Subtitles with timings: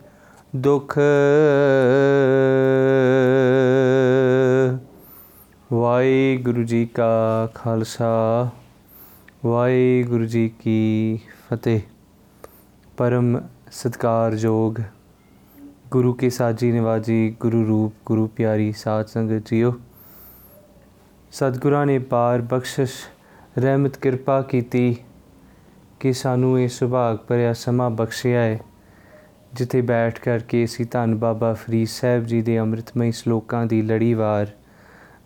[0.55, 0.99] ਦੁਖ।
[5.73, 8.49] ਵਾਹਿਗੁਰੂ ਜੀ ਕਾ ਖਾਲਸਾ,
[9.45, 11.19] ਵਾਹਿਗੁਰੂ ਜੀ ਕੀ
[11.49, 11.81] ਫਤਿਹ।
[12.97, 14.75] ਪਰਮ ਸਤਕਾਰਯੋਗ
[15.91, 19.73] ਗੁਰੂ ਕੀ ਸਾਜੀ ਨਿਵਾਜੀ ਗੁਰੂ ਰੂਪ, ਗੁਰੂ ਪਿਆਰੀ ਸਾਧ ਸੰਗਤ ਜੀਓ।
[21.33, 22.93] ਸਤਿਗੁਰਾਂ ਨੇ ਪਾਰ ਬਖਸ਼ਿਸ਼,
[23.59, 24.95] ਰਹਿਮਤ, ਕਿਰਪਾ ਕੀਤੀ
[25.99, 28.59] ਕਿ ਸਾਨੂੰ ਇਹ ਸੁਭਾਗ ਭਰਿਆ ਸਮਾਂ ਬਖਸ਼ਿਆ ਹੈ,
[29.53, 34.47] ਜਿੱਥੇ ਬੈਠ ਕਰਕੇ ਅਸੀਂ ਧੰਨ ਬਾਬਾ ਫਰੀਦ ਸਾਹਿਬ ਜੀ ਦੇ ਅੰਮ੍ਰਿਤਮਈ ਸ਼ਲੋਕਾਂ ਦੀ ਲੜੀਵਾਰ,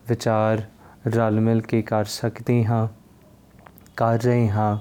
[0.08, 0.62] ਵਿਚਾਰ
[1.06, 2.88] ਰਲ ਮਿਲ ਕੇ ਕਰ ਸਕਦੇ ਹਾਂ,
[3.96, 4.78] ਕਰ ਰਹੇ ਹਾਂ।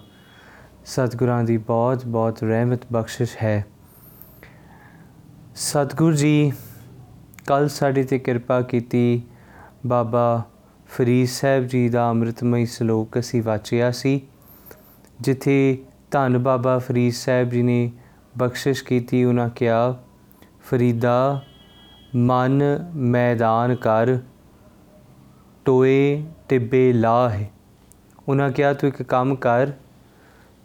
[0.85, 3.65] ਸਤਿਗੁਰਾਂ ਦੀ ਬਹੁਤ ਬਹੁਤ ਰਹਿਮਤ ਬਖਸ਼ਿਸ਼ ਹੈ।
[5.55, 6.51] ਸਤਿਗੁਰ ਜੀ
[7.47, 9.21] ਕੱਲ ਸਾਡੇ ਤੇ ਕਿਰਪਾ ਕੀਤੀ
[9.85, 10.44] ਬਾਬਾ
[10.90, 14.22] ਫਰੀਦ ਸਾਹਿਬ ਜੀ ਦਾ ਅੰਮ੍ਰਿਤਮਈ ਸ਼ਲੋਕ ਅਸੀਂ ਵਾਚਿਆ ਸੀ,
[15.22, 17.92] ਜਿੱਥੇ ਧੰਨ ਬਾਬਾ ਫਰੀਦ ਸਾਹਿਬ ਜੀ ਨੇ
[18.38, 19.96] ਬਖਸ਼ਿਸ਼ ਕੀਤੀ, ਉਹਨਾਂ ਕਿਹਾ,
[20.70, 21.42] ਫਰੀਦਾ,
[22.16, 22.62] ਮਨ
[22.96, 24.18] ਮੈਦਾਨ ਕਰ,
[25.66, 27.50] ਟੋਏ ਟਿੱਬੇ ਲਾ ਹੈ
[28.28, 29.72] ਉਹਨਾਂ ਕਿਹਾ, ਤੂੰ ਇੱਕ ਕੰਮ ਕਰ,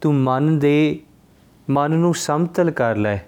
[0.00, 1.00] ਤੂੰ ਮਨ ਦੇ,
[1.71, 3.19] ਮਨ ਨੂੰ ਸਮਤਲ ਕਰ ਲੈ,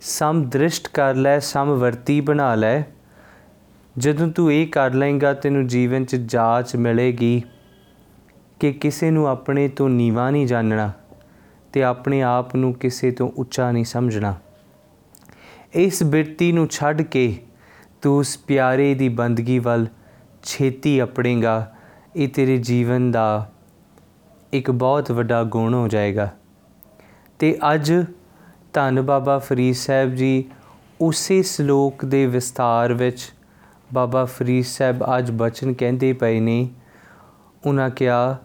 [0.00, 2.82] ਸਮਦ੍ਰਿਸ਼ਟ ਕਰ ਲੈ, ਸਮਵਰਤੀ ਬਣਾ ਲੈ
[3.98, 7.42] ਜਦੋਂ ਤੂੰ ਇਹ ਕਰ ਲਏਗਾ, ਤੈਨੂੰ ਜੀਵਨ 'ਚ ਜਾਚ ਮਿਲੇਗੀ
[8.60, 10.92] ਕਿ ਕਿਸੇ ਨੂੰ ਆਪਣੇ ਤੋਂ ਨੀਵਾ ਨਹੀਂ ਜਾਣਨਾ
[11.72, 14.34] ਤੇ ਆਪਣੇ ਆਪ ਨੂੰ ਕਿਸੇ ਤੋਂ ਉੱਚਾ ਨਹੀਂ ਸਮਝਣਾ।
[15.74, 17.38] ਇਸ ਬਿਰਤੀ ਨੂੰ ਛੱਡ ਕੇ
[18.02, 19.86] ਤੂੰ ਉਸ ਪਿਆਰੇ ਦੀ ਬੰਦਗੀ ਵੱਲ
[20.42, 21.74] ਛੇਤੀ ਆਪਣੇਗਾ।
[22.16, 23.50] ਇਹ ਤੇਰੇ ਜੀਵਨ ਦਾ
[24.52, 26.30] ਇੱਕ ਬਹੁਤ ਵੱਡਾ ਗੁਣ ਹੋ ਜਾਏਗਾ।
[27.38, 27.92] ਤੇ ਅੱਜ
[28.72, 30.44] ਧੰਨ ਬਾਬਾ ਫਰੀਦ ਸਾਹਿਬ ਜੀ
[31.00, 33.34] ਉਸੇ ਸ਼ਲੋਕ ਦੇ ਵਿਸਤਾਰ ਵਿੱਚ
[33.94, 36.68] ਬਾਬਾ ਫਰੀਦ ਸਾਹਿਬ ਅੱਜ ਬਚਨ ਕਹਿੰਦੇ ਪਏ ਨੇ।
[37.66, 38.36] ਉਹਨਾਂ ਕਿਹਾ,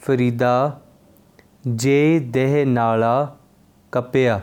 [0.00, 0.80] ਫਰੀਦਾ,
[1.66, 3.36] ਜੇ ਦੇਹ ਨਾਲਾ
[3.92, 4.40] ਕਪਿਆ।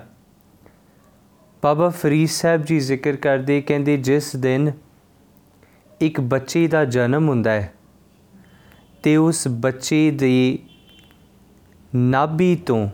[1.64, 4.72] ਬਾਬਾ ਫਰੀਦ ਸਾਹਿਬ ਜੀ ਜ਼ਿਕਰ ਕਰਦੇ, ਕਹਿੰਦੇ, ਜਿਸ ਦਿਨ
[6.02, 7.74] ਇੱਕ ਬੱਚੇ ਦਾ ਜਨਮ ਹੁੰਦਾ ਹੈ,
[9.04, 10.60] ਤੇ ਉਸ ਬੱਚੇ ਦੀ
[11.96, 12.90] ਨਾਭੀ ਤੋਂ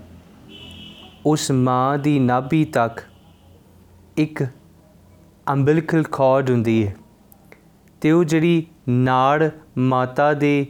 [1.26, 3.02] ਉਸ ਮਾਂ ਦੀ ਨਾਭੀ ਤੱਕ
[4.18, 4.46] ਇੱਕ
[5.50, 6.96] ਅੰਬਿਲਿਕਲ ਕਾਰਡ ਹੁੰਦੀ ਹੈ।
[8.02, 10.66] ਤੇ ਉਹ ਜਿਹੜੀ ਨਾੜ ਮਾਤਾ ਦੇ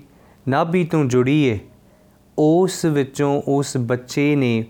[0.47, 1.59] ਨਾਭੀ ਤੋਂ ਜੁੜੀ ਹੈ
[2.39, 4.65] ਉਸ ਵਿੱਚੋਂ ਉਸ ਬੱਚੇ ਨੇ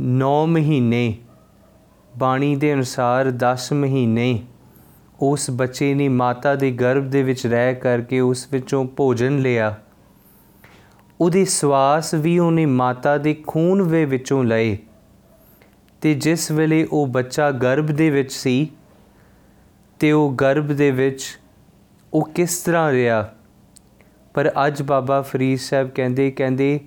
[0.00, 1.18] 9 ਮਹੀਨੇ
[2.18, 4.42] ਬਾਣੀ ਦੇ ਅਨੁਸਾਰ 10 ਮਹੀਨੇ
[5.20, 9.76] ਉਸ ਬੱਚੇ ਨੇ ਮਾਤਾ ਦੇ ਗਰਭ ਦੇ ਵਿੱਚ ਰਹਿ ਕਰਕੇ ਉਸ ਵਿੱਚੋਂ ਭੋਜਨ ਲਿਆ।
[11.20, 14.78] ਉਹਦੇ ਸਵਾਸ ਵੀ ਉਹਨੇ ਮਾਤਾ ਦੇ ਖੂਨ ਵੇ ਵਿੱਚੋਂ ਲਏ।
[16.00, 18.70] ਤੇ ਜਿਸ ਵੇਲੇ ਉਹ ਬੱਚਾ ਗਰਭ ਦੇ ਵਿੱਚ ਸੀ,
[19.98, 21.40] ਤੇ ਉਹ ਗਰਭ ਦੇ ਵਿੱਚ
[22.14, 23.34] ਉਹ ਕਿਸ ਤਰ੍ਹਾਂ ਰਿਹਾ?
[24.34, 26.80] ਪਰ ਅੱਜ ਬਾਬਾ ਫਰੀਦ ਸਾਹਿਬ ਕਹਿੰਦੇ ਕਹਿੰਦੇ,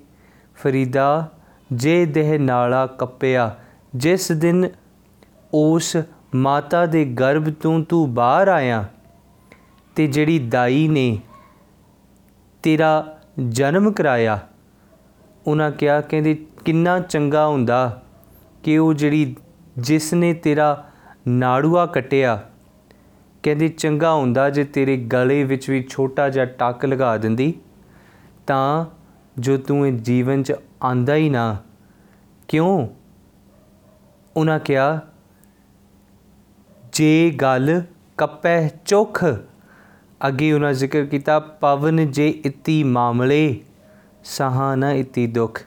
[0.55, 1.31] ਫਰੀਦਾ,
[1.73, 3.55] ਜੇ ਦੇਹ ਨਾਲਾ ਕੱਪਿਆ,
[3.95, 4.69] ਜਿਸ ਦਿਨ
[5.53, 5.97] ਉਸ
[6.35, 8.85] ਮਾਤਾ ਦੇ ਗਰਭ ਤੋਂ ਤੂੰ ਬਾਹਰ ਆਇਆ,
[9.95, 11.19] ਤੇ ਜਿਹੜੀ ਦਾਈ ਨੇ
[12.63, 13.17] ਤੇਰਾ
[13.49, 14.39] ਜਨਮ ਕਰਾਇਆ।
[15.47, 18.03] ਉਹਨਾਂ ਕਿਹਾ, ਕਹਿੰਦੇ, ਕਿੰਨਾ ਚੰਗਾ ਹੁੰਦਾ
[18.63, 19.35] ਕਿ ਉਹ ਜਿਹੜੀ
[19.77, 20.87] ਜਿਸ ਨੇ ਤੇਰਾ
[21.27, 22.48] ਨਾੜੂਆ ਕਟਿਆ
[23.43, 27.53] ਕਹਿੰਦੇ, ਚੰਗਾ ਹੁੰਦਾ ਜੇ ਤੇਰੇ ਗਲੇ ਵਿੱਚ ਵੀ ਛੋਟਾ ਜਿਹਾ ਟੱਕ ਲਗਾ ਦਿੰਦੀ,
[28.47, 28.85] ਤਾਂ
[29.37, 30.53] ਜੋ ਤੂੰ ਇਹ ਜੀਵਨ 'ਚ
[30.83, 31.57] ਆਂਦਾ ਹੀ ਨਾ।
[32.47, 32.87] ਕਿਉਂ?
[34.37, 35.01] ਉਹਨਾਂ ਕਿਹਾ,
[36.93, 37.81] ਜੇ ਗੱਲ
[38.17, 39.23] ਕੱਪੈ ਚੁਖ।
[40.27, 43.59] ਅੱਗੇ ਉਹਨਾਂ ਜ਼ਿਕਰ ਕੀਤਾ, ਪਵਨ ਜੇ ਇਤੀ ਮਾਮਲੇ,
[44.23, 45.61] ਸਹਾ ਨ ਇਤੀ ਦੁਖ।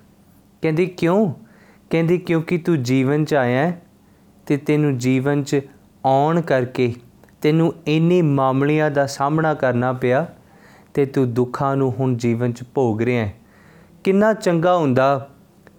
[0.62, 1.32] ਕਹਿੰਦੇ, ਕਿਉਂ?
[1.90, 3.82] ਕਹਿੰਦੇ, ਕਿਉਂਕਿ ਤੂੰ ਜੀਵਨ ਚ ਆਇਆ ਹੈ
[4.46, 5.60] ਤੇ ਤੈਨੂੰ ਜੀਵਨ ਚ
[6.04, 6.94] ਆਉਣ ਕਰਕੇ
[7.42, 10.26] ਤੈਨੂੰ ਇੰਨੇ ਮਾਮਲਿਆਂ ਦਾ ਸਾਹਮਣਾ ਕਰਨਾ ਪਿਆ
[10.94, 13.34] ਤੇ ਤੂੰ ਦੁੱਖਾਂ ਨੂੰ ਹੁਣ ਜੀਵਨ ਚ ਭੋਗ ਰਿਹਾ ਹੈ।
[14.04, 15.28] ਕਿੰਨਾ ਚੰਗਾ ਹੁੰਦਾ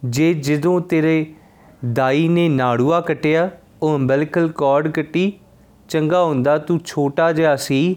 [0.06, 1.34] ਜੇ ਜਦੋਂ ਤੇਰੇ
[1.94, 3.50] ਦਾਈ ਨੇ ਨਾੜੂਆ ਕਟਿਆ,
[3.82, 5.34] ਉਹ ਅੰਬੈਲਿਕਲ ਕਾਰਡ ਕੱਟੀ,
[5.90, 7.96] ਚੰਗਾ ਹੁੰਦਾ ਤੂੰ ਛੋਟਾ ਜਿਹਾ ਸੀ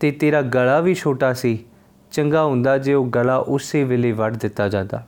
[0.00, 1.64] ਤੇ ਤੇਰਾ ਗਲਾ ਵੀ ਛੋਟਾ ਸੀ,
[2.12, 5.06] ਚੰਗਾ ਹੁੰਦਾ ਜੇ ਉਹ ਗਲਾ ਉਸੇ ਵੇਲੇ ਵੱਢ ਦਿੱਤਾ ਜਾਂਦਾ।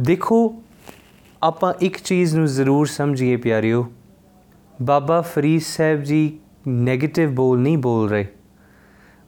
[0.00, 0.62] ਦੇਖੋ,
[1.42, 3.92] ਆਪਾਂ ਇੱਕ ਚੀਜ਼ ਨੂੰ ਜ਼ਰੂਰ ਸਮਝੀਏ ਪਿਆਰਿਓ
[4.82, 6.38] ਬਾਬਾ ਫਰੀਦ ਸਾਹਿਬ ਜੀ
[6.68, 8.26] 네ਗੇਟਿਵ ਬੋਲ ਨਹੀਂ ਬੋਲ ਰਹੇ।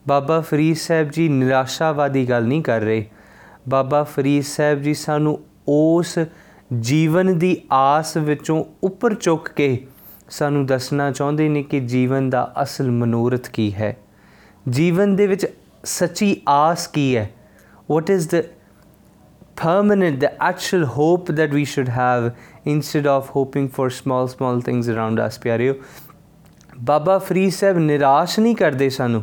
[0.09, 3.07] ਬਾਬਾ ਫਰੀਦ ਸਾਹਿਬ ਜੀ ਨਿਰਾਸ਼ਾਵਾਦੀ ਗੱਲ ਨਹੀਂ ਕਰ ਰਹੇ।
[3.69, 6.19] ਬਾਬਾ ਫਰੀਦ ਸਾਹਿਬ ਜੀ ਸਾਨੂੰ ਉਸ
[6.81, 9.87] ਜੀਵਨ ਦੀ ਆਸ ਵਿੱਚੋਂ ਉੱਪਰ ਚੁੱਕ ਕੇ
[10.31, 13.97] ਸਾਨੂੰ ਦੱਸਣਾ ਚਾਹੁੰਦੇ ਨੇ ਕਿ ਜੀਵਨ ਦਾ ਅਸਲ ਮਨੋਰਥ ਕੀ ਹੈ।
[14.69, 15.47] ਜੀਵਨ ਦੇ ਵਿੱਚ
[15.85, 17.31] ਸੱਚੀ ਆਸ ਕੀ ਹੈ?
[17.93, 18.43] What is the
[19.63, 22.25] permanent the actual hope that we should have
[22.65, 25.75] instead of hoping for small small things around us ਪਿਆਰਿਓ
[26.81, 29.23] ਬਾਬਾ ਫਰੀਦ ਸਾਹਿਬ ਨਿਰਾਸ਼ ਨਹੀਂ ਕਰਦੇ ਸਾਨੂੰ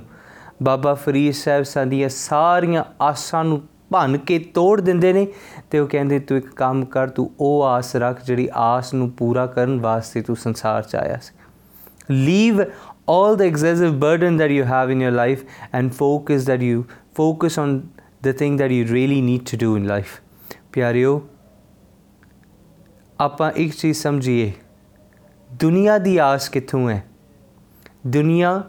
[0.63, 5.27] ਬਾਬਾ ਫਰੀਦ ਸਾਹਿਬ ਸਾਡੀਆਂ ਸਾਰੀਆਂ ਆਸਾਂ ਨੂੰ ਭੰਨ ਕੇ ਤੋੜ ਦਿੰਦੇ ਨੇ
[5.71, 9.45] ਤੇ ਉਹ ਕਹਿੰਦੇ ਤੂੰ ਇੱਕ ਕੰਮ ਕਰ ਤੂੰ ਉਹ ਆਸ ਰੱਖ ਜਿਹੜੀ ਆਸ ਨੂੰ ਪੂਰਾ
[9.57, 12.63] ਕਰਨ ਵਾਸਤੇ ਤੂੰ ਸੰਸਾਰ 'ਚ ਆਇਆ ਸੀ leave
[13.11, 15.39] all the excessive burden that you have in your life
[15.77, 16.81] and focus that you
[17.19, 17.71] focus on
[18.27, 20.11] the thing that you really need to do in life
[20.73, 21.27] ਪਿਆਰਿਓ,
[23.19, 24.51] ਆਪਾਂ ਇੱਕ ਚੀਜ਼ ਸਮਝੀਏ।
[25.53, 27.03] ਦੁਨੀਆ ਦੀ ਆਸ ਕਿੱਥੋਂ ਹੈ?
[28.07, 28.63] ਦੁਨੀਆ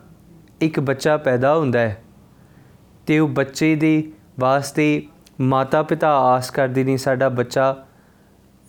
[0.61, 2.02] ਇੱਕ ਬੱਚਾ ਪੈਦਾ ਹੁੰਦਾ ਹੈ
[3.06, 5.06] ਤੇ ਉਹ ਬੱਚੇ ਦੇ ਵਾਸਤੇ
[5.41, 7.76] ਮਾਤਾ ਪਿਤਾ ਆਸ ਕਰਦੇ ਨੇ, ਸਾਡਾ ਬੱਚਾ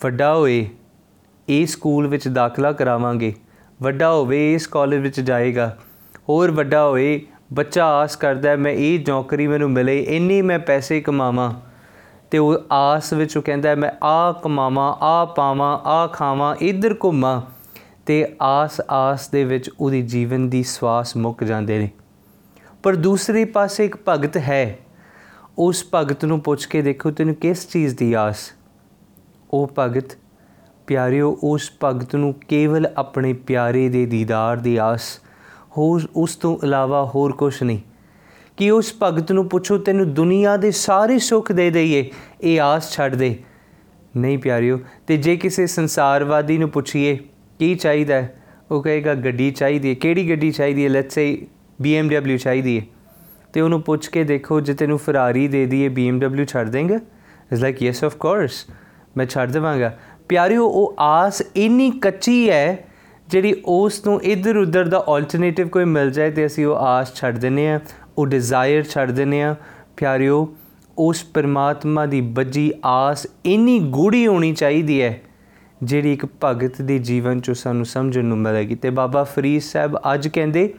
[0.03, 0.69] ਵੱਡਾ ਹੋਏ
[1.49, 3.33] ਇਹ ਸਕੂਲ ਵਿੱਚ ਦਾਖਲਾ ਕਰਾਵਾਂਗੇ।
[3.81, 5.77] ਵੱਡਾ ਹੋਵੇ ਇਸ ਕਾਲਜ ਵਿੱਚ ਜਾਏਗਾ।
[6.29, 7.21] ਹੋਰ ਵੱਡਾ ਹੋਏ,
[7.53, 11.70] ਬੱਚਾ ਆਸ ਕਰਦਾ ਮੈਂ ਇਹ ਨੌਕਰੀ ਮੈਨੂੰ ਮਿਲੇ, ਇੰਨੇ ਮੈਂ ਪੈਸੇ ਕਮਾਵਾਂ।
[12.31, 17.41] ਤੇ ਉਹ ਆਸ ਵਿੱਚ ਉਹ ਕਹਿੰਦਾ, ਮੈਂ ਆ ਕਮਾਵਾਂ ਆ ਪਾਵਾਂ ਆ ਖਾਵਾਂ, ਇੱਧਰ ਘੁੰਮਾਂ।
[18.05, 21.89] ਤੇ ਆਸ ਆਸ ਦੇ ਵਿੱਚ ਉਹਦੀ ਜੀਵਨ ਦੀ ਸਵਾਸ ਮੁੱਕ ਜਾਂਦੇ ਨੇ।
[22.83, 24.77] ਪਰ ਦੂਸਰੇ ਪਾਸੇ ਇੱਕ ਭਗਤ ਹੈ।
[25.59, 28.37] ਉਸ ਭਗਤ ਨੂੰ ਪੁੱਛ ਕੇ ਦੇਖੋ, ਤੈਨੂੰ ਕਿਸ ਚੀਜ਼ ਦੀ ਆਸ?
[29.51, 30.17] ਉਹ ਭਗਤ,
[30.87, 35.19] ਪਿਆਰਿਓ, ਉਸ ਭਗਤ ਨੂੰ ਕੇਵਲ ਆਪਣੇ ਪਿਆਰੇ ਦੇ ਦੀਦਾਰ ਦੀ ਆਸ।
[35.77, 37.79] ਹੋਰ, ਉਸ ਤੋਂ ਇਲਾਵਾ ਹੋਰ ਕੁਝ ਨਹੀਂ।
[38.61, 42.11] ਕਿ ਉਸ ਭਗਤ ਨੂੰ ਪੁੱਛੋ, ਤੈਨੂੰ ਦੁਨੀਆ ਦੇ ਸਾਰੇ ਸੁੱਖ ਦੇ ਦਈਏ,
[42.41, 43.35] ਇਹ ਆਸ ਛੱਡ ਦੇ।
[44.17, 47.19] ਨਹੀਂ ਪਿਆਰਿਓ, ਤੇ ਜੇ ਕਿਸੇ ਸੰਸਾਰਵਾਦੀ ਨੂੰ ਪੁੱਛੀਏ,
[47.59, 48.43] ਕੀ ਚਾਹੀਦਾ ਹੈ?
[48.71, 50.89] ਉਹ ਕਹੇਗਾ, ਗੱਡੀ ਚਾਹੀਦੀ ਹੈ। ਕਿਹੜੀ ਗੱਡੀ ਚਾਹੀਦੀ ਹੈ?
[50.89, 51.47] ਲੈਟਸ ਸੇ
[51.83, 52.85] BMW ਚਾਹੀਦੀ ਹੈ।
[53.53, 56.95] ਤੇ ਉਹਨੂੰ ਪੁੱਛ ਕੇ ਦੇਖੋ, ਜੇ ਤੈਨੂੰ ਫਰਾਰੀ ਦੇ ਦਈਏ BMW ਛੱਡ ਦੇਂਗੇ?
[57.51, 58.65] Is like yes of course
[59.17, 59.97] ਮੈਂ ਛੱਡ ਦੇਵਾਂਗਾ।
[60.29, 62.85] ਪਿਆਰਿਓ, ਉਹ ਆਸ ਇੰਨੀ ਕੱਚੀ ਹੈ,
[63.29, 67.37] ਜਿਹੜੀ ਉਸ ਤੋਂ ਇੱਧਰ ਉੱਧਰ ਦਾ ਆਲਟਰਨੇਟਿਵ ਕੋਈ ਮਿਲ ਜਾਏ, ਤੇ ਅਸੀਂ ਉਹ ਆਸ ਛੱਡ
[67.37, 67.79] ਦਿੰਨੇ ਆ
[68.21, 69.55] ਉਹ ਡਿਜ਼ਾਇਰ ਛੱਡ ਦਿੰਨੇ ਆ
[69.97, 70.55] ਪਿਆਰਿਓ,
[70.97, 75.21] ਉਸ ਪਰਮਾਤਮਾ ਦੀ ਬੱਜੀ ਆਸ ਇੰਨੀ ਗੂੜੀ ਹੋਣੀ ਚਾਹੀਦੀ ਹੈ,
[75.83, 80.27] ਜਿਹੜੀ ਇੱਕ ਭਗਤ ਦੇ ਜੀਵਨ ਚੋਂ ਸਾਨੂੰ ਸਮਝਣ ਨੂੰ ਮਿਲੇਗੀ। ਤੇ ਬਾਬਾ ਫਰੀਦ ਸਾਹਿਬ ਅੱਜ
[80.27, 80.73] ਕਹਿੰਦੇ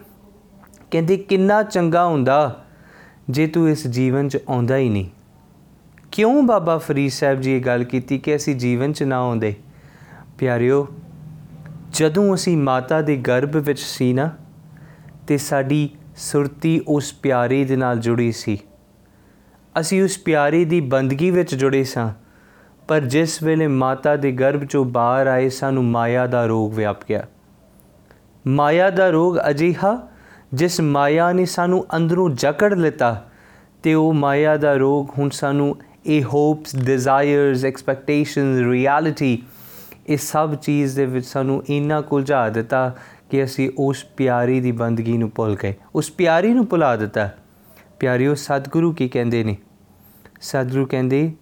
[0.90, 2.64] ਕਹਿੰਦੇ ਕਿੰਨਾ ਚੰਗਾ ਹੁੰਦਾ
[3.30, 5.08] ਜੇ ਤੂੰ ਇਸ ਜੀਵਨ 'ਚ ਆਉਂਦਾ ਹੀ ਨਹੀਂ।
[6.12, 9.54] ਕਿਉਂ ਬਾਬਾ ਫਰੀਦ ਸਾਹਿਬ ਜੀ ਇਹ ਗੱਲ ਕੀਤੀ ਕਿ ਅਸੀਂ ਜੀਵਨ 'ਚ ਨਾ ਆਉਂਦੇ?
[10.38, 10.88] ਪਿਆਰਿਓ,
[11.92, 14.30] ਜਦੋਂ ਅਸੀਂ ਮਾਤਾ ਦੇ ਗਰਭ ਵਿੱਚ ਸੀ ਨਾ,
[15.26, 18.58] ਤੇ ਸਾਡੀ ਸੁਰਤੀ ਉਸ ਪਿਆਰੇ ਦੇ ਨਾਲ ਜੁੜੀ ਸੀ।
[19.80, 22.10] ਅਸੀਂ ਉਸ ਪਿਆਰੇ ਦੀ ਬੰਦਗੀ ਵਿੱਚ ਜੁੜੇ ਸਾਂ,
[22.88, 27.26] ਪਰ ਜਿਸ ਵੇਲੇ ਮਾਤਾ ਦੇ ਗਰਭ ਚੋਂ ਬਾਹਰ ਆਏ ਸਾਨੂੰ ਮਾਇਆ ਦਾ ਰੋਗ ਵਿਆਪ ਗਿਆ
[28.46, 30.08] ਮਾਇਆ ਦਾ ਰੋਗ ਅਜਿਹਾ,
[30.54, 33.28] ਜਿਸ ਮਾਇਆ ਨੇ ਸਾਨੂੰ ਅੰਦਰੋਂ ਜਕੜ ਲਿੱਤਾ,
[33.82, 35.76] ਤੇ ਉਹ ਮਾਇਆ ਦਾ ਰੋਗ ਹੁਣ ਸਾਨੂੰ
[36.06, 39.42] ਇਹ ਹੋਪਸ ਡਿਜ਼ਾਇਰਸ ਐਕਸਪੈਕਟੇਸ਼ਨਸ ਰਿਐਲਿਟੀ
[40.06, 42.94] ਇਹ ਸਭ ਚੀਜ਼ ਦੇ ਵਿੱਚ ਸਾਨੂੰ ਇੰਨਾ ਕੁਲਝਾ ਦਿੱਤਾ
[43.32, 47.30] ਕਿ ਅਸੀਂ ਉਸ ਪਿਆਰੀ ਦੀ ਬੰਦਗੀ ਨੂੰ ਭੁੱਲ ਗਏ। ਉਸ ਪਿਆਰੀ ਨੂੰ ਭੁਲਾ ਦਿੱਤਾ।
[48.00, 49.56] ਪਿਆਰਿਓ, ਸਤਿਗੁਰੂ ਕੀ ਕਹਿੰਦੇ ਨੇ?
[50.40, 51.32] ਸਤਿਗੁਰੂ ਕਹਿੰਦੇ,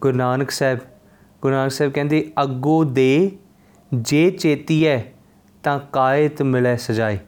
[0.00, 0.78] ਗੁਰੂ ਨਾਨਕ ਸਾਹਿਬ,
[1.42, 3.30] ਗੁਰੂ ਨਾਨਕ ਸਾਹਿਬ ਕਹਿੰਦੇ, ਅੱਗੋ ਦੇ
[3.94, 4.98] ਜੇ ਚੇਤੀਐ
[5.62, 7.18] ਤਾਂ ਕਾਇਤ ਮਿਲੇ ਸਜਾਏ।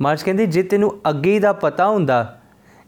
[0.00, 2.40] ਮਾਰਚ ਕਹਿੰਦੇ, ਜੇ ਤੈਨੂੰ ਅੱਗੇ ਦਾ ਪਤਾ ਹੁੰਦਾ,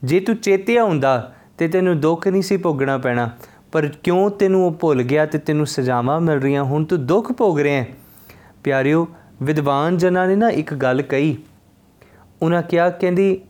[0.04, 3.30] ਜੇ ਤੂੰ ਚੇਤਿਆ ਹੁੰਦਾ, ਤੇ ਤੈਨੂੰ ਦੁੱਖ ਨਹੀਂ ਸੀ ਭੋਗਣਾ ਪੈਣਾ।
[3.72, 6.64] ਪਰ ਕਿਉਂ ਤੈਨੂੰ ਉਹ ਭੁੱਲ ਗਿਆ ਤੇ ਤੈਨੂੰ ਸਜ਼ਾਵਾਂ ਮਿਲ ਰਹੀਆਂ?
[6.64, 7.88] ਹੁਣ ਤੂੰ ਦੁੱਖ ਭੋਗ ਰਿਹਾ ਹੈ।
[8.64, 9.08] ਪਿਆਰਿਓ
[9.42, 11.38] ਵਿਦਵਾਨ ਜਨਾਂ ਨੇ ਨਾ ਇੱਕ ਗੱਲ ਕਹੀ।
[12.42, 13.40] ਉਹਨਾਂ ਕਿਹਾ, ਕਹਿੰਦੀ,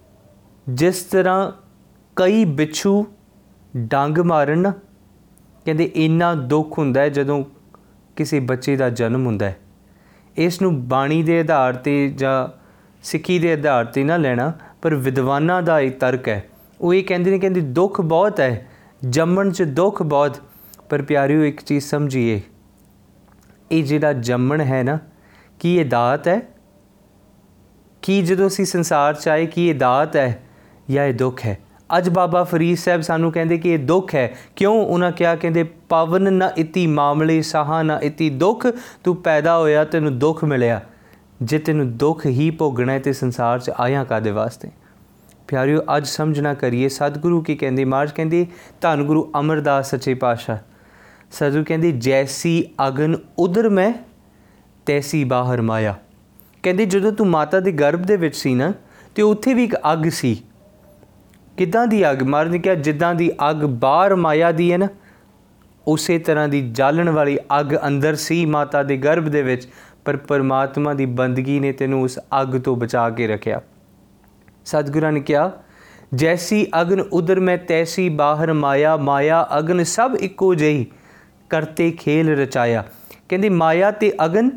[0.68, 1.52] ਜਿਸ ਤਰ੍ਹਾਂ
[2.16, 3.06] ਕਈ ਬਿੱਛੂ
[3.76, 4.70] ਡੰਗ ਮਾਰਨ ਨਾ,
[5.64, 7.44] ਕਹਿੰਦੇ, ਇੰਨਾ ਦੁੱਖ ਹੁੰਦਾ ਹੈ ਜਦੋਂ
[8.16, 9.56] ਕਿਸੇ ਬੱਚੇ ਦਾ ਜਨਮ ਹੁੰਦਾ ਹੈ।
[10.36, 12.60] ਇਸ ਨੂੰ ਬਾਣੀ ਦੇ ਆਧਾਰ ਤੇ ਜਾਂ
[13.02, 14.52] ਸਿੱਖੀ ਦੇ ਆਧਾਰ ਤੇ ਨਾ ਲੈਣਾ,
[14.82, 16.44] ਪਰ ਵਿਦਵਾਨਾਂ ਦਾ ਇਹ ਤਰਕ ਹੈ।
[16.80, 18.68] ਉਹ ਇਹ ਕਹਿੰਦੇ ਨੇ, ਕਹਿੰਦੇ, ਦੁੱਖ ਬਹੁਤ ਹੈ,
[19.08, 20.36] ਜੰਮਣ 'ਚ ਦੁੱਖ ਬਹੁਤ,
[20.88, 22.40] ਪਰ ਪਿਆਰਿਓ, ਇੱਕ ਚੀਜ਼ ਸਮਝੀਏ।
[23.72, 24.98] ਇਹ ਜਿਹੜਾ ਜੰਮਣ ਹੈ ਨਾ
[25.60, 26.42] ਕੀ ਇਹ ਦਾਤ ਹੈ?
[28.02, 30.42] ਕੀ ਜਦੋਂ ਅਸੀਂ ਸੰਸਾਰ 'ਚ ਆਏ, ਕੀ ਇਹ ਦਾਤ ਹੈ
[30.90, 31.58] ਜਾਂ ਇਹ ਦੁੱਖ ਹੈ?
[31.98, 34.74] ਅੱਜ ਬਾਬਾ ਫਰੀਦ ਸਾਹਿਬ ਸਾਨੂੰ ਕਹਿੰਦੇ ਕਿ ਇਹ ਦੁੱਖ ਹੈ। ਕਿਉਂ?
[34.74, 38.66] ਉਹਨਾਂ ਕਿਹਾ, ਕਹਿੰਦੇ, ਪਵਨ ਨਾ ਇਤੀ ਮਾਮਲੇ ਸਾਹਾ, ਨਾ ਇਤੀ ਦੁੱਖ।
[39.04, 40.80] ਤੂੰ ਪੈਦਾ ਹੋਇਆ, ਤੈਨੂੰ ਦੁੱਖ ਮਿਲਿਆ।
[41.42, 44.70] ਜੇ ਤੈਨੂੰ ਦੁੱਖ ਹੀ ਭੋਗਣਾ ਹੈ ਤੇ ਸੰਸਾਰ 'ਚ ਆਇਆ ਕਾਦੇ ਵਾਸਤੇ?
[45.48, 47.84] ਪਿਆਰਿਓ, ਅੱਜ ਸਮਝਣਾ ਕਰੀਏ, ਸਤਿਗੁਰੂ ਕੀ ਕਹਿੰਦੇ?
[47.84, 48.46] ਮਾਰਜ ਕਹਿੰਦੇ,
[48.80, 50.58] ਧੰਨ ਗੁਰੂ ਅਮਰਦਾਸ ਸੱਚੇ ਪਾਤਸ਼ਾਹ।
[51.30, 53.92] ਸਤਿਗੁਰੂ ਕਹਿੰਦੇ, ਜੈਸੀ ਅਗਨ ਉਦਰ ਮੈਂ
[54.86, 55.94] ਤੈਸੀ ਬਾਹਰ ਮਾਇਆ
[56.62, 58.72] ਕਹਿੰਦੇ, ਜਦੋਂ ਤੂੰ ਮਾਤਾ ਦੇ ਗਰਭ ਦੇ ਵਿੱਚ ਸੀ ਨਾ,
[59.14, 60.42] ਤੇ ਉੱਥੇ ਵੀ ਇੱਕ ਅੱਗ ਸੀ।
[61.56, 62.22] ਕਿਦਾਂ ਦੀ ਅੱਗ?
[62.22, 64.88] ਮਾਰਨ ਨੇ ਕਿਹਾ, ਜਿੱਦਾਂ ਦੀ ਅੱਗ ਬਾਹਰ ਮਾਇਆ ਦੀ ਹੈ ਨਾ,
[65.86, 69.68] ਉਸੇ ਤਰ੍ਹਾਂ ਦੀ ਜਾਲਣ ਵਾਲੀ ਅੱਗ ਅੰਦਰ ਸੀ ਮਾਤਾ ਦੇ ਗਰਭ ਦੇ ਵਿੱਚ,
[70.04, 73.60] ਪਰ ਪਰਮਾਤਮਾ ਦੀ ਬੰਦਗੀ ਨੇ ਤੈਨੂੰ ਉਸ ਅੱਗ ਤੋਂ ਬਚਾ ਕੇ ਰੱਖਿਆ।
[74.64, 75.52] ਸਤਿਗੁਰਾਂ ਨੇ ਕਿਹਾ,
[76.14, 80.86] ਜੈਸੀ ਅਗਨ ਉਦਰ ਮੈਂ, ਤੈਸੀ ਬਾਹਰ ਮਾਇਆ ਮਾਇਆ ਅਗਨ ਸਭ ਇੱਕੋ ਜਿਹੀ
[81.50, 82.84] ਕਰਤੇ ਖੇਲ ਰਚਾਇਆ।
[83.28, 84.50] ਕਹਿੰਦੀ, ਮਾਇਆ ਤੇ ਅਗਨ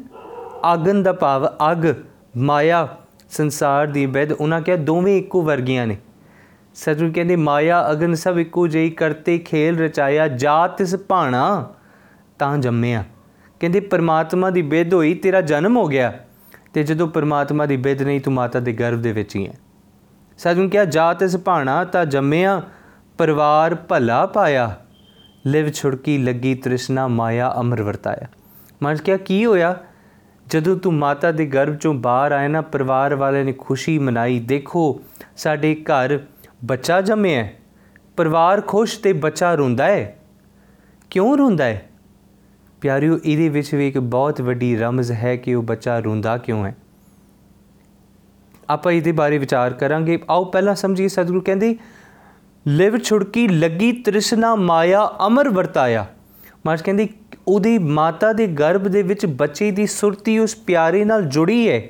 [0.73, 1.93] ਅਗਨ ਦਾ ਭਾਵ ਅਗ,
[2.37, 2.87] ਮਾਇਆ,
[3.29, 5.97] ਸੰਸਾਰ ਦੀ ਬੈਦ, ਉਹਨਾਂ ਕਿਹਾ ਦੋਵੇਂ ਇੱਕੋ ਵਰਗੀਆਂ ਨੇ।
[6.75, 11.73] ਸਤਿਗੁਰੂ ਕਹਿੰਦੇ, ਮਾਇਆ, ਅਗਨ ਸਭ ਇੱਕੋ ਜਿਹੀ, ਕਰਤੇ, ਖੇਲ, ਰਚਾਇਆ ਜਾਤ ਇਸ ਭਾਣਾ,
[12.39, 13.03] ਤਾਂ ਜੰਮਿਆ।
[13.59, 16.13] ਕਹਿੰਦੇ, ਪਰਮਾਤਮਾ ਦੀ ਬਿੱਧ ਹੋਈ, ਤੇਰਾ ਜਨਮ ਹੋ ਗਿਆ।
[16.73, 19.53] ਤੇ ਜਦੋਂ ਪਰਮਾਤਮਾ ਦੀ ਬਿੱਧ ਨਹੀਂ, ਤੂੰ ਮਾਤਾ ਦੇ ਗਰਭ ਦੇ ਵਿੱਚ ਹੀ ਹੈ।
[20.37, 22.61] ਸਤਿਗੁਰੂ ਕਿਹਾ ਜਾਤ ਇਸ ਭਾਣਾ, ਤਾਂ ਜੰਮਿਆ,
[23.17, 24.75] ਪਰਿਵਾਰ ਭਲਾ ਪਾਇਆ।
[25.45, 28.27] ਲਿਵ ਛੁੜਕੀ, ਲੱਗੀ ਤ੍ਰਿਸ਼ਨਾ, ਮਾਇਆ ਅਮਰ ਵਰਤਾਇਆ।
[28.83, 29.75] ਮਨ ਕਿਹਾ, ਕੀ ਹੋਇਆ?
[30.49, 35.01] ਜਦੋਂ ਤੂੰ ਮਾਤਾ ਦੇ ਗਰਭ ਚੋਂ ਬਾਹਰ ਆਇਆ ਨਾ, ਪਰਿਵਾਰ ਵਾਲਿਆਂ ਨੇ ਖੁਸ਼ੀ ਮਨਾਈ, ਦੇਖੋ
[35.37, 36.19] ਸਾਡੇ ਘਰ
[36.65, 37.53] ਬੱਚਾ ਜੰਮਿਆ ਹੈ।
[38.17, 40.19] ਪਰਿਵਾਰ ਖੁਸ਼ ਤੇ ਬੱਚਾ ਰੋਂਦਾ ਹੈ।
[41.09, 41.89] ਕਿਉਂ ਰੋਂਦਾ ਹੈ?
[42.81, 46.75] ਪਿਆਰਿਓ, ਇਹਦੇ ਵਿੱਚ ਵੀ ਇੱਕ ਬਹੁਤ ਵੱਡੀ ਰਮਜ਼ ਹੈ ਕਿ ਉਹ ਬੱਚਾ ਰੋਂਦਾ ਕਿਉਂ ਹੈ?
[48.69, 51.75] ਆਪਾਂ ਇਹਦੇ ਬਾਰੇ ਵਿਚਾਰ ਕਰਾਂਗੇ। ਆਓ ਪਹਿਲਾਂ ਸਮਝੀਏ, ਸਤਿਗੁਰੂ ਕਹਿੰਦੇ,
[52.67, 56.05] ਲਿਵ ਛੁੜਕੀ, ਲੱਗੀ ਤ੍ਰਿਸ਼ਨਾ ਮਾਇਆ, ਅਮਰ ਵਰਤਾਇਆ।
[56.65, 57.09] ਮਾਰਜ ਕਹਿੰਦੀ
[57.49, 61.81] ਉਹਦੀ ਮਾਤਾ ਦੇ ਗਰਭ ਦੇ ਵਿੱਚ ਬੱਚੇ ਦੀ ਸੁਰਤੀ ਉਸ ਪਿਆਰੇ ਨਾਲ ਜੁੜੀ ਹੈ।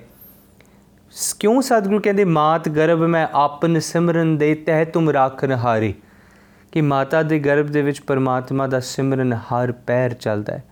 [1.39, 5.93] ਕਿਉਂ ਸਤਿਗੁਰੂ ਕਹਿੰਦੇ, ਮਾਤ ਗਰਭ ਮੈਂ ਆਪਨ ਸਿਮਰਨ ਦੇ ਤਹਿ ਤੁਮ ਰਾਖਨ ਹਾਰੇ
[6.71, 10.63] ਕਿ ਮਾਤਾ ਦੇ ਗਰਭ ਦੇ ਵਿੱਚ ਪਰਮਾਤਮਾ ਦਾ ਸਿਮਰਨ ਹਰ ਪੈਰ ਚੱਲਦਾ ਹੈ,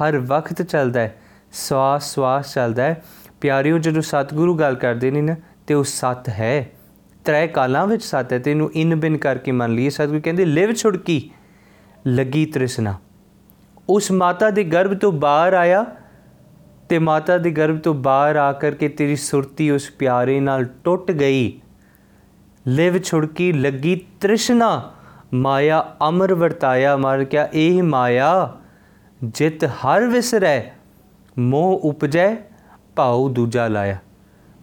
[0.00, 1.14] ਹਰ ਵਕਤ ਚੱਲਦਾ ਹੈ,
[1.52, 3.02] ਸਵਾਸ ਸਵਾਸ ਚੱਲਦਾ ਹੈ।
[3.40, 5.36] ਪਿਆਰਿਓ, ਜਦੋਂ ਸਤਿਗੁਰੂ ਗੱਲ ਕਰਦੇ ਨੇ ਨਾ,
[5.66, 6.70] ਤੇ ਉਹ ਸਤ ਹੈ।
[7.24, 11.30] ਤ੍ਰੈ ਕਾਲਾਂ ਵਿੱਚ ਸਤ ਹੈ ਤੈਨੂੰ ਇਨ ਬਿਨ ਕਰਕੇ ਮੰਨ ਲਈਏ। ਸਤਿਗੁਰੂ ਕਹਿੰਦੇ, ਲਿਵ ਛੁੜਕੀ,
[12.06, 12.94] ਲੱਗੀ ਤ੍ਰਿਸ਼ਨਾ।
[13.88, 15.84] ਉਸ ਮਾਤਾ ਦੇ ਗਰਭ ਤੋਂ ਬਾਹਰ ਆਇਆ
[16.88, 21.60] ਤੇ ਮਾਤਾ ਦੇ ਗਰਭ ਤੋਂ ਬਾਹਰ ਆ ਕਰਕੇ ਤੇਰੀ ਸੁਰਤੀ ਉਸ ਪਿਆਰੇ ਨਾਲ ਟੁੱਟ ਗਈ।
[22.66, 24.92] ਲਿਵ ਛੁੜਕੀ ਲੱਗੀ ਤ੍ਰਿਸ਼ਨਾ,
[25.34, 28.56] ਮਾਇਆ ਅਮਰ ਵਰਤਾਇਆ ਮਰ ਕਿਆ ਇਹ ਮਾਇਆ?
[29.24, 30.62] ਜਿਤ ਹਰ ਵਿਸਰੈ,
[31.38, 32.36] ਮੋਹ ਉਪਜੈ,
[32.96, 33.96] ਭਾਉ ਦੂਜਾ ਲਾਇਆ।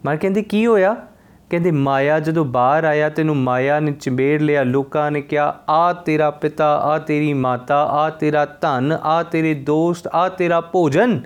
[0.06, 0.96] ਮਰ ਕਹਿੰਦੇ, ਕੀ ਹੋਇਆ?
[1.50, 6.30] ਕਹਿੰਦੇ, ਮਾਇਆ ਜਦੋਂ ਬਾਹਰ ਆਇਆ, ਤੈਨੂੰ ਮਾਇਆ ਨੇ ਚਿੰਬੇੜ ਲਿਆ। ਲੋਕਾਂ ਨੇ ਕਿਹਾ, ਆ ਤੇਰਾ
[6.30, 11.20] ਪਿਤਾ, ਆ ਤੇਰੀ ਮਾਤਾ, ਆ ਤੇਰਾ ਧਨ, ਆ ਤੇਰੇ ਦੋਸਤ, ਆ ਤੇਰਾ ਭੋਜਨ।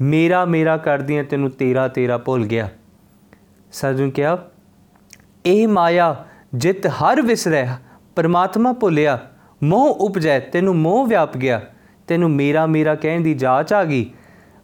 [0.00, 2.68] ਮੇਰਾ ਮੇਰਾ ਕਰਦੀਆਂ, ਤੈਨੂੰ ਤੇਰਾ ਤੇਰਾ ਭੁੱਲ ਗਿਆ।
[3.72, 4.38] ਸਤਿਗੁਰੂ ਕਿਹਾ,
[5.46, 7.66] ਇਹ ਮਾਇਆ ਜਿਤ ਹਰ ਵਿਸਰੈ,
[8.16, 9.18] ਪਰਮਾਤਮਾ ਭੁੱਲਿਆ।
[9.62, 11.60] ਮੋਹ ਉਪਜੈ, ਤੈਨੂੰ ਮੋਹ ਵਿਆਪ ਗਿਆ।
[12.06, 14.10] ਤੈਨੂੰ ਮੇਰਾ ਮੇਰਾ ਕਹਿਣ ਦੀ ਜਾਚ ਆ ਗਈ।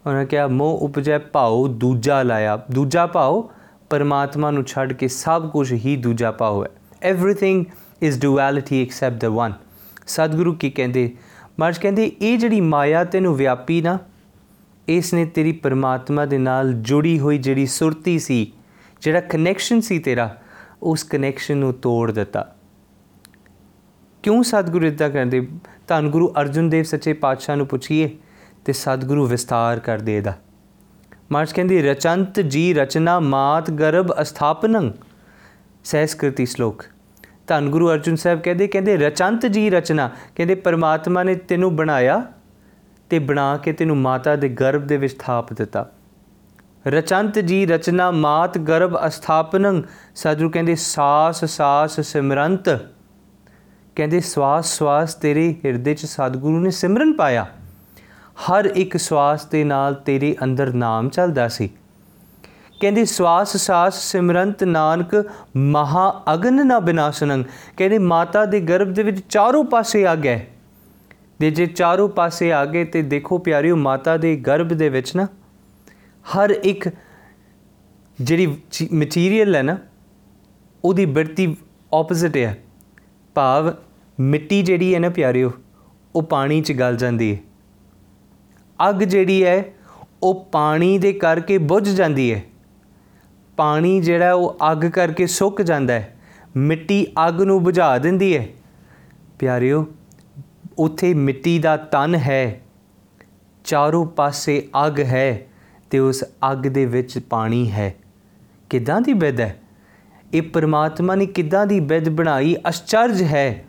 [0.06, 3.50] ਉਹਨਾਂ ਕਿਹਾ, ਮੋਹ ਉਪਜੈ, ਭਾਉ ਦੂਜਾ ਲਾਇਆ, ਦੂਜਾ ਭਾਉ
[3.91, 6.69] ਪਰਮਾਤਮਾ ਨੂੰ ਛੱਡ ਕੇ ਸਭ ਕੁਝ ਹੀ ਦੂਜਾ ਭਾਉ ਹੈ
[7.13, 7.65] everything
[8.01, 9.53] is duality except the one
[10.07, 11.15] ਸਤਿਗੁਰੂ ਕੀ ਕਹਿੰਦੇ
[11.59, 13.99] ਮਰਜ ਕਹਿੰਦੇ ਇਹ ਜਿਹੜੀ ਮਾਇਆ ਤੈਨੂੰ ਵਿਆਪੀ ਨਾ
[14.87, 18.53] ਇਸ ਨੇ ਤੇਰੀ ਪਰਮਾਤਮਾ ਦੇ ਨਾਲ ਜੁੜੀ ਹੋਈ ਜਿਹੜੀ ਸੁਰਤੀ ਸੀ
[19.01, 20.37] ਜਿਹੜਾ ਕਨੈਕਸ਼ਨ ਸੀ ਤੇਰਾ
[20.83, 22.55] ਉਸ ਕਨੈਕਸ਼ਨ ਨੂੰ ਤੋੜ ਦਿੱਤਾ
[24.23, 25.47] ਕਿਉਂ ਸਤਿਗੁਰੂ ਇਦਾਂ ਕਰਦੇ
[25.87, 28.09] ਧੰਨ ਗੁਰੂ ਅਰਜੁਨ ਦੇਵ ਸੱਚੇ ਪਾਤਸ਼ਾਹ ਨੂੰ ਪੁੱਛੀਏ
[28.65, 30.33] ਤੇ ਸਤਿਗੁਰੂ ਵਿਸਤਾਰ ਕਰ ਦੇਦਾ
[31.32, 34.90] ਮਾਰਚ ਕਹਿੰਦੀ, ਰਚੰਤ ਜੀ ਰਚਨਾ ਮਾਤ ਗਰਭ ਅਸਥਾਪਨੰ।
[35.84, 36.84] ਸਹਿਸਕ੍ਰਿਤੀ ਸ਼ਲੋਕ।
[37.46, 42.22] ਧੰਨ ਗੁਰੂ ਅਰਜੁਨ ਸਾਹਿਬ ਕਹਿੰਦੇ ਕਹਿੰਦੇ, ਰਚੰਤ ਜੀ ਰਚਨਾ, ਕਹਿੰਦੇ, ਪਰਮਾਤਮਾ ਨੇ ਤੈਨੂੰ ਬਣਾਇਆ
[43.10, 45.90] ਤੇ ਬਣਾ ਕੇ ਤੈਨੂੰ ਮਾਤਾ ਦੇ ਗਰਭ ਦੇ ਵਿੱਚ ਥਾਪ ਦਿੱਤਾ।
[46.86, 49.82] ਰਚੰਤ ਜੀ ਰਚਨਾ ਮਾਤ ਗਰਭ ਅਸਥਾਪਨੰ,
[50.14, 52.68] ਸਤਿਗੁਰੂ ਕਹਿੰਦੇ, ਸਾਸ ਸਾਸ, ਸਿਮਰੰਤ।
[53.96, 57.46] ਕਹਿੰਦੇ, ਸਵਾਸ ਸਵਾਸ ਤੇਰੇ ਹਿਰਦੇ 'ਚ ਸਤਿਗੁਰੂ ਨੇ ਸਿਮਰਨ ਪਾਇਆ।
[58.36, 61.68] ਹਰ ਇੱਕ ਸਵਾਸ ਦੇ ਨਾਲ ਤੇਰੇ ਅੰਦਰ ਨਾਮ ਚੱਲਦਾ ਸੀ।
[62.80, 65.14] ਕਹਿੰਦੇ, ਸਵਾਸ, ਸਾਸ, ਸਿਮਰੰਤ ਨਾਨਕ,
[65.56, 67.44] ਮਹਾ ਅਗਨ ਨਾ ਬਿਨਾਸ਼ਨੰ
[67.76, 70.46] ਕਹਿੰਦੇ, ਮਾਤਾ ਦੇ ਗਰਭ ਦੇ ਵਿੱਚ ਚਾਰੋਂ ਪਾਸੇ ਅੱਗ ਹੈ।
[71.40, 75.26] ਦੇ ਜੇ ਚਾਰੋਂ ਪਾਸੇ ਆ ਗਏ ਤੇ ਦੇਖੋ ਪਿਆਰਿਓ, ਮਾਤਾ ਦੇ ਗਰਭ ਦੇ ਵਿੱਚ ਨਾ
[76.24, 76.88] ਹਰ ਇੱਕ
[78.20, 78.46] ਜਿਹੜੀ
[78.92, 79.78] ਮਟੀਰੀਅਲ ਹੈ ਨਾ,
[80.84, 81.56] ਉਹਦੀ ਬਿਰਤੀ
[81.92, 82.58] ਆਪੋਜ਼ਿਟ ਹੈ।
[83.34, 83.72] ਭਾਵ
[84.20, 85.52] ਮਿੱਟੀ ਜਿਹੜੀ ਹੈ ਨਾ ਪਿਆਰਿਓ,
[86.14, 87.51] ਉਹ ਪਾਣੀ 'ਚ ਗਲ ਜਾਂਦੀ ਹੈ।
[88.88, 89.64] ਅੱਗ ਜਿਹੜੀ ਹੈ,
[90.22, 92.42] ਉਹ ਪਾਣੀ ਦੇ ਕਰਕੇ ਬੁਝ ਜਾਂਦੀ ਹੈ।
[93.56, 96.16] ਪਾਣੀ ਜਿਹੜਾ, ਉਹ ਅੱਗ ਕਰਕੇ ਸੁੱਕ ਜਾਂਦਾ ਹੈ।
[96.56, 98.48] ਮਿੱਟੀ ਅੱਗ ਨੂੰ ਬੁਝਾ ਦਿੰਦੀ ਹੈ।
[99.38, 99.86] ਪਿਆਰਿਓ,
[100.78, 102.60] ਉਥੇ ਮਿੱਟੀ ਦਾ ਤਨ ਹੈ।
[103.64, 105.46] ਚਾਰੋਂ ਪਾਸੇ ਅੱਗ ਹੈ
[105.90, 107.94] ਤੇ ਉਸ ਅੱਗ ਦੇ ਵਿੱਚ ਪਾਣੀ ਹੈ।
[108.70, 109.60] ਕਿਦਾਂ ਦੀ ਬਿਦ ਹੈ?
[110.34, 112.56] ਇਹ ਪ੍ਰਮਾਤਮਾ ਨੇ ਕਿਦਾਂ ਦੀ ਬਿਦ ਬਣਾਈ?
[112.68, 113.64] ਅਚਰਜ ਹੈ।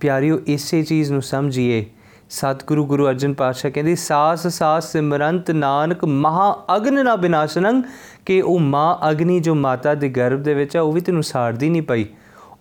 [0.00, 1.86] ਪਿਆਰਿਓ, ਇਸੇ ਚੀਜ਼ ਨੂੰ ਸਮਝੀਏ।
[2.32, 7.82] ਸਤਿਗੁਰੂ ਗੁਰੂ ਅਰਜਨ ਪਾਤਸ਼ਾਹ ਕਹਿੰਦੇ, ਸਾਸ ਸਾਸ ਸਿਮਰੰਤ ਨਾਨਕ ਮਹਾ ਅਗਨ ਨਾ ਬਿਨਾਸ਼ਨੰ,
[8.26, 11.70] ਕਿ ਉਹ ਮਾਂ ਅਗਨੀ ਜੋ ਮਾਤਾ ਦੇ ਗਰਭ ਦੇ ਵਿੱਚ ਆ, ਉਹ ਵੀ ਤੈਨੂੰ ਸਾੜਦੀ
[11.70, 12.06] ਨਹੀਂ ਪਈ।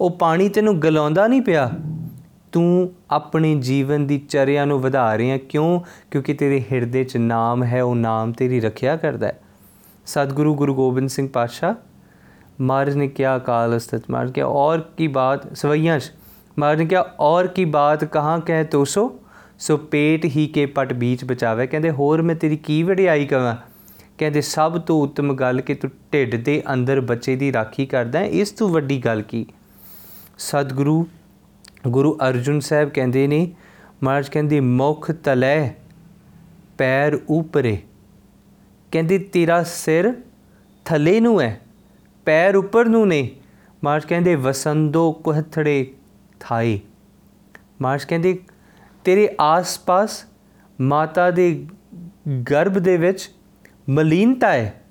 [0.02, 1.72] ਉਹ ਪਾਣੀ ਤੈਨੂੰ ਗਲਾਉਂਦਾ ਨਹੀਂ ਪਿਆ।
[2.52, 5.80] ਤੂੰ ਆਪਣੇ ਜੀਵਨ ਦੀ ਚਰਿਆ ਨੂੰ ਵਧਾ ਰਿਹਾ ਕਿਉਂ?
[6.12, 9.40] ਕਿਉਂਕਿ ਤੇਰੇ ਹਿਰਦੇ 'ਚ ਨਾਮ ਹੈ, ਉਹ ਨਾਮ ਤੇਰੀ ਰੱਖਿਆ ਕਰਦਾ ਹੈ।
[10.06, 11.74] ਸਤਿਗੁਰੂ ਗੁਰੂ ਗੋਬਿੰਦ ਸਿੰਘ ਪਾਤਸ਼ਾਹ,
[12.62, 16.00] ਮਹਾਰਾਜ ਨੇ ਕਿਹਾ, ਕਾਲ ਅਸਤਤ ਮਾਰ ਕੇ ਔਰ ਕੀ ਬਾਤ ਸਵਈਆਂ
[16.60, 19.18] ਮਹਾਰਾਜ ਨੇ ਕਿਹਾ, ਔਰ ਕੀ ਬਾਤ ਕਹਾਂ ਕਹਿ ਤੋਸੋ?
[19.62, 23.56] ਸੋ ਪੇਟ ਹੀ ਕੇ ਪਟ ਬੀਚ ਬਚਾਵੇ। ਕਹਿੰਦੇ, ਹੋਰ ਮੈਂ ਤੇਰੀ ਕੀ ਵਡਿਆਈ ਕਵਾਂ?
[24.18, 28.52] ਕਹਿੰਦੇ, ਸਭ ਤੋਂ ਉੱਤਮ ਗੱਲ ਕਿ ਤੂੰ ਢਿੱਡ ਦੇ ਅੰਦਰ ਬੱਚੇ ਦੀ ਰਾਖੀ ਕਰਦਾ ਇਸ
[28.52, 29.46] ਤੋਂ ਵੱਡੀ ਗੱਲ ਕੀ?
[30.38, 31.08] ਸਤਿਗੁਰੂ,
[31.88, 33.52] ਗੁਰੂ ਅਰਜੁਨ ਸਾਹਿਬ ਕਹਿੰਦੇ ਨੇ,
[34.04, 35.70] ਮਹਾਰਾਜ ਕਹਿੰਦੇ, ਮੁਖ ਤਲੇ,
[36.78, 37.78] ਪੈਰ ਉਪਰੇ।
[38.92, 40.14] ਕਹਿੰਦੇ, ਤੇਰਾ ਸਿਰ
[40.86, 41.62] ਥੱਲੇ ਨੂੰ ਹੈ,
[42.26, 43.30] ਪੈਰ ਉੱਪਰ ਨੂੰ ਨੇ।
[43.84, 45.94] ਮਹਾਰਾਜ ਕਹਿੰਦੇ, ਵਸੰਦੋ ਕੁਹਥੜੇ
[46.40, 46.80] ਥਾਈ
[47.82, 48.40] ਮਹਾਰਾਜ ਕਹਿੰਦੇ
[49.04, 50.24] ਤੇਰੇ ਆਸ-ਪਾਸ
[50.82, 51.68] ਮਾਤਾ ਦੇ
[52.52, 53.32] ਗਰਭ ਦੇ ਵਿੱਚ
[53.90, 54.82] ਮਲੀਨਤਾ ਹੈ।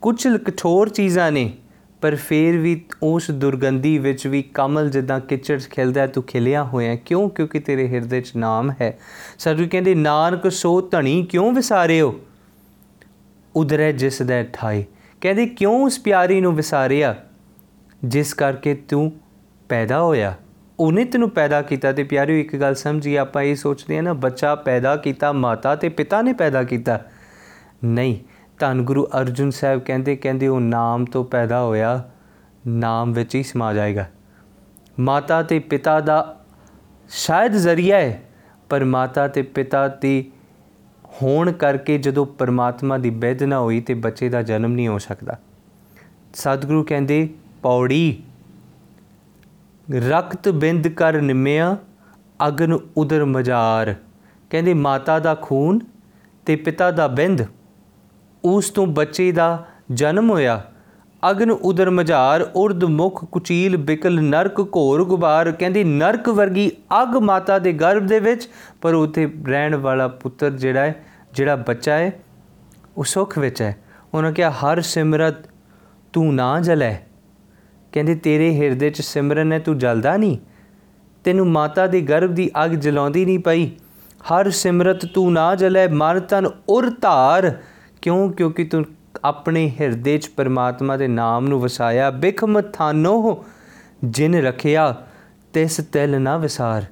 [0.00, 1.56] ਕੁਝ ਕਠੋਰ ਚੀਜ਼ਾਂ ਨੇ,
[2.00, 7.30] ਪਰ ਫੇਰ ਵੀ ਉਸ ਦੁਰਗੰਧੀ ਵਿੱਚ ਵੀ ਕਮਲ ਜਿੱਦਾਂ ਕਿਚੜ ਖਿਲਦਾ ਤੂੰ ਖਿਲਿਆ ਹੋਇਆ ਕਿਉਂ?
[7.30, 8.98] ਕਿਉਂਕਿ ਤੇਰੇ ਹਿਰਦੇ 'ਚ ਨਾਮ ਹੈ।
[9.38, 12.20] ਸਾਧੂ ਕਹਿੰਦੇ, ਨਾਨਕ, ਸੋ ਧਣੀ, ਕਿਉਂ ਵਿਸਾਰਿਓ
[13.56, 14.84] ਉਧਰੇ ਜਿਸ ਦੇ ਠਾਈ
[15.20, 17.16] ਕਹਿੰਦੇ, ਕਿਉਂ ਉਸ ਪਿਆਰੀ ਨੂੰ ਵਿਸਾਰਿਆ?
[18.04, 19.12] ਜਿਸ ਕਰਕੇ ਤੂੰ
[19.68, 20.36] ਪੈਦਾ ਹੋਇਆ?
[20.82, 24.54] ਉਹਨੇ ਤੈਨੂੰ ਪੈਦਾ ਕੀਤਾ ਤੇ ਪਿਆਰਿਓ, ਇੱਕ ਗੱਲ ਸਮਝੀ ਆਪਾਂ ਇਹ ਸੋਚਦੇ ਆ ਨਾ, ਬੱਚਾ
[24.54, 27.00] ਪੈਦਾ ਕੀਤਾ, ਮਾਤਾ ਤੇ ਪਿਤਾ ਨੇ ਪੈਦਾ ਕੀਤਾ।
[27.84, 28.16] ਨਹੀਂ,
[28.58, 32.10] ਧੰਨ ਗੁਰੂ ਅਰਜੁਨ ਸਾਹਿਬ ਕਹਿੰਦੇ ਕਹਿੰਦੇ ਉਹ ਨਾਮ ਤੋਂ ਪੈਦਾ ਹੋਇਆ,
[32.66, 34.06] ਨਾਮ ਵਿੱਚ ਹੀ ਸਮਾ ਜਾਏਗਾ।
[35.00, 36.44] ਮਾਤਾ ਤੇ ਪਿਤਾ ਦਾ
[37.10, 38.22] ਸ਼ਾਇਦ ਜ਼ਰੀਆ ਹੈ,
[38.68, 40.32] ਪਰ ਮਾਤਾ ਤੇ ਪਿਤਾ ਦੀ
[41.22, 45.38] ਹੋਣ ਕਰਕੇ ਜਦੋਂ ਪਰਮਾਤਮਾ ਦੀ ਬੇਦ ਨਾ ਹੋਈ ਤੇ ਬੱਚੇ ਦਾ ਜਨਮ ਨਹੀਂ ਹੋ ਸਕਦਾ।
[46.34, 47.28] ਸਤਿਗੁਰੂ ਕਹਿੰਦੇ,
[47.62, 48.22] ਪੌੜੀ
[49.92, 51.76] ਰਕਤ ਬਿੰਦ ਕਰ ਨਿਮਿਆ,
[52.48, 53.94] ਅਗਨ ਉਦਰ ਮਜਾਰ।
[54.50, 55.80] ਕਹਿੰਦੇ, ਮਾਤਾ ਦਾ ਖੂਨ
[56.46, 57.42] ਤੇ ਪਿਤਾ ਦਾ ਬਿੰਦ,
[58.44, 60.62] ਉਸ ਤੋਂ ਬੱਚੇ ਦਾ ਜਨਮ ਹੋਇਆ।
[61.30, 66.70] ਅਗਨ ਉਦਰ ਮਝਾਰ ਉਰਦ ਮੁਖ ਕੁਚੀਲ ਬਿਕਲ, ਨਰਕ ਘੋਰ ਗੁਬਾਰ। ਕਹਿੰਦੀ, ਨਰਕ ਵਰਗੀ
[67.02, 68.48] ਅਗ ਮਾਤਾ ਦੇ ਗਰਭ ਦੇ ਵਿੱਚ,
[68.80, 72.12] ਪਰ ਉਥੇ ਰਹਿਣ ਵਾਲਾ ਪੁੱਤਰ ਜਿਹੜਾ ਹੈ, ਜਿਹੜਾ ਬੱਚਾ ਹੈ,
[72.96, 73.76] ਉਹ ਸੁਖ ਵਿੱਚ ਹੈ।
[74.14, 75.34] ਉਹਨਾਂ ਕਿਹਾ, ਹਰ ਸਿਮਰਤ
[76.12, 76.96] ਤੂੰ ਨਾ ਜਲੇ।
[77.92, 80.38] ਕਹਿੰਦੇ, ਤੇਰੇ ਹਿਰਦੇ 'ਚ ਸਿਮਰਨ ਹੈ, ਤੂੰ ਜਲਦਾ ਨਹੀਂ।
[81.24, 83.70] ਤੈਨੂੰ ਮਾਤਾ ਦੇ ਗਰਭ ਦੀ ਅਗ ਜਲਾਉਂਦੀ ਨਹੀਂ ਪਈ।
[84.22, 87.56] ਹਰ ਸਿਮਰਤ ਤੂੰ ਨਾ ਜਲੇ ਮਨ ਤਨ ਉਰ ਧਾਰ।
[88.02, 88.32] ਕਿਉਂ?
[88.32, 88.84] ਕਿਉਂਕਿ ਤੂੰ
[89.24, 93.44] ਆਪਣੇ ਹਿਰਦੇ 'ਚ ਪਰਮਾਤਮਾ ਦੇ ਨਾਮ ਨੂੰ ਵਸਾਇਆ। ਬਿਖਮ ਥਾਨੋ
[94.04, 94.96] ਜਿਨ ਰਖਿਆ,
[95.52, 96.84] ਤਿਸ ਤਿਲ ਨਾ ਵਿਸਾਰ।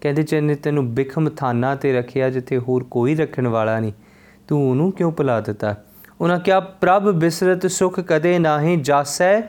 [0.00, 3.92] ਕਹਿੰਦੇ, ਚੰਨੇ, ਤੈਨੂੰ ਬਿਖਮ ਥਾਨਾ ਤੇ ਰੱਖਿਆ, ਜਿੱਥੇ ਹੋਰ ਕੋਈ ਰੱਖਣ ਵਾਲਾ ਨਹੀਂ।
[4.48, 5.76] ਤੂੰ ਉਹਨੂੰ ਕਿਉਂ ਭੁਲਾ ਦਿੱਤਾ?
[6.20, 9.40] ਉਹਨਾਂ ਕਿਹਾ, ਪ੍ਰਭ ਬਿਸਰਤ ਸੁਖ ਕਦੇ ਨਾਹੀਂ ਜਾਸੈ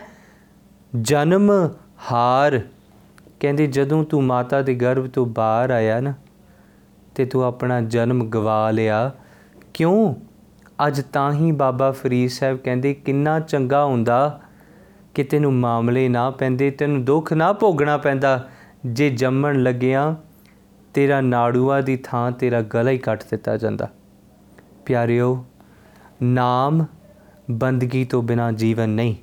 [1.01, 1.69] ਜਨਮ
[2.11, 2.61] ਹਾਰ।
[3.39, 6.13] ਕਹਿੰਦੇ, ਜਦੋਂ ਤੂੰ ਮਾਤਾ ਦੇ ਗਰਭ ਤੋਂ ਬਾਹਰ ਆਇਆ ਨਾ,
[7.15, 9.11] ਤੇ ਤੂੰ ਆਪਣਾ ਜਨਮ ਗਵਾ ਲਿਆ।
[9.73, 10.15] ਕਿਉਂ?
[10.87, 14.41] ਅੱਜ ਤਾਂ ਹੀ ਬਾਬਾ ਫਰੀਦ ਸਾਹਿਬ ਕਹਿੰਦੇ, ਕਿੰਨਾ ਚੰਗਾ ਹੁੰਦਾ
[15.13, 18.49] ਕਿ ਤੈਨੂੰ ਮਾਮਲੇ ਨਾ ਪੈਂਦੇ, ਤੈਨੂੰ ਦੁੱਖ ਨਾ ਭੋਗਣਾ ਪੈਂਦਾ।
[18.85, 20.15] ਜੇ ਜੰਮਣ ਲੱਗਿਆ,
[20.93, 23.89] ਤੇਰਾ ਨਾੜੂਆ ਦੀ ਥਾਂ ਤੇਰਾ ਗਲਾ ਹੀ ਕੱਟ ਦਿੱਤਾ ਜਾਂਦਾ।
[24.85, 25.45] ਪਿਆਰਿਓ,
[26.23, 26.85] ਨਾਮ
[27.51, 29.15] ਬੰਦਗੀ ਤੋਂ ਬਿਨਾ ਜੀਵਨ ਨਹੀਂ।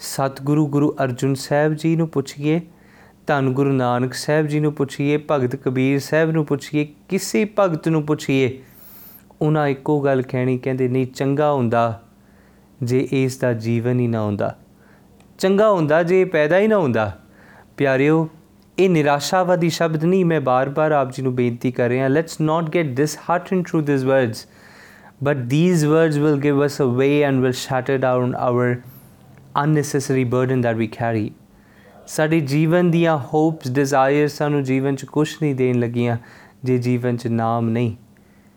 [0.00, 2.60] ਸਤਿਗੁਰੂ ਗੁਰੂ ਅਰਜੁਨ ਸਾਹਿਬ ਜੀ ਨੂੰ ਪੁੱਛੀਏ,
[3.26, 8.02] ਧੰਨ ਗੁਰੂ ਨਾਨਕ ਸਾਹਿਬ ਜੀ ਨੂੰ ਪੁੱਛੀਏ, ਭਗਤ ਕਬੀਰ ਸਾਹਿਬ ਨੂੰ ਪੁੱਛੀਏ, ਕਿਸੇ ਭਗਤ ਨੂੰ
[8.02, 8.58] ਪੁੱਛੀਏ,
[9.42, 12.02] ਉਹਨਾਂ ਇੱਕੋ ਗੱਲ ਕਹਿਣੀ, ਕਹਿੰਦੇ, ਨਹੀਂ, ਚੰਗਾ ਹੁੰਦਾ
[12.82, 14.56] ਜੇ ਇਸ ਦਾ ਜੀਵਨ ਹੀ ਨਾ ਹੁੰਦਾ।
[15.38, 17.12] ਚੰਗਾ ਹੁੰਦਾ ਜੇ ਪੈਦਾ ਹੀ ਨਾ ਹੁੰਦਾ।
[17.76, 18.28] ਪਿਆਰਿਓ,
[18.78, 22.86] ਇਹ ਨਿਰਾਸ਼ਾਵਾਦੀ ਸ਼ਬਦ ਨਹੀਂ, ਮੈਂ ਬਾਰ-ਬਾਰ ਆਪ ਜੀ ਨੂੰ ਬੇਨਤੀ ਕਰ ਰਿਹਾ let's not get
[22.86, 24.46] this heart in through this words
[25.24, 28.66] but these words will give us a way and will shatter down our
[29.64, 31.30] unnecessary burden that we carry.
[32.06, 36.16] ਸਾਡੇ ਜੀਵਨ ਦੀਆਂ ਹੋਪਸ ਡਿਜ਼ਾਇਰਸ ਸਾਨੂੰ ਜੀਵਨ 'ਚ ਕੁਝ ਨਹੀਂ ਦੇਣ ਲੱਗੀਆਂ
[36.64, 37.96] ਜੇ ਜੀਵਨ 'ਚ ਨਾਮ ਨਹੀਂ।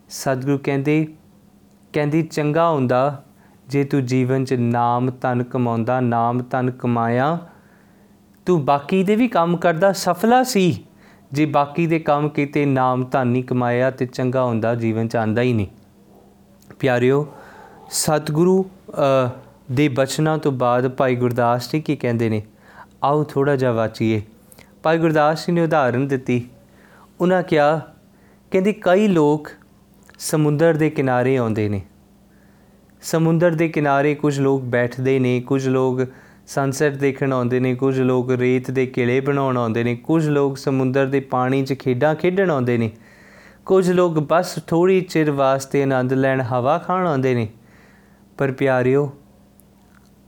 [0.10, 1.08] ਸਤਿਗੁਰੂ ਕਹਿੰਦੇ
[1.94, 3.24] ਕਹਿੰਦੀ ਚੰਗਾ ਹੁੰਦਾ
[3.68, 7.40] ਜੇ ਤੂੰ ਜੀਵਨ 'ਚ ਨਾਮ ਧਨ ਕਮਾਉਂਦਾ ਨਾਮ ਧਨ ਕਮਾਇਆ।
[8.46, 10.86] ਤੂੰ ਬਾਕੀ ਦੇ ਵੀ ਕੰਮ ਕਰਦਾ ਸਫਲਾ ਸੀ।
[11.32, 15.42] ਜੇ ਬਾਕੀ ਦੇ ਕੰਮ ਕੀਤੇ ਨਾਮ ਧਨ ਨਹੀਂ ਕਮਾਇਆ ਤੇ ਚੰਗਾ ਹੁੰਦਾ ਜੀਵਨ ਚ ਆਂਦਾ
[15.42, 15.68] ਹੀ ਨਹੀਂ।
[16.80, 17.28] ਪਿਆਰਿਓ
[17.90, 19.30] ਸਤਿਗੁਰੂ ਅ,
[19.72, 22.42] ਦੇ ਬਚਨਾਂ ਤੋਂ ਬਾਅਦ ਭਾਈ ਗੁਰਦਾਸ ਜੀ ਕੀ ਕਹਿੰਦੇ ਨੇ?
[23.04, 24.22] ਆਓ ਥੋੜਾ ਜਿਹਾ ਵਾਚੀਏ।
[24.84, 26.50] ਭਾਈ ਗੁਰਦਾਸ ਜੀ ਨੇ ਉਦਾਹਰਨ ਦਿੱਤੀ।
[27.22, 27.82] ਉਹਨਾਂ ਕਿਹਾ,
[28.52, 29.50] ਕਹਿੰਦੇ ਕਈ ਲੋਕ
[30.20, 31.82] ਸਮੁੰਦਰ ਦੇ ਕਿਨਾਰੇ ਆਉਂਦੇ ਨੇ।
[33.02, 36.02] ਸਮੁੰਦਰ ਦੇ ਕਿਨਾਰੇ ਕੁਝ ਲੋਕ ਬੈਠਦੇ ਨੇ, ਕੁਝ ਲੋਕ
[36.48, 41.06] ਸਨਸੈਟ ਦੇਖਣ ਆਉਂਦੇ ਨੇ, ਕੁਝ ਲੋਕ ਰੇਤ ਦੇ ਕਿਲੇ ਬਣਾਉਣ ਆਉਂਦੇ ਨੇ, ਕੁਝ ਲੋਕ ਸਮੁੰਦਰ
[41.06, 42.92] ਦੇ ਪਾਣੀ 'ਚ ਖੇਡਾਂ ਖੇਡਣ ਆਉਂਦੇ ਨੇ।
[43.66, 47.48] ਕੁਝ ਲੋਕ ਬਸ ਥੋੜੀ ਚਿਰ ਵਾਸਤੇ ਆਨੰਦ ਲੈਣ ਹਵਾ ਖਾਣ ਆਉਂਦੇ ਨੇ।
[48.38, 49.12] ਪਰ ਪਿਆਰਿਓ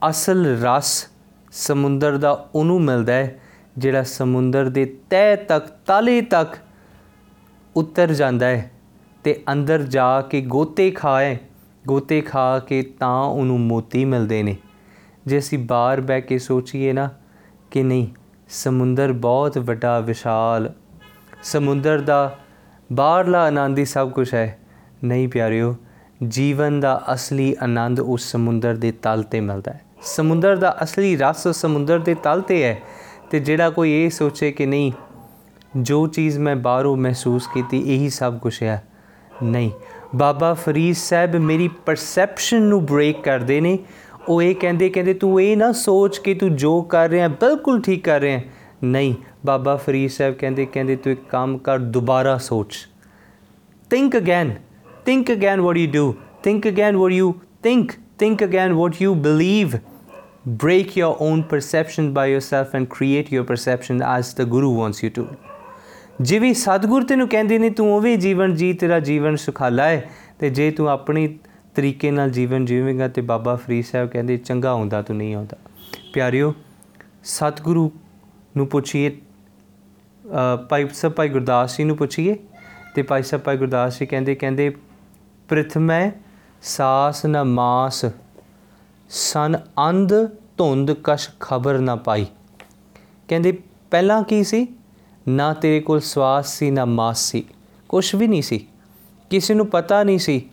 [0.09, 1.07] ਅਸਲ ਰਸ
[1.51, 3.39] ਸਮੁੰਦਰ ਦਾ ਉਹਨੂੰ ਮਿਲਦਾ ਹੈ,
[3.77, 6.55] ਜਿਹੜਾ ਸਮੁੰਦਰ ਦੇ ਤਹਿ ਤੱਕ, ਤਾਲੇ ਤੱਕ
[7.75, 8.71] ਉਤਰ ਜਾਂਦਾ ਹੈ
[9.23, 11.37] ਤੇ ਅੰਦਰ ਜਾ ਕੇ ਗੋਤੇ ਖਾਏ
[11.87, 14.55] ਗੋਤੇ ਖਾ ਕੇ ਤਾਂ ਉਹਨੂੰ ਮੋਤੀ ਮਿਲਦੇ ਨੇ।
[15.25, 17.09] ਜੇ ਅਸੀਂ ਬਾਹਰ ਬਹਿ ਕੇ ਸੋਚੀਏ ਨਾ
[17.71, 18.07] ਕਿ ਨਹੀਂ,
[18.49, 20.73] ਸਮੁੰਦਰ ਬਹੁਤ ਵੱਡਾ, ਵਿਸ਼ਾਲ,
[21.43, 22.37] ਸਮੁੰਦਰ ਦਾ
[22.91, 24.59] ਬਾਹਰਲਾ ਆਨੰਦ ਹੀ ਸਭ ਕੁਝ ਹੈ।
[25.03, 25.75] ਨਹੀਂ ਪਿਆਰਿਓ,
[26.27, 31.47] ਜੀਵਨ ਦਾ ਅਸਲੀ ਆਨੰਦ ਉਸ ਸਮੁੰਦਰ ਦੇ ਤਲ ਤੇ ਮਿਲਦਾ ਹੈ। ਸਮੁੰਦਰ ਦਾ ਅਸਲੀ ਰਸ
[31.47, 32.81] ਉਸ ਸਮੁੰਦਰ ਦੇ ਤਲ ਤੇ ਹੈ
[33.31, 34.91] ਤੇ ਜਿਹੜਾ ਕੋਈ ਇਹ ਸੋਚੇ ਕਿ ਨਹੀਂ,
[35.77, 38.83] ਜੋ ਚੀਜ਼ ਮੈਂ ਬਾਹਰੋਂ ਮਹਿਸੂਸ ਕੀਤੀ, ਇਹੀ ਸਭ ਕੁਝ ਹੈ।
[39.43, 39.71] ਨਹੀਂ,
[40.15, 43.79] ਬਾਬਾ ਫਰੀਦ ਸਾਹਿਬ ਮੇਰੀ ਪਰਸੈਪਸ਼ਨ ਨੂੰ ਬ੍ਰੇਕ ਕਰਦੇ ਨੇ।
[44.29, 48.03] ਉਹ ਇਹ ਕਹਿੰਦੇ ਕਹਿੰਦੇ ਤੂੰ ਇਹ ਨਾ ਸੋਚ ਕਿ ਤੂੰ ਜੋ ਕਰ ਰਿਹਾ, ਬਿਲਕੁਲ ਠੀਕ
[48.03, 48.41] ਕਰ ਰਿਹਾ।
[48.83, 49.13] ਨਹੀਂ,
[49.45, 52.87] ਬਾਬਾ ਫਰੀਦ ਸਾਹਿਬ ਕਹਿੰਦੇ ਕਹਿੰਦੇ ਤੂੰ ਇੱਕ ਕੰਮ ਕਰ, ਦੁਬਾਰਾ ਸੋਚ।
[53.91, 54.51] think again
[55.07, 56.03] think again what you do,
[56.45, 57.31] think again what you
[57.65, 59.77] think think again what you believe
[60.45, 65.11] break your own perception by yourself and create your perception as the guru wants you
[65.19, 65.25] to.
[66.21, 70.71] ਜਿਵੇਂ ਸਤਿਗੁਰ ਤੈਨੂੰ ਕਹਿੰਦੇ ਨੇ ਤੂੰ ਉਵੇਂ ਜੀਵਨ ਜੀ ਤੇਰਾ ਜੀਵਨ ਸੁਖਾਲਾ ਹੈ ਤੇ ਜੇ
[70.71, 71.39] ਤੂੰ ਆਪਣੀ
[71.75, 75.57] ਤਰੀਕੇ ਨਾਲ ਜੀਵਨ ਜੀਵੇਂਗਾ ਤੇ ਬਾਬਾ ਫਰੀਦ ਸਾਹਿਬ ਕਹਿੰਦੇ ਚੰਗਾ ਹੁੰਦਾ ਤੂੰ ਨਹੀਂ ਆਉਂਦਾ।
[76.13, 76.53] ਪਿਆਰਿਓ
[77.23, 77.91] ਸਤਿਗੁਰੂ
[78.57, 82.35] ਨੂੰ ਪੁੱਛੀਏ ਅ, ਭਾਈ ਸਾਹਿਬ ਭਾਈ ਗੁਰਦਾਸ ਜੀ ਨੂੰ ਪੁੱਛੀਏ
[82.95, 84.75] ਤੇ ਭਾਈ ਸਾਹਿਬ ਭਾਈ ਗੁਰਦਾਸ ਜੀ ਕਹਿੰਦੇ ਕਹਿੰਦੇ
[85.49, 86.11] ਪ੍ਰਥਮੈ
[86.61, 88.05] ਸਾਸ ਨ ਮਾਸ
[89.13, 89.57] ਸਨ
[89.89, 90.13] ਅੰਧ
[90.57, 92.25] ਧੁੰਦ ਕਸ਼ ਖਬਰ ਨਾ ਪਾਈ।
[93.27, 94.67] ਕਹਿੰਦੇ, ਪਹਿਲਾਂ ਕੀ ਸੀ?
[95.27, 97.43] ਨਾ ਤੇਰੇ ਕੋਲ ਸਵਾਸ ਸੀ, ਨਾ ਮਾਸ ਸੀ।
[97.89, 98.67] ਕੁਝ ਵੀ ਨਹੀਂ ਸੀ।
[99.29, 100.49] ਕਿਸੇ ਨੂੰ ਪਤਾ ਨਹੀਂ ਸੀ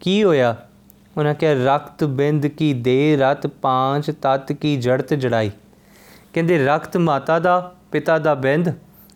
[0.00, 0.56] ਕੀ ਹੋਇਆ।
[1.16, 5.50] ਉਹਨਾਂ ਕਿਹਾ, ਰਕਤ ਬਿੰਦ ਕੀ ਦੇ, ਰਤ ਪਾਂਚ, ਤਤ ਕੀ ਜੜਤ ਜੜਾਈ।
[6.32, 8.68] ਕਹਿੰਦੇ, ਰਕਤ ਮਾਤਾ ਦਾ, ਪਿਤਾ ਦਾ ਬਿੰਦ।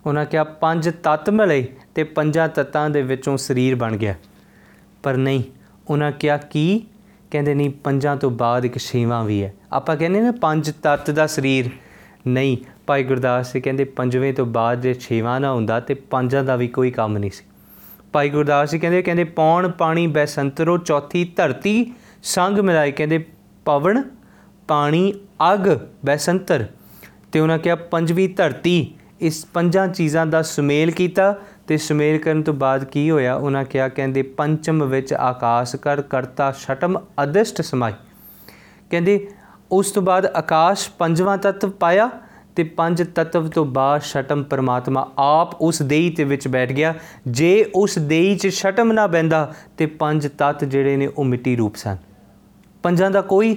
[0.06, 4.14] ਉਹਨਾਂ ਕਿਹਾ, ਪੰਜ ਤਤ ਮਿਲੇ ਤੇ ਪੰਜਾਂ ਤਤਾਂ ਦੇ ਵਿੱਚੋਂ ਸਰੀਰ ਬਣ ਗਿਆ।
[5.02, 5.42] ਪਰ ਨਹੀਂ,
[5.90, 6.86] ਉਹਨਾਂ ਕਿਹਾ, ਕੀ?
[7.32, 11.26] ਕਹਿੰਦੇ ਨਹੀਂ, ਪੰਜਾਂ ਤੋਂ ਬਾਅਦ ਇੱਕ ਛੇਵਾਂ ਵੀ ਹੈ। ਆਪਾਂ ਕਹਿੰਦੇ ਨਾ, ਪੰਜ ਤੱਤ ਦਾ
[11.26, 11.70] ਸਰੀਰ।
[12.26, 16.56] ਨਹੀਂ, ਭਾਈ ਗੁਰਦਾਸ ਜੀ ਕਹਿੰਦੇ ਪੰਜਵੇਂ ਤੋਂ ਬਾਅਦ ਜੇ ਛੇਵਾਂ ਨਾ ਹੁੰਦਾ ਤੇ ਪੰਜਾਂ ਦਾ
[16.56, 17.44] ਵੀ ਕੋਈ ਕੰਮ ਨਹੀਂ ਸੀ।
[18.12, 21.92] ਭਾਈ ਗੁਰਦਾਸ ਜੀ ਕਹਿੰਦੇ ਕਹਿੰਦੇ ਪੌਣ, ਪਾਣੀ, ਬੈਸੰਤਰੋ, ਚੌਥੀ ਧਰਤੀ,
[22.22, 23.24] ਸੰਗ ਮਿਲਾਈ। ਕਹਿੰਦੇ
[23.64, 24.02] ਪਵਨ
[24.68, 25.12] ਪਾਣੀ,
[25.54, 26.66] ਅਗ, ਬੈਸੰਤਰ।
[27.32, 31.34] ਤੇ ਉਹਨਾਂ ਕਿਹਾ ਪੰਜਵੀਂ ਧਰਤੀ। ਇਸ ਪੰਜਾਂ ਚੀਜ਼ਾਂ ਦਾ ਸੁਮੇਲ ਕੀਤਾ।
[31.66, 33.34] ਤੇ ਸੁਮੇਲ ਕਰਨ ਤੋਂ ਬਾਅਦ ਕੀ ਹੋਇਆ?
[33.34, 37.92] ਉਹਨਾਂ ਕਿਹਾ, ਕਹਿੰਦੇ, ਪੰਚਮ ਵਿੱਚ ਆਕਾਸ਼ ਕਰ, ਕਰਤਾ ਛਟਮ ਅਦਿਸ਼ਟ ਸਮਾਈ।
[38.90, 39.28] ਕਹਿੰਦੇ,
[39.72, 42.10] ਉਸ ਤੋਂ ਬਾਅਦ ਆਕਾਸ਼ ਪੰਜਵਾਂ ਤੱਤ ਪਾਇਆ
[42.56, 46.94] ਤੇ ਪੰਜ ਤੱਤਵ ਤੋਂ ਬਾਅਦ ਛਟਮ ਪਰਮਾਤਮਾ ਆਪ ਉਸ ਦੇਹੀ ਤੇ ਵਿੱਚ ਬੈਠ ਗਿਆ।
[47.26, 51.76] ਜੇ ਉਸ ਦੇਹੀ 'ਚ ਛਟਮ ਨਾ ਬੈੰਦਾ ਤੇ ਪੰਜ ਤੱਤ ਜਿਹੜੇ ਨੇ ਉਹ ਮਿੱਟੀ ਰੂਪ
[51.76, 51.96] ਸਨ।
[52.82, 53.56] ਪੰਜਾਂ ਦਾ ਕੋਈ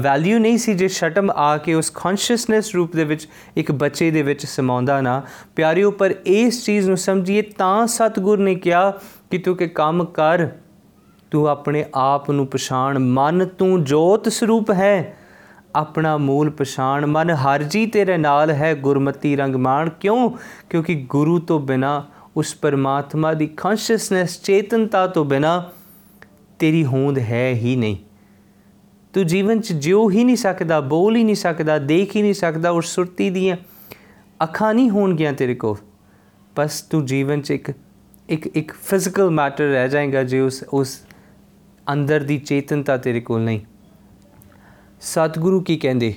[0.00, 4.22] ਵੈਲਿਊ ਨਹੀਂ ਸੀ ਜੇ ਸ਼ਟਮ ਆ ਕੇ ਉਸ ਕੌਨਸ਼ੀਅਸਨੈਸ ਰੂਪ ਦੇ ਵਿੱਚ ਇੱਕ ਬੱਚੇ ਦੇ
[4.22, 5.22] ਵਿੱਚ ਸਮਾਉਂਦਾ ਨਾ।
[5.56, 8.90] ਪਿਆਰਿਓ, ਪਰ ਇਸ ਚੀਜ਼ ਨੂੰ ਸਮਝੀਏ ਤਾਂ ਸਤਿਗੁਰ ਨੇ ਕਿਹਾ
[9.30, 10.48] ਕਿ ਤੂੰ ਕਿ ਕੰਮ ਕਰ,
[11.30, 15.16] ਤੂੰ ਆਪਣੇ ਆਪ ਨੂੰ ਪਛਾਣ ਮਨ, ਤੂੰ ਜੋਤ ਸਰੂਪ ਹੈ।
[15.74, 20.30] ਆਪਣਾ ਮੂਲ ਪਛਾਣ ਮਨ, ਹਰ ਜੀ ਤੇਰੇ ਨਾਲ ਹੈ, ਗੁਰਮਤੀ ਰੰਗ ਮਾਣ। ਕਿਉਂ?
[20.70, 22.04] ਕਿਉਂਕਿ ਗੁਰੂ ਤੋਂ ਬਿਨਾ,
[22.36, 25.70] ਉਸ ਪਰਮਾਤਮਾ ਦੀ ਕੌਨਸ਼ੀਅਸਨੈਸ ਚੇਤਨਤਾ ਤੋਂ ਬਿਨਾ
[26.58, 27.96] ਤੇਰੀ ਹੋਂਦ ਹੈ ਹੀ ਨਹੀਂ।
[29.14, 32.70] ਤੂੰ ਜੀਵਨ ਚ ਜਿਉ ਹੀ ਨਹੀਂ ਸਕਦਾ, ਬੋਲ ਹੀ ਨਹੀਂ ਸਕਦਾ, ਦੇਖ ਹੀ ਨਹੀਂ ਸਕਦਾ
[32.70, 33.56] ਉਸ ਸੁਰਤੀ ਦੀਆਂ
[34.42, 35.76] ਅੱਖਾਂ ਨਹੀਂ ਹੋਣਗੀਆਂ ਤੇਰੇ ਕੋਲ।
[36.56, 37.72] ਬਸ ਤੂੰ ਜੀਵਨ ਚ ਇੱਕ
[38.28, 41.00] ਇੱਕ ਇੱਕ ਫਿਜ਼ੀਕਲ ਮੈਟਰ ਰਹਿ ਜਾਏਗਾ ਜੇ ਉਸ ਉਸ
[41.92, 43.60] ਅੰਦਰ ਦੀ ਚੇਤਨਤਾ ਤੇਰੇ ਕੋਲ ਨਹੀਂ।
[45.00, 46.14] ਸਤਿਗੁਰੂ ਕੀ ਕਹਿੰਦੇ?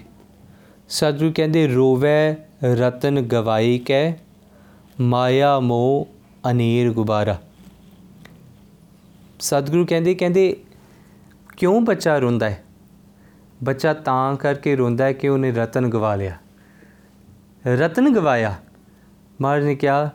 [0.89, 4.15] ਸਤਿਗੁਰੂ ਕਹਿੰਦੇ, ਰੋਵੈ, ਰਤਨ ਗਵਾਈ ਕੈ,
[5.01, 6.07] ਮਾਇਆ ਮੋਹ
[6.51, 7.41] ਅਨੇਰ ਗੁਬਾਰਾ।
[9.39, 10.57] ਸਤਿਗੁਰੂ ਕਹਿੰਦੇ ਕਹਿੰਦੇ,
[11.57, 12.63] ਕਿਉਂ ਬੱਚਾ ਰੋਂਦਾ ਹੈ?
[13.63, 16.37] ਬੱਚਾ ਤਾਂ ਕਰਕੇ ਰੋਂਦਾ ਹੈ ਕਿ ਉਹਨੇ ਰਤਨ ਗਵਾ ਲਿਆ।
[17.67, 18.55] ਰਤਨ ਗਵਾਇਆ?
[19.41, 20.09] ਮਹਾਰਾਜ ਨੇ ਕਿਹਾ,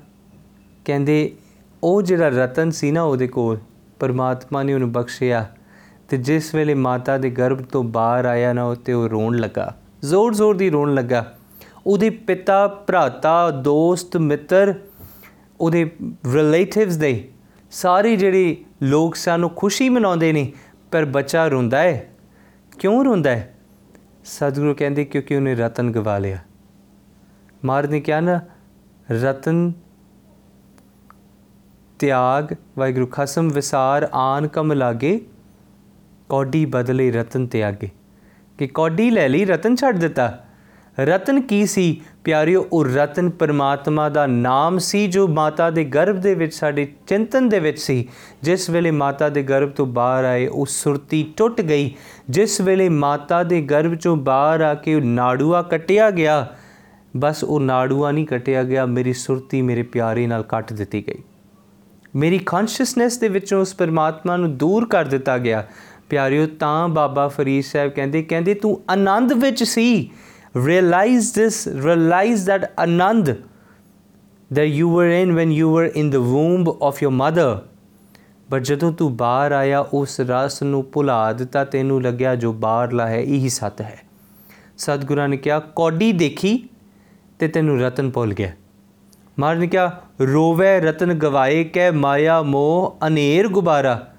[0.85, 1.35] ਕਹਿੰਦੇ,
[1.83, 3.59] ਉਹ ਜਿਹੜਾ ਰਤਨ ਸੀ ਨਾ ਉਹਦੇ ਕੋਲ,
[3.99, 5.47] ਪਰਮਾਤਮਾ ਨੇ ਉਹਨੂੰ ਬਖਸ਼ਿਆ
[6.09, 10.35] ਤੇ ਜਿਸ ਵੇਲੇ ਮਾਤਾ ਦੇ ਗਰਭ ਤੋਂ ਬਾਹਰ ਆਇਆ ਨਾ ਉੱਤੇ ਉਹ ਰੋਣ ਲੱਗਾ। ਜ਼ੋਰ
[10.35, 11.35] ਜ਼ੋਰ ਦੀ ਰੋਣ ਲੱਗਾ।
[11.87, 14.75] ਉਹਦੇ ਪਿਤਾ, ਭਰਾਤਾ, ਦੋਸਤ, ਮਿੱਤਰ,
[15.61, 15.91] ਉਹਦੇ
[16.33, 17.29] ਰਿਲੇਟਿਵਸ ਦੇ
[17.71, 20.53] ਸਾਰੇ ਜਿਹੜੇ ਲੋਕ ਸਾਨੂੰ ਖੁਸ਼ੀ ਮਨਾਉਂਦੇ ਨੇ,
[20.93, 22.09] ਪਰ ਬੱਚਾ ਰੋਂਦਾ ਹੈ।
[22.83, 23.55] ਕਿਉਂ ਰੋਂਦਾ ਹੈ?
[24.25, 26.39] ਸਤਿਗੁਰੂ ਕਹਿੰਦੇ, ਕਿਉਂਕਿ ਉਹਨੇ ਰਤਨ ਗਵਾ ਲਿਆ।
[27.65, 28.41] ਮਾਰ ਨੇ ਕਿਹਾ, ਨਾ,
[29.11, 29.73] ਰਤਨ,
[31.99, 35.27] ਤਿਆਗ, ਵਾਹਿਗੁਰੂ, ਖਸਮ, ਵਿਸਾਰ, ਆਨ ਕਮ ਲਾਗੇ,
[36.29, 37.91] ਕੌਡੀ ਬਦਲੇ ਰਤਨ ਤਿਆਗੇ।
[38.59, 40.45] ਕਿ ਕੌਡੀ ਲੈ ਲਈ, ਰਤਨ ਛੱਡ ਦਿੱਤਾ।
[41.01, 42.01] ਰਤਨ ਕੀ ਸੀ?
[42.25, 47.49] ਪਿਆਰਿਓ, ਉਹ ਰਤਨ ਪਰਮਾਤਮਾ ਦਾ ਨਾਮ ਸੀ ਜੋ ਮਾਤਾ ਦੇ ਗਰਭ ਦੇ ਵਿੱਚ ਸਾਡੇ ਚਿੰਤਨ
[47.49, 48.09] ਦੇ ਵਿੱਚ ਸੀ।
[48.43, 51.95] ਜਿਸ ਵੇਲੇ ਮਾਤਾ ਦੇ ਗਰਭ ਤੋਂ ਬਾਹਰ ਆਏ, ਉਹ ਸੁਰਤੀ ਟੁੱਟ ਗਈ।
[52.31, 56.47] ਜਿਸ ਵੇਲੇ ਮਾਤਾ ਦੇ ਗਰਭ ਚੋਂ ਬਾਹਰ ਆ ਕੇ ਉਹ ਨਾੜੂਆ ਕੱਟਿਆ ਗਿਆ,
[57.17, 61.23] ਬਸ ਉਹ ਨਾੜੂਆ ਨਹੀਂ ਕੱਟਿਆ ਗਿਆ, ਮੇਰੀ ਸੁਰਤੀ ਮੇਰੇ ਪਿਆਰੇ ਨਾਲ ਕੱਟ ਦਿੱਤੀ ਗਈ।
[62.17, 65.67] ਮੇਰੀ ਕੌਨਸ਼ੀਅਸਨੈਸ ਦੇ ਵਿੱਚੋਂ ਉਸ ਪਰਮਾਤਮਾ ਨੂੰ ਦੂਰ ਕਰ ਦਿੱਤਾ ਗਿਆ।
[66.09, 70.11] ਪਿਆਰਿਓ, ਤਾਂ ਬਾਬਾ ਫਰੀਦ ਸਾਹਿਬ ਕਹਿੰਦੇ ਕਹਿੰਦੇ ਤੂੰ ਆਨੰਦ ਵਿੱਚ ਸੀ।
[70.59, 73.31] Realize this, realize that, anand,
[74.53, 77.59] that you were in when you were in the womb of your mother.
[78.51, 83.21] ਪਰ ਜਦੋਂ ਤੂੰ ਬਾਹਰ ਆਇਆ, ਉਸ ਰਸ ਨੂੰ ਭੁਲਾ ਦਿੱਤਾ, ਤੈਨੂੰ ਲੱਗਿਆ ਜੋ ਬਾਹਰਲਾ ਹੈ,
[83.21, 84.01] ਇਹੀ ਸਤ ਹੈ।
[84.79, 86.69] ਸਤਿਗੁਰਾਂ ਨੇ ਕਿਹਾ, ਕੌਡੀ ਦੇਖੀ
[87.39, 88.53] ਤੇ ਤੈਨੂੰ ਰਤਨ ਭੁੱਲ ਗਿਆ।
[89.39, 94.15] ਮਹਾਰਾਜ ਨੇ ਕਿਹਾ, ਰੋਵੇ, ਰਤਨ ਗਵਾਏ ਕੈ, ਮਾਇਆ ਮੋਹ ਅਨੇਰ ਗੁਬਾਰਾ।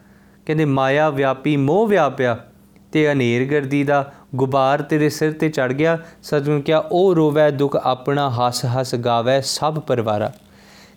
[0.46, 2.48] ਕਹਿੰਦੇ, ਮਾਇਆ ਵਿਆਪੀ, ਮੋਹ ਵਿਆਪਿਆ।
[2.94, 7.76] ਤੇ ਅਨੇਰ ਗਰਦੀ ਦਾ ਗੁਬਾਰ ਤੇਰੇ ਸਿਰ ਤੇ ਚੜ ਗਿਆ। ਸਤਿਗੁਰੂ ਕਿਹਾ, ਉਹ ਰੋਵੇ, ਦੁੱਖ
[7.76, 10.32] ਆਪਣਾ ਹੱਸ ਹੱਸ ਗਾਵੇ, ਸਭ ਪਰਿਵਾਰਾ।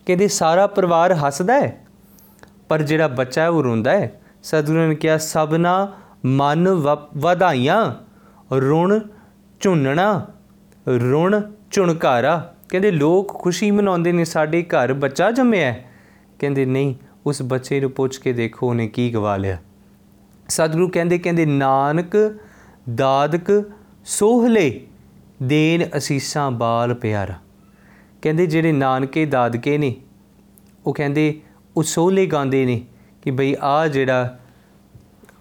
[0.07, 1.77] ਕਹਿੰਦੇ, ਸਾਰਾ ਪਰਿਵਾਰ ਹੱਸਦਾ ਹੈ,
[2.69, 5.93] ਪਰ ਜਿਹੜਾ ਬੱਚਾ ਹੈ ਉਹ ਰੋਂਦਾ ਹੈ। ਸਤਿਗੁਰੂ ਨੇ ਕਿਹਾ, ਸਭਨਾ
[6.25, 6.69] ਮਨ
[7.17, 7.95] ਵਧਾਈਆਂ,
[8.55, 8.99] ਰੁਣ
[9.61, 10.27] ਝੁੰਨਣਾ,
[10.89, 12.37] ਰੁਣ ਝੁਣਕਾਰਾ।
[12.69, 15.75] ਕਹਿੰਦੇ, ਲੋਕ ਖੁਸ਼ੀ ਮਨਾਉਂਦੇ ਨੇ, ਸਾਡੇ ਘਰ ਬੱਚਾ ਜੰਮਿਆ
[16.39, 16.95] ਕਹਿੰਦੇ, ਨਹੀਂ,
[17.27, 19.59] ਉਸ ਬੱਚੇ ਨੂੰ ਪੁੱਛ ਕੇ ਦੇਖੋ, ਉਹਨੇ ਕੀ ਗਵਾ ਲਿਆ?
[20.49, 22.39] ਸਤਿਗੁਰੂ ਕਹਿੰਦੇ ਕਹਿੰਦੇ, ਨਾਨਕ,
[22.95, 23.71] ਦਾਦਕ,
[24.05, 24.87] ਸੋਹਲੇ
[25.43, 27.35] ਦੇਨ ਅਸੀਸਾਂ ਬਾਲ ਪਿਆਰਾ।
[28.23, 29.97] ਕਹਿੰਦੇ, ਜਿਹੜੇ ਨਾਨਕੇ ਦਾਦਕੇ ਨੇ,
[30.87, 31.41] ਉਹ ਕਹਿੰਦੇ,
[31.77, 32.87] ਉਹ ਸੋਹਲੇ ਗਾਉਂਦੇ ਨੇ
[33.23, 34.39] ਕਿ ਬਈ ਆ ਜਿਹੜਾ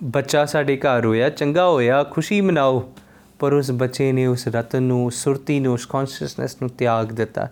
[0.04, 2.94] ਬੱਚਾ ਸਾਡੇ ਘਰ ਹੋਇਆ, ਚੰਗਾ ਹੋਇਆ, ਖੁਸ਼ੀ ਮਨਾਓ,
[3.39, 7.50] ਪਰ ਉਸ ਬੱਚੇ ਨੇ ਉਸ ਰਤਨ ਨੂੰ ਸੁਰਤੀ ਨੂੰ, ਉਸ ਕੌਨਸ਼ੀਅਸਨੈਸ ਨੂੰ ਤਿਆਗ ਦਿੱਤਾ।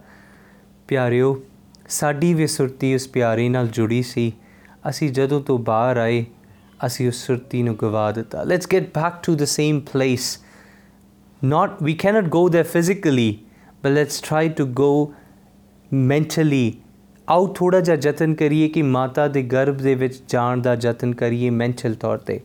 [0.88, 1.44] ਪਿਆਰਿਓ,
[1.90, 4.34] ਸਾਡੀ ਵੀ ਸੁਰਤੀ ਉਸ ਪਿਆਰੇ ਨਾਲ ਜੁੜੀ ਸੀ।
[4.90, 6.26] ਅਸੀਂ ਜਦੋਂ ਤੋਂ ਬਾਹਰ ਆਏ
[6.86, 10.38] ਅਸੀਂ ਉਸ ਸੁਰਤੀ ਨੂੰ ਗਵਾ ਦਿੱਤਾ let's get back to the same place
[11.42, 13.46] not, we cannot go there physically,
[13.82, 14.92] but let's try to go
[15.92, 16.72] mentally.
[17.30, 21.50] ਆਓ ਥੋੜਾ ਜਿਹਾ ਯਤਨ ਕਰੀਏ ਕਿ ਮਾਤਾ ਦੇ ਗਰਭ ਦੇ ਵਿੱਚ ਜਾਣ ਦਾ ਯਤਨ ਕਰੀਏ
[21.50, 22.40] ਮੈਂਟਲ ਤੌਰ ਤੇ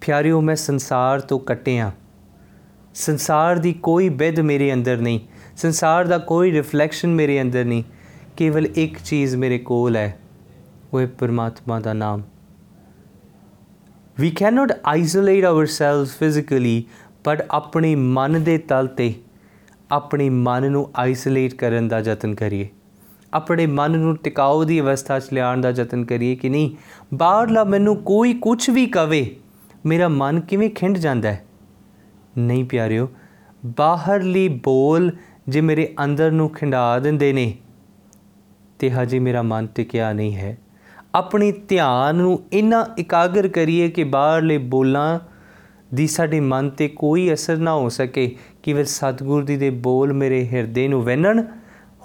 [0.00, 1.90] ਪਿਆਰਿਓ ਮੈਂ ਸੰਸਾਰ ਤੋਂ ਕੱਟਿਆ
[2.94, 5.20] ਸੰਸਾਰ ਦੀ ਕੋਈ ਬਿਦ ਮੇਰੇ ਅੰਦਰ ਨਹੀਂ
[5.56, 7.82] ਸੰਸਾਰ ਦਾ ਕੋਈ ਰਿਫਲੈਕਸ਼ਨ ਮੇਰੇ ਅੰਦਰ ਨਹੀਂ
[8.36, 10.18] ਕੇਵਲ ਇੱਕ ਚੀਜ਼ ਮੇਰੇ ਕੋਲ ਹੈ
[10.92, 12.22] ਉਹ ਹੈ ਪਰਮਾਤਮਾ ਦਾ ਨਾਮ
[14.18, 16.76] we cannot isolate ourselves physically,
[17.24, 19.12] but ਆਪਣੇ ਮਨ ਦੇ ਤਲ ਤੇ
[19.90, 22.68] ਆਪਣੇ ਮਨ ਨੂੰ ਆਈਸੋਲੇਟ ਕਰਨ ਦਾ ਯਤਨ ਕਰੀਏ
[23.34, 26.70] ਆਪਣੇ ਮਨ ਨੂੰ ਟਿਕਾਉ ਦੀ ਅਵਸਥਾ 'ਚ ਲਿਆਉਣ ਦਾ ਯਤਨ ਕਰੀਏ ਕਿ ਨਹੀਂ
[27.14, 29.36] ਬਾਹਰਲਾ ਮੈਨੂੰ ਕੋਈ ਕੁਝ ਵੀ ਕਵੇ
[29.86, 31.44] ਮੇਰਾ ਮਨ ਕਿਵੇਂ ਖਿੰਡ ਜਾਂਦਾ ਹੈ
[32.38, 33.08] ਨਹੀਂ ਪਿਆਰਿਓ
[33.66, 35.10] ਬਾਹਰਲੀ ਬੋਲ
[35.48, 37.54] ਜੇ ਮੇਰੇ ਅੰਦਰ ਨੂੰ ਖਿੰਡਾ ਦਿੰਦੇ ਨੇ
[38.78, 40.56] ਤੇ ਹਜੇ ਮੇਰਾ ਮਨ ਟਿਕਿਆ ਨਹੀਂ ਹੈ
[41.16, 45.18] ਆਪਣੀ ਧਿਆਨ ਨੂੰ ਇਨਾ ਇਕਾਗਰ ਕਰੀਏ ਕਿ ਬਾਹਰਲੇ ਬੋਲਾਂ
[45.94, 50.48] ਦੀ ਸਾਡੇ ਮਨ ਤੇ ਕੋਈ ਅਸਰ ਨਾ ਹੋ ਸਕੇ ਕਿਵਲ ਸਤਿਗੁਰ ਦੀ ਦੇ ਬੋਲ ਮੇਰੇ
[50.48, 51.42] ਹਿਰਦੇ ਨੂੰ ਵੈਨਣ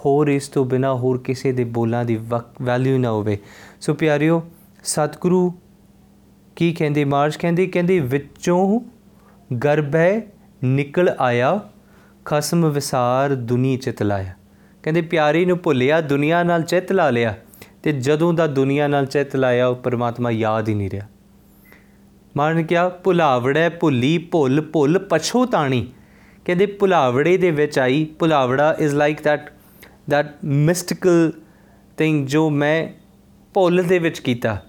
[0.04, 2.16] ਹੋਰ ਇਸ ਤੋਂ ਬਿਨਾ ਹੋਰ ਕਿਸੇ ਦੇ ਬੋਲਾਂ ਦੀ
[2.62, 3.38] ਵੈਲਿਊ ਨਾ ਹੋਵੇ।
[3.80, 4.42] ਸੋ ਪਿਆਰਿਓ,
[4.84, 5.52] ਸਤਿਗੁਰੂ
[6.56, 7.04] ਕੀ ਕਹਿੰਦੇ?
[7.04, 8.80] ਮਾਰਸ਼ ਕਹਿੰਦੇ ਕਹਿੰਦੇ, ਵਿੱਚੋਂ
[9.54, 10.20] ਗਰਭੈ
[10.64, 11.60] ਨਿਕਲ ਆਇਆ,
[12.24, 14.34] ਖਸਮ ਵਿਸਾਰ ਦੁਨੀ ਚਿਤ ਲਾਇਆ।
[14.82, 17.34] ਕਹਿੰਦੇ, ਪਿਆਰੇ ਨੂੰ ਭੁੱਲਿਆ, ਦੁਨੀਆ ਨਾਲ ਚਿਤ ਲਾ ਲਿਆ।
[17.82, 21.06] ਤੇ ਜਦੋਂ ਦਾ ਦੁਨੀਆ ਨਾਲ ਚਿਤ ਲਾਇਆ, ਉਹ ਪਰਮਾਤਮਾ ਯਾਦ ਹੀ ਨਹੀਂ ਰਿਹਾ।
[22.36, 25.86] ਮਾਰਨ ਕਿਹਾ, ਭੁਲਾਵੜੈ ਭੁੱਲੀ, ਭੁੱਲ ਭੁੱਲ ਪਛੋਤਾਣੀ
[26.44, 29.52] ਕਹਿੰਦੇ, ਭੁਲਾਵੜੇ ਦੇ ਵਿੱਚ ਆਈ, ਭੁਲਾਵੜਾ is like that
[30.14, 31.32] that mystical
[31.70, 32.88] thing ਜੋ ਮੈਂ
[33.54, 34.62] ਭੁੱਲ ਦੇ ਵਿੱਚ ਕੀਤਾ।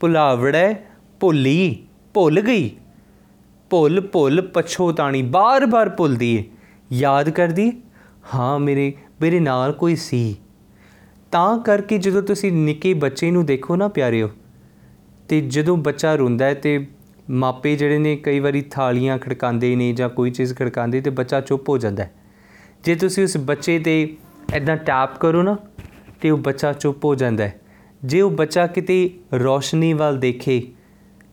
[0.00, 0.74] ਭੁਲਾਵੜੈ
[1.20, 2.70] ਭੁੱਲੀ, ਭੁੱਲ ਗਈ।
[3.70, 6.44] ਭੁੱਲ ਭੁੱਲ ਪਛੋਤਾਣੀ ਬਾਰ-ਬਾਰ ਭੁੱਲਦੀ ਏ।
[6.92, 7.72] ਯਾਦ ਕਰਦੀ
[8.34, 10.36] ਹਾਂ, ਮੇਰੇ ਮੇਰੇ ਨਾਲ ਕੋਈ ਸੀ।
[11.32, 14.30] ਤਾਂ ਕਰਕੇ ਜਦੋਂ ਤੁਸੀਂ ਨਿੱਕੇ ਬੱਚੇ ਨੂੰ ਦੇਖੋ ਨਾ ਪਿਆਰਿਓ,
[15.28, 16.86] ਤੇ ਜਦੋਂ ਬੱਚਾ ਰੋਂਦਾ ਹੈ ਤੇ
[17.30, 21.68] ਮਾਪੇ ਜਿਹੜੇ ਨੇ ਕਈ ਵਾਰੀ ਥਾਲੀਆਂ ਖੜਕਾਉਂਦੇ ਨੇ ਜਾਂ ਕੋਈ ਚੀਜ਼ ਖੜਕਾਉਂਦੇ ਤੇ ਬੱਚਾ ਚੁੱਪ
[21.68, 22.12] ਹੋ ਜਾਂਦਾ ਹੈ।
[22.84, 24.02] ਜੇ ਤੁਸੀਂ ਉਸ ਬੱਚੇ ਤੇ
[24.56, 25.56] ਇਦਾਂ ਟੈਪ ਕਰੋ ਨਾ,
[26.20, 27.60] ਤੇ ਉਹ ਬੱਚਾ ਚੁੱਪ ਹੋ ਜਾਂਦਾ ਹੈ।
[28.04, 30.62] ਜੇ ਉਹ ਬੱਚਾ ਕਿਤੇ ਰੋਸ਼ਨੀ ਵੱਲ ਦੇਖੇ,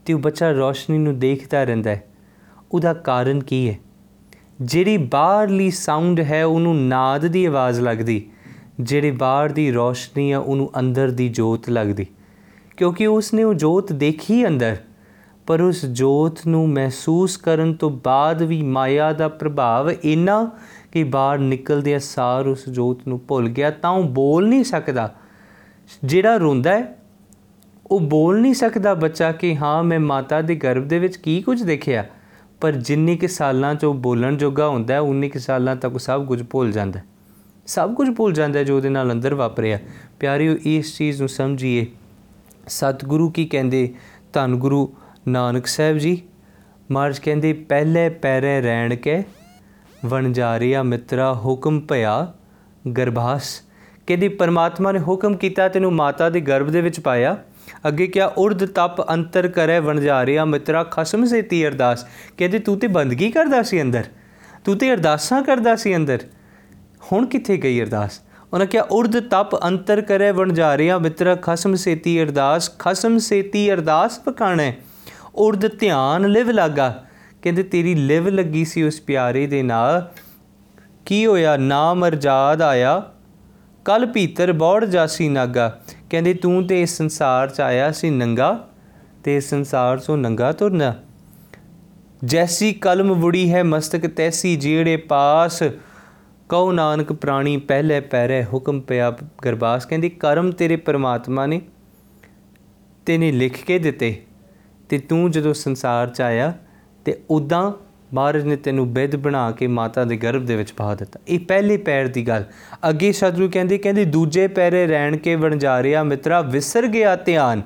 [0.05, 2.03] ਤੇ ਉਹ ਬੱਚਾ ਰੋਸ਼ਨੀ ਨੂੰ ਦੇਖਦਾ ਰਹਿੰਦਾ ਹੈ,
[2.71, 3.79] ਉਹਦਾ ਕਾਰਨ ਕੀ ਹੈ?
[4.62, 8.25] ਜਿਹੜੀ ਬਾਹਰਲੀ ਸਾਊਂਡ ਹੈ, ਉਹਨੂੰ ਨਾਦ ਦੀ ਆਵਾਜ਼ ਲੱਗਦੀ।
[8.80, 12.06] ਜਿਹੜੀ ਬਾਹਰ ਦੀ ਰੋਸ਼ਨੀ ਆ, ਉਹਨੂੰ ਅੰਦਰ ਦੀ ਜੋਤ ਲੱਗਦੀ।
[12.78, 14.78] ਕਿਉਂਕਿ ਉਸਨੇ ਉਹ ਜੋਤ ਦੇਖੀ ਅੰਦਰ,
[15.48, 20.52] ਪਰ ਉਸ ਜੋਤ ਨੂੰ ਮਹਿਸੂਸ ਕਰਨ ਤੋਂ ਬਾਅਦ ਵੀ ਮਾਇਆ ਦਾ ਪ੍ਰਭਾਵ ਇੰਨਾ
[20.92, 25.16] ਕਿ ਬਾਹਰ ਨਿਕਲਦੇ ਸਾਰ ਉਸ ਜੋਤ ਨੂੰ ਭੁੱਲ ਗਿਆ, ਤਾਂ ਉਹ ਬੋਲ ਨਹੀਂ ਸਕਦਾ।
[26.04, 26.98] ਜਿਹੜਾ ਰੋਂਦਾ ਹੈ,
[27.88, 31.63] ਉਹ ਬੋਲ ਨਹੀਂ ਸਕਦਾ ਬੱਚਾ ਕਿ ਹਾਂ, ਮੈਂ ਮਾਤਾ ਦੇ ਗਰਭ ਦੇ ਵਿੱਚ ਕੀ ਕੁਝ
[31.63, 32.06] ਦੇਖਿਆ।
[32.62, 36.00] ਪਰ ਜਿੰਨੇ ਕਿ ਸਾਲਾਂ 'ਚ ਉਹ ਬੋਲਣ ਜੋਗਾ ਹੁੰਦਾ ਹੈ ਉਨੇ ਕਿ ਸਾਲਾਂ ਤੱਕ ਉਹ
[36.00, 37.00] ਸਭ ਕੁਝ ਭੁੱਲ ਜਾਂਦਾ।
[37.67, 39.80] ਸਭ ਕੁਝ ਭੁੱਲ ਜਾਂਦਾ ਹੈ ਜੋ ਉਹਦੇ ਨਾਲ ਅੰਦਰ ਵਾਪਰਿਆ।
[40.19, 41.88] ਪਿਆਰਿਓ, ਇਸ ਚੀਜ਼ ਨੂੰ ਸਮਝੀਏ।
[42.67, 43.93] ਸਤਿਗੁਰੂ ਕੀ ਕਹਿੰਦੇ?
[44.34, 44.93] ਧੰਨ ਗੁਰੂ
[45.27, 46.21] ਨਾਨਕ ਸਾਹਿਬ ਜੀ।
[46.91, 49.23] ਮਹਾਰਾਜ ਕਹਿੰਦੇ, ਪਹਿਲੇ ਪੈਰੇ ਰਹਿਣ ਕੇ,
[50.06, 52.34] ਵਣਜਾਰਿਆ ਮਿੱਤਰਾ ਹੁਕਮ ਭਇਆ
[52.97, 53.62] ਗਰਭਾਸ।
[54.08, 57.38] ਕਹਿੰਦੇ, ਪਰਮਾਤਮਾ ਨੇ ਹੁਕਮ ਕੀਤਾ, ਤੈਨੂੰ ਮਾਤਾ ਦੇ ਗਰਭ ਦੇ ਵਿੱਚ ਪਾਇਆ।
[57.88, 62.06] ਅੱਗੇ ਕਿਹਾ ਉਰਦ ਤਪ ਅੰਤਰ ਕਰੇ, ਵਣਜਾਰਿਆ ਮਿੱਤਰਾ ਖਸਮ ਸੇ ਤੀ ਅਰਦਾਸ।
[62.38, 64.03] ਕਹਿੰਦੇ, ਤੂੰ ਤੇ ਬੰਦਗੀ ਕਰਦਾ ਸੀ ਅੰਦਰ।
[64.65, 66.19] ਤੂੰ ਤੇ ਅਰਦਾਸਾਂ ਕਰਦਾ ਸੀ ਅੰਦਰ।
[67.12, 68.21] ਹੁਣ ਕਿੱਥੇ ਗਈ ਅਰਦਾਸ?
[68.53, 74.73] ਉਹਨਾਂ ਕਿਹਾ, ਉਰਦ ਤਪ ਅੰਤਰ ਕਰੇ ਵਣਜਾਰਿਆ ਮਿੱਤਰਾ ਖਸਮ ਸੇਤੀ ਅਰਦਾਸ, ਖਸਮ ਸੇਤੀ ਅਰਦਾਸ ਪਕਾਣਾ।
[75.36, 77.03] ਉਰਦ ਧਿਆਨ ਲਿਵ ਲਾਗਾ।
[77.41, 80.12] ਕਹਿੰਦੇ, ਤੇਰੀ ਲਿਵ ਲੱਗੀ ਸੀ ਉਸ ਪਿਆਰੇ ਦੇ ਨਾਲ।
[81.05, 81.57] ਕੀ ਹੋਇਆ?
[81.57, 83.03] ਨਾਮ ਅਰਜਾਦ ਆਇਆ।
[83.86, 88.69] ਕਲ ਭੀਤਰ ਬੌੜ ਜਾਸੀ ਨਾਗਾ। ਕਹਿੰਦੇ, ਤੂੰ ਤੇ ਇਸ ਸੰਸਾਰ ਚ ਆਇਆ ਸੀ ਨੰਗਾ
[89.23, 90.93] ਤੇ ਇਸ ਸੰਸਾਰ ਚੋਂ ਨੰਗਾ ਤੁਰਨਾ।
[92.25, 95.63] ਜੈਸੀ ਕਲਮ ਵੁੜੀ ਹੈ ਮਸਤਕ, ਤੈਸੀ ਜਿਹੜੇ ਪਾਸ।
[96.49, 101.62] ਕਉ ਨਾਨਕ ਪ੍ਰਾਣੀ ਪਹਿਲੇ ਪੈਰੇ ਹੁਕਮ ਪਿਆ ਗਰਬਾਸ। ਕਹਿੰਦੀ, ਕਰਮ ਤੇਰੇ ਪਰਮਾਤਮਾ ਨੇ
[103.05, 104.15] ਤੇਨੇ ਲਿਖ ਕੇ ਦਿੱਤੇ
[104.89, 106.53] ਤੇ ਤੂੰ ਜਦੋਂ ਸੰਸਾਰ ਚ ਆਇਆ
[107.05, 107.71] ਤੇ ਉਦਾਂ
[108.13, 111.77] ਮਹਾਰਾਜ ਨੇ ਤੈਨੂੰ ਬਿੱਧ ਬਣਾ ਕੇ ਮਾਤਾ ਦੇ ਗਰਭ ਦੇ ਵਿੱਚ ਪਾ ਦਿੱਤਾ। ਇਹ ਪਹਿਲੇ
[111.77, 112.43] ਪੈਰ ਦੀ ਗੱਲ।
[112.89, 117.62] ਅੱਗੇ ਸਤਿਗੁਰੂ ਕਹਿੰਦੇ ਕਹਿੰਦੇ, ਦੂਜੇ ਪੈਰੇ ਰਹਿਣ ਕੇ ਵਣਜਾਰਿਆ ਮਿੱਤਰਾ, ਵਿਸਰ ਗਿਆ ਧਿਆਨ।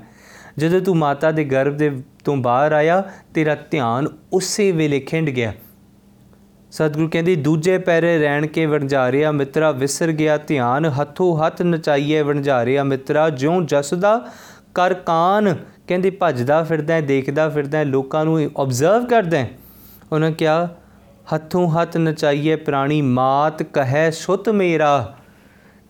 [0.58, 1.92] ਜਦੋਂ ਤੂੰ ਮਾਤਾ ਦੇ ਗਰਭ ਦੇ
[2.24, 5.54] ਤੋਂ ਬਾਹਰ ਆਇਆ, ਤੇਰਾ ਧਿਆਨ ਉਸੇ ਵੇਲੇ ਖਿੰਡ ਗਿਆ।
[6.72, 12.84] ਸਤਿਗੁਰੂ ਕਹਿੰਦੇ ਦੂਜੇ ਪੈਰੇ ਰਹਿਣ ਕੇ ਵਣਜਾਰਿਆ ਮਿੱਤਰਾ ਵਿਸਰ ਗਿਆ ਧਿਆਨ ਹੱਥੋਂ ਹੱਥ ਨਚਾਈਏ ਵਣਜਾਰਿਆ
[12.84, 14.30] ਮਿੱਤਰਾ ਜਿਉਂ ਜਸਦਾ
[14.76, 15.56] ਕਰ ਕਾਨ।
[15.88, 19.50] ਕਹਿੰਦੇ ਭੱਜਦਾ ਫਿਰਦਾ ਹੈ, ਦੇਖਦਾ ਫਿਰਦਾ ਹੈ, ਲੋਕਾਂ ਨੂੰ ਆਬਜ਼ਰਵ ਕਰਦਾ ਹੈ।
[20.12, 20.70] ਉਹਨਾਂ ਕਿਹਾ
[21.36, 25.16] ਹੱਥੋਂ ਹੱਥ ਨਚਾਈਏ ਪ੍ਰਾਣੀ ਮਾਤ ਕਹੈ ਸੁਤ ਮੇਰਾ।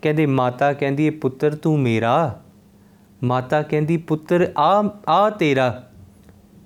[0.01, 2.39] ਕਹਿੰਦੇ ਮਾਤਾ ਕਹਿੰਦੀ ਇਹ ਪੁੱਤਰ ਤੂੰ ਮੇਰਾ।
[3.23, 5.83] ਮਾਤਾ ਕਹਿੰਦੀ ਪੁੱਤਰ ਆ ਆ ਤੇਰਾ।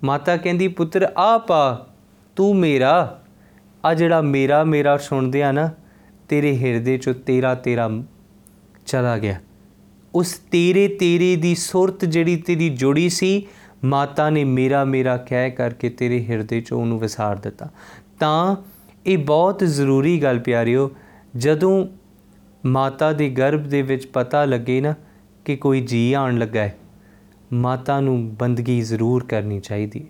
[0.04, 1.88] ਮਾਤਾ ਕਹਿੰਦੀ ਪੁੱਤਰ ਆ ਪਾ
[2.36, 3.22] ਤੂੰ ਮੇਰਾ।
[3.86, 5.70] ਆ ਜਿਹੜਾ ਮੇਰਾ ਮੇਰਾ ਸੁਣਦੇ ਆ ਨਾ,
[6.30, 7.90] ਤੇਰੇ ਹਿਰਦੇ ਚੋਂ ਤੇਰਾ ਤੇਰਾ
[8.86, 9.40] ਚਲਾ ਗਿਆ।
[10.16, 13.48] ਉਸ ਤੇਰੇ ਤੇਰੇ ਦੀ ਸੁਰਤ ਜਿਹੜੀ ਤੇਰੀ ਜੁੜੀ ਸੀ,
[13.86, 17.70] ਮਾਤਾ ਨੇ ਮੇਰਾ ਮੇਰਾ ਕਹਿ ਕਰਕੇ ਤੇਰੇ ਹਿਰਦੇ ਚੋਂ ਉਹਨੂੰ ਵਿਸਾਰ ਦਿੱਤਾ।
[18.20, 18.56] ਤਾਂ
[19.06, 20.92] ਇਹ ਬਹੁਤ ਜ਼ਰੂਰੀ ਗੱਲ ਪਿਆਰਿਓ,
[21.38, 21.88] ਜਦੋਂ
[22.66, 24.96] ਮਾਤਾ ਦੇ ਗਰਭ ਦੇ ਵਿੱਚ ਪਤਾ ਲੱਗੇ ਨਾ
[25.46, 26.76] ਕਿ ਕੋਈ ਜੀ ਆਉਣ ਲੱਗਾ ਹੈ,
[27.54, 30.08] ਮਾਤਾ ਨੂੰ ਬੰਦਗੀ ਜ਼ਰੂਰ ਕਰਨੀ ਚਾਹੀਦੀ ਹੈ।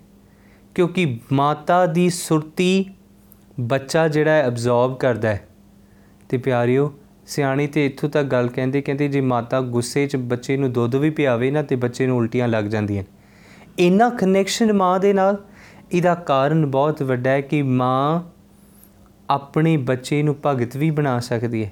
[0.76, 2.86] ਕਿਉਂਕਿ ਮਾਤਾ ਦੀ ਸੁਰਤੀ
[3.60, 5.48] ਬੱਚਾ ਜਿਹੜਾ ਹੈ ਅਬਜ਼ੌਰਬ ਕਰਦਾ ਹੈ।
[6.30, 6.94] ਤੇ ਪਿਆਰਿਓ,
[7.26, 11.10] ਸਿਆਣੀ ਤੇ ਇੱਥੋਂ ਤੱਕ ਗੱਲ ਕਹਿੰਦੇ ਕਹਿੰਦੇ ਜੇ ਮਾਤਾ ਗੁੱਸੇ 'ਚ ਬੱਚੇ ਨੂੰ ਦੁੱਧ ਵੀ
[11.10, 13.04] ਪਿਆਵੇ ਨਾ ਤੇ ਬੱਚੇ ਨੂੰ ਉਲਟੀਆਂ ਲੱਗ ਜਾਂਦੀਆਂ
[13.80, 15.38] ਇੰਨਾ ਕਨੈਕਸ਼ਨ ਮਾਂ ਦੇ ਨਾਲ,
[15.92, 18.22] ਇਹਦਾ ਕਾਰਨ ਬਹੁਤ ਵੱਡਾ ਹੈ ਕਿ ਮਾਂ
[19.30, 21.72] ਆਪਣੇ ਬੱਚੇ ਨੂੰ ਭਗਤ ਵੀ ਬਣਾ ਸਕਦੀ ਹੈ।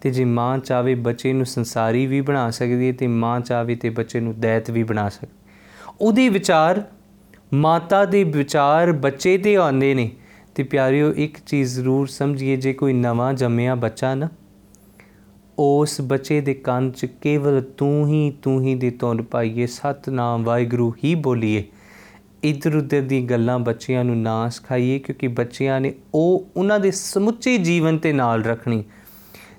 [0.00, 3.90] ਤੇ ਜੇ ਮਾਂ ਚਾਵੇ ਬੱਚੇ ਨੂੰ ਸੰਸਾਰੀ ਵੀ ਬਣਾ ਸਕਦੀ ਹੈ ਤੇ ਮਾਂ ਚਾਵੇ ਤੇ
[3.90, 5.32] ਬੱਚੇ ਨੂੰ ਦੈਤ ਵੀ ਬਣਾ ਸਕਦੀ
[6.00, 6.82] ਉਹਦੇ ਵਿਚਾਰ
[7.54, 10.10] ਮਾਤਾ ਦੇ ਵਿਚਾਰ ਬੱਚੇ ਤੇ ਆਉਂਦੇ ਨੇ।
[10.60, 14.28] ਤੇ ਪਿਆਰਿਓ, ਇੱਕ ਚੀਜ਼ ਜ਼ਰੂਰ ਸਮਝੀਏ, ਜੇ ਕੋਈ ਨਵਾਂ ਜੰਮਿਆ ਬੱਚਾ ਨਾ,
[15.58, 20.92] ਉਸ ਬੱਚੇ ਦੇ ਕੰਨ 'ਚ ਕੇਵਲ ਤੂੰ ਹੀ ਤੂੰ ਹੀ ਦੀ ਧੁਨ ਪਾਈਏ, ਸਤਨਾਮ ਵਾਹਿਗੁਰੂ
[21.04, 21.64] ਹੀ ਬੋਲੀਏ।
[22.44, 27.58] ਇਧਰ ਉਧਰ ਦੀ ਗੱਲਾਂ ਬੱਚਿਆਂ ਨੂੰ ਨਾ ਸਿਖਾਈਏ, ਕਿਉਂਕਿ ਬੱਚਿਆਂ ਨੇ ਉਹ ਉਹਨਾਂ ਦੇ ਸਮੁੱਚੇ
[27.58, 28.84] ਜੀਵਨ ਤੇ ਨਾਲ ਰੱਖਣੀ।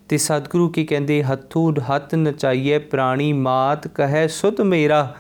[0.10, 5.16] ਤੇ ਸਤਿਗੁਰੂ ਕੀ ਕਹਿੰਦੇ, ਹੱਥੂ ਹੱਥ ਨਚਾਈਏ, ਪ੍ਰਾਣੀ ਮਾਤ ਕਹੈ ਸੁਤ ਮੇਰਾ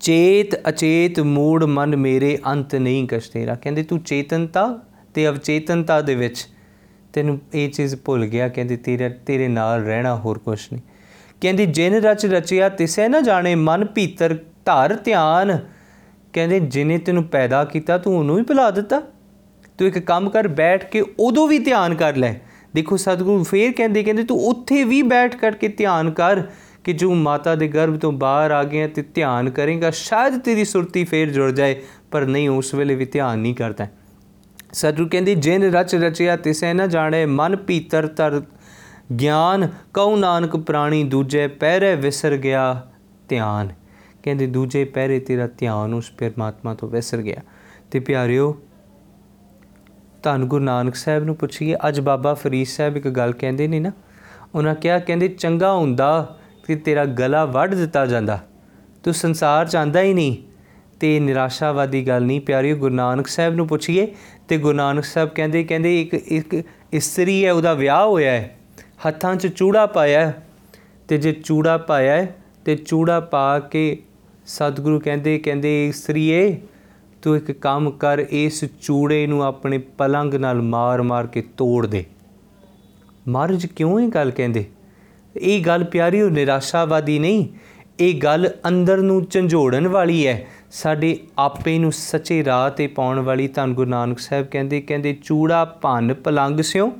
[0.00, 4.78] ਚੇਤ, ਅਚੇਤ, ਮੂੜ, ਮਨ ਮੇਰੇ ਅੰਤ ਨਹੀਂ ਕਛ ਤੇਰਾ ਕਹਿੰਦੇ ਤੂੰ ਚੇਤਨਤਾ
[5.14, 6.46] ਤੇ ਅਵਚੇਤਨਤਾ ਦੇ ਵਿੱਚ
[7.12, 10.82] ਤੈਨੂੰ ਇਹ ਚੀਜ਼ ਭੁੱਲ ਗਿਆ, ਕਹਿੰਦੇ ਤੇਰੇ ਤੇਰੇ ਨਾਲ ਰਹਿਣਾ ਹੋਰ ਕੁਛ ਨਹੀਂ।
[11.40, 15.58] ਕਹਿੰਦੀ ਜਿਨ ਰਚ ਰਚਿਆ ਤਿਸੈ ਨਾ ਜਾਣੇ, ਮਨ ਭੀਤਰ ਧਰ ਧਿਆਨ।
[16.32, 19.00] ਕਹਿੰਦੇ ਜਿਨੇ ਤੈਨੂੰ ਪੈਦਾ ਕੀਤਾ, ਤੂੰ ਉਹਨੂੰ ਹੀ ਭੁਲਾ ਦਿੱਤਾ।
[19.78, 22.34] ਤੂੰ ਇੱਕ ਕੰਮ ਕਰ, ਬੈਠ ਕੇ ਉਦੋਂ ਵੀ ਧਿਆਨ ਕਰ ਲੈ।
[22.74, 26.42] ਦੇਖੋ ਸਤਿਗੁਰੂ ਫੇਰ ਕਹਿੰਦੇ ਕਹਿੰਦੇ ਤੂੰ ਉੱਥੇ ਵੀ ਬੈਠ ਕਰਕੇ ਧਿਆਨ ਕਰ।
[26.84, 31.04] ਕਿ ਜੋ ਮਾਤਾ ਦੇ ਗਰਭ ਤੋਂ ਬਾਹਰ ਆ ਗਿਆ ਤੇ ਧਿਆਨ ਕਰੇਗਾ, ਸ਼ਾਇਦ ਤੇਰੀ ਸੁਰਤੀ
[31.04, 33.86] ਫੇਰ ਜੁੜ ਜਾਏ, ਪਰ ਨਹੀਂ, ਉਸ ਵੇਲੇ ਵੀ ਧਿਆਨ ਨਹੀਂ ਕਰਦਾ।
[34.72, 38.42] ਸਤਿਗੁਰੂ ਕਹਿੰਦੇ, ਜਿਨ ਰਚ ਰਚਿਆ, ਤਿਸੈ ਨਾ ਜਾਣੇ, ਮਨ ਭੀਤਰ ਤਰ
[39.20, 42.86] ਗਿਆਨ, ਕਉ ਨਾਨਕ ਪ੍ਰਾਣੀ ਦੂਜੇ ਪਹਿਰੇ ਵਿਸਰ ਗਿਆ
[43.28, 43.68] ਧਿਆਨ।
[44.22, 47.40] ਕਹਿੰਦੇ, ਦੂਜੇ ਪਹਿਰੇ ਤੇਰਾ ਧਿਆਨ ਉਸ ਪਰਮਾਤਮਾ ਤੋਂ ਵਿਸਰ ਗਿਆ।
[47.90, 48.60] ਤੇ ਪਿਆਰਿਓ,
[50.22, 53.92] ਧੰਨ ਗੁਰੂ ਨਾਨਕ ਸਾਹਿਬ ਨੂੰ ਪੁੱਛੀਏ, ਅੱਜ ਬਾਬਾ ਫਰੀਦ ਸਾਹਿਬ ਇੱਕ ਗੱਲ ਕਹਿੰਦੇ ਨੇ ਨਾ,
[54.54, 56.36] ਉਹਨਾਂ ਕਿਹਾ, ਕਹਿੰਦੇ, ਚੰਗਾ ਹੁੰਦਾ
[56.70, 58.40] ਕਿ ਤੇਰਾ ਗਲਾ ਵੱਢ ਦਿੱਤਾ ਜਾਂਦਾ।
[59.04, 60.36] ਤੂੰ ਸੰਸਾਰ ਚ ਆਂਦਾ ਹੀ ਨਹੀਂ।
[61.00, 64.14] ਤੇ ਨਿਰਾਸ਼ਾਵਾਦੀ ਗੱਲ ਨਹੀਂ, ਪਿਆਰਿਓ, ਗੁਰੂ ਨਾਨਕ ਸਾਹਿਬ ਨੂੰ ਪੁੱਛੀਏ।
[64.48, 66.62] ਤੇ ਗੁਰੂ ਨਾਨਕ ਸਾਹਿਬ ਕਹਿੰਦੇ ਕਹਿੰਦੇ ਇੱਕ ਇੱਕ
[66.92, 68.58] ਇਸਤਰੀ ਹੈ, ਉਹਦਾ ਵਿਆਹ ਹੋਇਆ ਹੈ।
[69.08, 70.46] ਹੱਥਾਂ 'ਚ ਚੂੜਾ ਪਾਇਆ ਹੈ।
[71.08, 74.02] ਤੇ ਜੇ ਚੂੜਾ ਪਾਇਆ ਹੈ, ਤੇ ਚੂੜਾ ਪਾ ਕੇ
[74.46, 76.60] ਸਤਿਗੁਰੂ ਕਹਿੰਦੇ ਕਹਿੰਦੇ ਇਸਤਰੀਏ,
[77.22, 82.04] ਤੂੰ ਇੱਕ ਕੰਮ ਕਰ, ਇਸ ਚੂੜੇ ਨੂੰ ਆਪਣੇ ਪਲੰਗ ਨਾਲ ਮਾਰ-ਮਾਰ ਕੇ ਤੋੜ ਦੇ।
[83.28, 84.64] ਮਹਾਰਾਜ ਕਿਉਂ ਇਹ ਗੱਲ ਕਹਿੰਦੇ?
[85.36, 87.48] ਇਹ ਗੱਲ ਪਿਆਰੀ ਉਹ ਨਿਰਾਸ਼ਾਵਾਦੀ ਨਹੀਂ,
[88.00, 93.48] ਇਹ ਗੱਲ ਅੰਦਰ ਨੂੰ ਝੰਜੋੜਨ ਵਾਲੀ ਹੈ। ਸਾਡੇ ਆਪੇ ਨੂੰ ਸੱਚੇ ਰਾਹ ਤੇ ਪਾਉਣ ਵਾਲੀ
[93.48, 96.92] ਧੰਨ ਗੁਰੂ ਨਾਨਕ ਸਾਹਿਬ ਕਹਿੰਦੇ ਕਹਿੰਦੇ, ਚੂੜਾ ਭੰਨ ਪਲੰਗ ਸਿਓ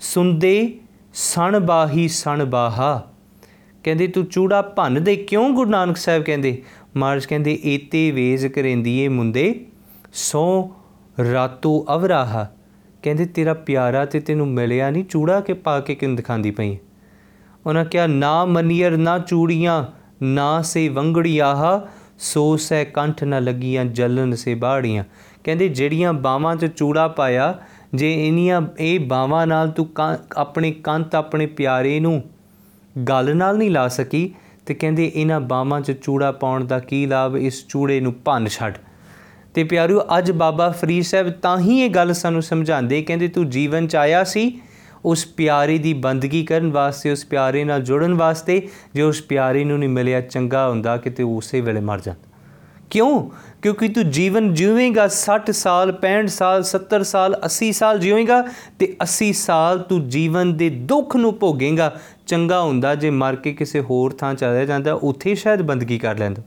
[0.00, 0.78] ਸੁੰਦੇ
[1.14, 3.08] ਸਣ ਬਾਹੀ ਸਣ ਬਾਹਾ।
[3.84, 6.62] ਕਹਿੰਦੇ, ਤੂੰ ਚੂੜਾ ਭੰਨ ਦੇ ਕਿਉਂ ਗੁਰੂ ਨਾਨਕ ਸਾਹਿਬ ਕਹਿੰਦੇ?
[6.96, 9.64] ਮਹਾਰਾਜ ਕਹਿੰਦੇ ਏਤੇ ਵੇਜ ਕਰੇਂਦੀਏ ਮੁੰਦੇ
[10.12, 10.74] ਸੋ
[11.32, 12.46] ਰਾਤੂ ਅਵਰਾਹਾ।
[13.02, 16.74] ਕਹਿੰਦੇ, ਤੇਰਾ ਪਿਆਰਾ ਤੇ ਤੈਨੂੰ ਮਿਲਿਆ ਨਹੀਂ, ਚੂੜਾ ਕੇ ਪਾ ਕੇ ਕਿਉਂ ਦਿਖਾਉਂਦੀ ਪਈ?
[16.74, 16.78] ਹੈ?
[17.68, 19.84] ਉਹਨਾਂ ਕਿਹਾ, ਨਾ ਮਨੀਅਰ, ਨਾ ਚੂੜੀਆਂ,
[20.22, 21.80] ਨਾ ਸੇ ਵੰਗੜੀਆਹ,
[22.18, 25.04] ਸੋ ਸੈ ਕੰਠ ਨਾ ਲੱਗੀਆਂ ਜਲਨ ਸੇ ਬਾੜੀਆਂ।
[25.44, 27.58] ਕਹਿੰਦੇ, ਜਿਹੜੀਆਂ ਬਾਵਾਂ 'ਚ ਚੂੜਾ ਪਾਇਆ,
[27.94, 32.22] ਜੇ ਇਨੀਆਂ ਇਹ ਬਾਵਾਂ ਨਾਲ ਤੂੰ ਕਾਂ- ਆਪਣੇ ਕੰਤ ਆਪਣੇ ਪਿਆਰੇ ਨੂੰ
[33.08, 34.34] ਗੱਲ ਨਾਲ ਨਹੀਂ ਲਾ ਸਕੀ,
[34.66, 37.36] ਤੇ ਕਹਿੰਦੇ, ਇਹਨਾਂ ਬਾਵਾਂ 'ਚ ਚੂੜਾ ਪਾਉਣ ਦਾ ਕੀ ਲਾਭ?
[37.36, 38.74] ਇਸ ਚੂੜੇ ਨੂੰ ਭੰਨ ਛੱਡ।
[39.54, 43.86] ਤੇ ਪਿਆਰਿਓ, ਅੱਜ ਬਾਬਾ ਫਰੀਦ ਸਾਹਿਬ ਤਾਂ ਹੀ ਇਹ ਗੱਲ ਸਾਨੂੰ ਸਮਝਾਉਂਦੇ, ਕਹਿੰਦੇ, ਤੂੰ ਜੀਵਨ
[43.86, 44.60] ਚ ਆਇਆ ਸੀ
[45.04, 49.78] ਉਸ ਪਿਆਰੇ ਦੀ ਬੰਦਗੀ ਕਰਨ ਵਾਸਤੇ, ਉਸ ਪਿਆਰੇ ਨਾਲ ਜੁੜਨ ਵਾਸਤੇ ਜੇ ਉਸ ਪਿਆਰੇ ਨੂੰ
[49.78, 52.28] ਨਹੀਂ ਮਿਲਿਆ, ਚੰਗਾ ਹੁੰਦਾ ਕਿ ਤੇ ਉਸੇ ਵੇਲੇ ਮਰ ਜਾਂਦਾ।
[52.90, 53.30] ਕਿਉਂ?
[53.62, 58.44] ਕਿਉਂਕਿ ਤੂੰ ਜੀਵਨ ਜੀਵੇਂਗਾ 60 ਸਾਲ 65 ਸਾਲ 70 ਸਾਲ 80 ਸਾਲ ਜੀਵੇਂਗਾ
[58.78, 63.80] ਤੇ 80 ਸਾਲ ਤੂੰ ਜੀਵਨ ਦੇ ਦੁੱਖ ਨੂੰ ਭੋਗੇਂਗਾ। ਚੰਗਾ ਹੁੰਦਾ ਜੇ ਮਰ ਕੇ ਕਿਸੇ
[63.80, 66.42] ਹੋਰ ਥਾਂ ਚਲਾ ਜਾਂਦਾ, ਉੱਥੇ ਸ਼ਾਇਦ ਬੰਦਗੀ ਕਰ ਲੈਂਦਾ।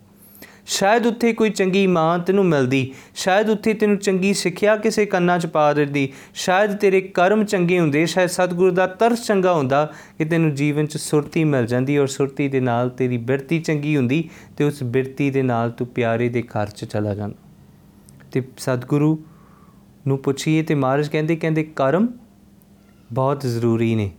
[0.72, 5.46] ਸ਼ਾਇਦ ਉੱਥੇ ਕੋਈ ਚੰਗੀ ਮਾਂ ਤੈਨੂੰ ਮਿਲਦੀ, ਸ਼ਾਇਦ ਉੱਥੇ ਤੈਨੂੰ ਚੰਗੀ ਸਿੱਖਿਆ ਕਿਸੇ ਕੰਨਾਂ 'ਚ
[5.46, 9.86] ਪਾ ਦਿੰਦੀ, ਸ਼ਾਇਦ ਤੇਰੇ ਕਰਮ ਚੰਗੇ ਹੁੰਦੇ, ਸ਼ਾਇਦ ਸਤਿਗੁਰੂ ਦਾ ਤਰਸ ਚੰਗਾ ਹੁੰਦਾ
[10.18, 14.24] ਕਿ ਤੈਨੂੰ ਜੀਵਨ 'ਚ ਸੁਰਤੀ ਮਿਲ ਜਾਂਦੀ ਔਰ ਸੁਰਤੀ ਦੇ ਨਾਲ ਤੇਰੀ ਬਿਰਤੀ ਚੰਗੀ ਹੁੰਦੀ
[14.58, 17.36] ਤੇ ਉਸ ਬਿਰਤੀ ਦੇ ਨਾਲ ਤੂੰ ਪਿਆਰੇ ਦੇ ਘਰ 'ਚ ਚਲਾ ਜਾਂਦਾ।
[18.32, 19.18] ਤੇ ਸਤਿਗੁਰੂ
[20.08, 22.08] ਨੂੰ ਪੁੱਛੀਏ ਤੇ ਮਹਾਰਾਜ ਕਹਿੰਦੇ ਕਹਿੰਦੇ ਕਰਮ
[23.14, 24.10] ਬਹੁਤ ਜ਼ਰੂਰੀ ਨੇ,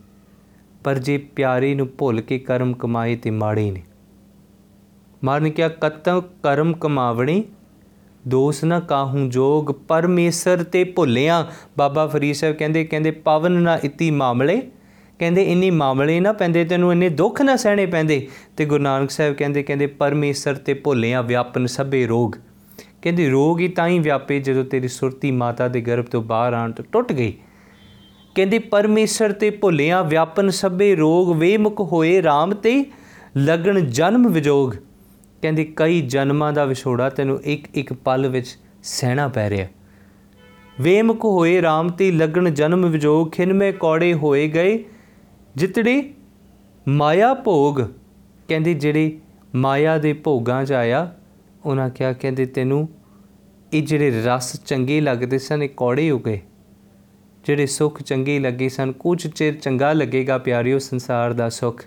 [0.85, 3.83] ਪਰ ਜੇ ਪਿਆਰੇ ਨੂੰ ਭੁੱਲ ਕੇ ਕਰਮ ਕਮਾਏ ਤੇ ਮਾੜੇ ਨੇ।
[5.25, 7.45] ਮਾਰਨ ਕਿਆ ਕਤੰ ਕਰਮ ਕਮਾਵਣੇ,
[8.29, 11.47] ਦੋਸ ਨਾ ਕਾਹੂ ਜੋਗ, ਪਰਮੇਸ਼ਰ ਤੇ ਭੁੱਲਿਆ।
[11.79, 14.63] ਬਾਬਾ ਫਰੀਦ ਸਾਹਿਬ ਕਹਿੰਦੇ ਕਹਿੰਦੇ, ਪਵਨ ਨਾ ਇਤੀ ਮਾਮਲੇ।
[15.19, 19.35] ਕਹਿੰਦੇ, ਇੰਨੇ ਮਾਮਲੇ ਨਾ ਪੈਂਦੇ, ਤੈਨੂੰ ਇੰਨੇ ਦੁੱਖ ਨਾ ਸਹਿਣੇ ਪੈਂਦੇ। ਤੇ ਗੁਰੂ ਨਾਨਕ ਸਾਹਿਬ
[19.35, 22.33] ਕਹਿੰਦੇ ਕਹਿੰਦੇ, ਪਰਮੇਸ਼ਰ ਤੇ ਭੁੱਲਿਆ ਵਿਆਪਨ ਸਭੇ ਰੋਗ।
[23.03, 26.73] ਕਹਿੰਦੇ, ਰੋਗ ਹੀ ਤਾਂ ਹੀ ਵਿਆਪੇ ਜਦੋਂ ਤੇਰੀ ਸੁਰਤੀ ਮਾਤਾ ਦੇ ਗਰਭ ਤੋਂ ਬਾਹਰ ਆਣ
[26.73, 27.33] ਤੋਂ ਟੁੱਟ ਗਈ।
[28.35, 32.85] ਕਹਿੰਦੇ, ਪਰਮੇਸ਼ਰ ਤੇ ਭੁੱਲਿਆ ਵਿਆਪਨ ਸਭੇ ਰੋਗ, ਵੇਮੁਖ ਹੋਏ RAM ਤੇ
[33.37, 34.73] ਲਗਣ ਜਨਮ ਵਿਜੋਗ।
[35.43, 39.69] ਕਹਿੰਦੇ, ਕਈ ਜਨਮਾਂ ਦਾ ਵਿਛੋੜਾ ਤੈਨੂੰ ਇੱਕ ਇੱਕ ਪਲ ਵਿੱਚ ਸਹਿਣਾ ਪੈ ਰਿਹਾ।
[40.81, 44.85] ਵੇਮੁਖ ਹੋਏ RAM ਤੇ ਲਗਣ ਜਨਮ ਵਿਜੋਗ, ਖਿਨਮੇ ਕੌੜੇ ਹੋਏ ਗਏ।
[45.57, 46.15] ਜਿਤੜੇ
[46.89, 47.81] ਮਾਇਆ ਭੋਗ।
[48.49, 49.19] ਕਹਿੰਦੇ, ਜਿਹੜੇ
[49.55, 51.15] ਮਾਇਆ ਦੇ ਭੋਗਾਂ 'ਚ ਆਇਆ,
[51.65, 52.89] ਉਹਨਾਂ ਕਿਹਾ, ਕਹਿੰਦੇ, ਤੈਨੂੰ
[53.73, 56.41] ਇਹ ਜਿਹੜੇ ਰਸ ਚੰਗੇ ਲੱਗਦੇ ਸਨ, ਇਹ ਕੌੜੇ ਹੋ ਗਏ।
[57.45, 61.85] ਜਿਹੜੇ ਸੁੱਖ ਚੰਗੇ ਲੱਗੇ ਸਨ, ਕੁਝ ਚਿਰ ਚੰਗਾ ਲੱਗੇਗਾ ਪਿਆਰਿਓ ਸੰਸਾਰ ਦਾ ਸੁੱਖ।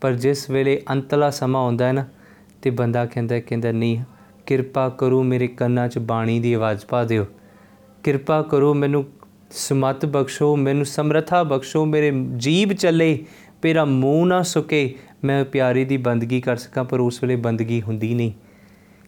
[0.00, 2.04] ਪਰ ਜਿਸ ਵੇਲੇ ਅੰਤਲਾ ਸਮਾਂ ਆਉਂਦਾ ਹੈ ਨਾ
[2.62, 4.02] ਤੇ ਬੰਦਾ ਕਹਿੰਦਾ ਕਹਿੰਦਾ, ਨਹੀਂ,
[4.46, 7.26] ਕਿਰਪਾ ਕਰੋ ਮੇਰੇ ਕੰਨਾਂ 'ਚ ਬਾਣੀ ਦੀ ਆਵਾਜ਼ ਪਾ ਦਿਓ।
[8.02, 9.04] ਕਿਰਪਾ ਕਰੋ ਮੈਨੂੰ
[9.50, 13.24] ਸਮਤ ਬਖਸ਼ੋ, ਮੈਨੂੰ ਸਮਰਥਾ ਬਖਸ਼ੋ, ਮੇਰੇ ਜੀਬ ਚੱਲੇ,
[13.64, 14.94] ਮੇਰਾ ਮੂੰਹ ਨਾ ਸੁਕੇ,
[15.24, 18.32] ਮੈਂ ਪਿਆਰੇ ਦੀ ਬੰਦਗੀ ਕਰ ਸਕਾਂ, ਪਰ ਉਸ ਵੇਲੇ ਬੰਦਗੀ ਹੁੰਦੀ ਨਹੀਂ।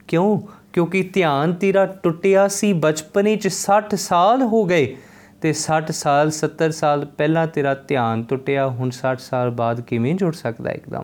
[0.08, 0.40] ਕਿਉਂ?
[0.72, 4.96] ਕਿਉਂਕਿ ਧਿਆਨ ਤੇਰਾ ਟੁੱਟਿਆ ਸੀ, ਬਚਪਨੇ 'ਚ 60 ਸਾਲ ਹੋ ਗਏ
[5.40, 10.34] ਤੇ 60 ਸਾਲ 70 ਸਾਲ ਪਹਿਲਾਂ ਤੇਰਾ ਧਿਆਨ ਟੁੱਟਿਆ, ਹੁਣ 60 ਸਾਲ ਬਾਅਦ ਕਿਵੇਂ ਜੁੜ
[10.34, 11.02] ਸਕਦਾ ਇੱਕਦਮ?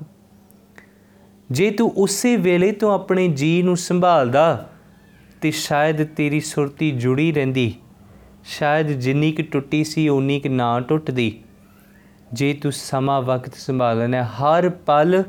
[1.50, 4.68] ਜੇ ਤੂੰ ਉਸੇ ਵੇਲੇ ਤੋਂ ਆਪਣੇ ਜੀ ਨੂੰ ਸੰਭਾਲਦਾ
[5.40, 7.74] ਤੇ ਸ਼ਾਇਦ ਤੇਰੀ ਸੁਰਤੀ ਜੁੜੀ ਰਹਿੰਦੀ।
[8.44, 11.38] ਸ਼ਾਇਦ ਜਿੰਨੀ ਕਿ ਟੁੱਟੀ ਸੀ ਉਨੀ ਕਿ ਨਾ ਟੁੱਟਦੀ।
[12.32, 15.24] ਜੇ ਤੂੰ ਸਮਾਂ ਵਕਤ ਸੰਭਾਲਣਾ ਹੈ, ਹਰ ਪਲ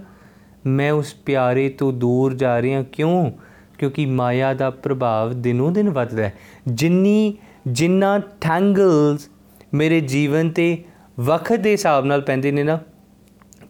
[0.66, 3.32] ਮੈਂ ਉਸ ਪਿਆਰੇ ਤੋਂ ਦੂਰ ਜਾ ਰਿਹਾ ਕਿਉਂ?
[3.78, 6.34] ਕਿਉਂਕਿ ਮਾਇਆ ਦਾ ਪ੍ਰਭਾਵ ਦਿਨੋਂ ਦਿਨ ਵੱਧਦਾ ਹੈ।
[6.68, 7.38] ਜਿੰਨੀ
[7.68, 9.30] ਜਿੰਨਾ ਟੈਂਗਲਸ
[9.74, 10.84] ਮੇਰੇ ਜੀਵਨ ਤੇ
[11.20, 12.80] ਵਕਤ ਦੇ ਹਿਸਾਬ ਨਾਲ ਪੈਂਦੇ ਨੇ ਨਾ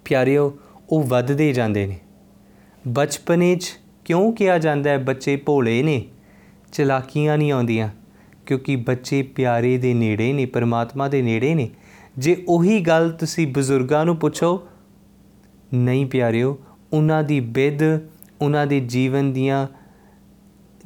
[0.05, 0.57] ਪਿਆਰਿਓ
[0.89, 1.99] ਉਹ ਵੱਧਦੇ ਜਾਂਦੇ ਨੇ।
[2.88, 6.03] ਬਚਪਨੇ 'ਚ ਕਿਉਂ ਕਿਹਾ ਜਾਂਦਾ ਹੈ ਬੱਚੇ ਭੋਲੇ ਨੇ?
[6.71, 7.89] ਚਲਾਕੀਆਂ ਨਹੀਂ ਆਉਂਦੀਆਂ,
[8.45, 11.69] ਕਿਉਂਕਿ ਬੱਚੇ ਪਿਆਰੇ ਦੇ ਨੇੜੇ ਨੇ, ਪਰਮਾਤਮਾ ਦੇ ਨੇੜੇ ਨੇ।
[12.17, 14.67] ਜੇ ਉਹੀ ਗੱਲ ਤੁਸੀਂ ਬਜ਼ੁਰਗਾਂ ਨੂੰ ਪੁੱਛੋ,
[15.73, 16.57] ਨਹੀਂ ਪਿਆਰਿਓ,
[16.93, 17.83] ਉਹਨਾਂ ਦੀ ਬਿੱਦ
[18.41, 19.67] ਉਹਨਾਂ ਦੇ ਜੀਵਨ ਦੀਆਂ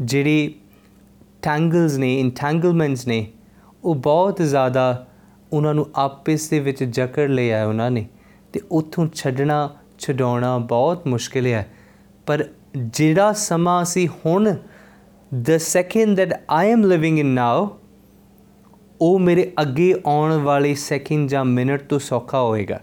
[0.02, 0.56] ਜਿਹੜੀ
[1.42, 3.28] ਟੈਂਗਲਸ ਨੇ ਇੰਟੈਂਗਲਮੈਂਟਸ ਨੇ,
[3.84, 5.08] ਉਹ ਬਹੁਤ ਜ਼ਿਆਦਾ
[5.54, 8.06] ਉਹਨਾਂ ਨੂੰ ਆਪਸ ਦੇ ਵਿੱਚ ਜਕੜ ਲਿਆ ਉਹਨਾਂ ਨੇ।
[8.54, 9.70] ਤੇ ਉੱਥੋਂ ਛੱਡਣਾ,
[10.00, 11.68] ਛਡਾਉਣਾ ਬਹੁਤ ਮੁਸ਼ਕਿਲ ਹੈ।
[12.30, 12.46] ਪਰ
[12.78, 14.56] ਜਿਹੜਾ ਸਮਾਂ ਅਸੀਂ ਹੁਣ,
[15.34, 17.68] the second that i am living in now,
[19.02, 22.82] ਉਹ ਮੇਰੇ ਅੱਗੇ ਆਉਣ ਵਾਲੇ ਸੈਕਿੰਡ ਜਾਂ ਮਿੰਟ ਤੋਂ ਸੌਖਾ ਹੋਏਗਾ।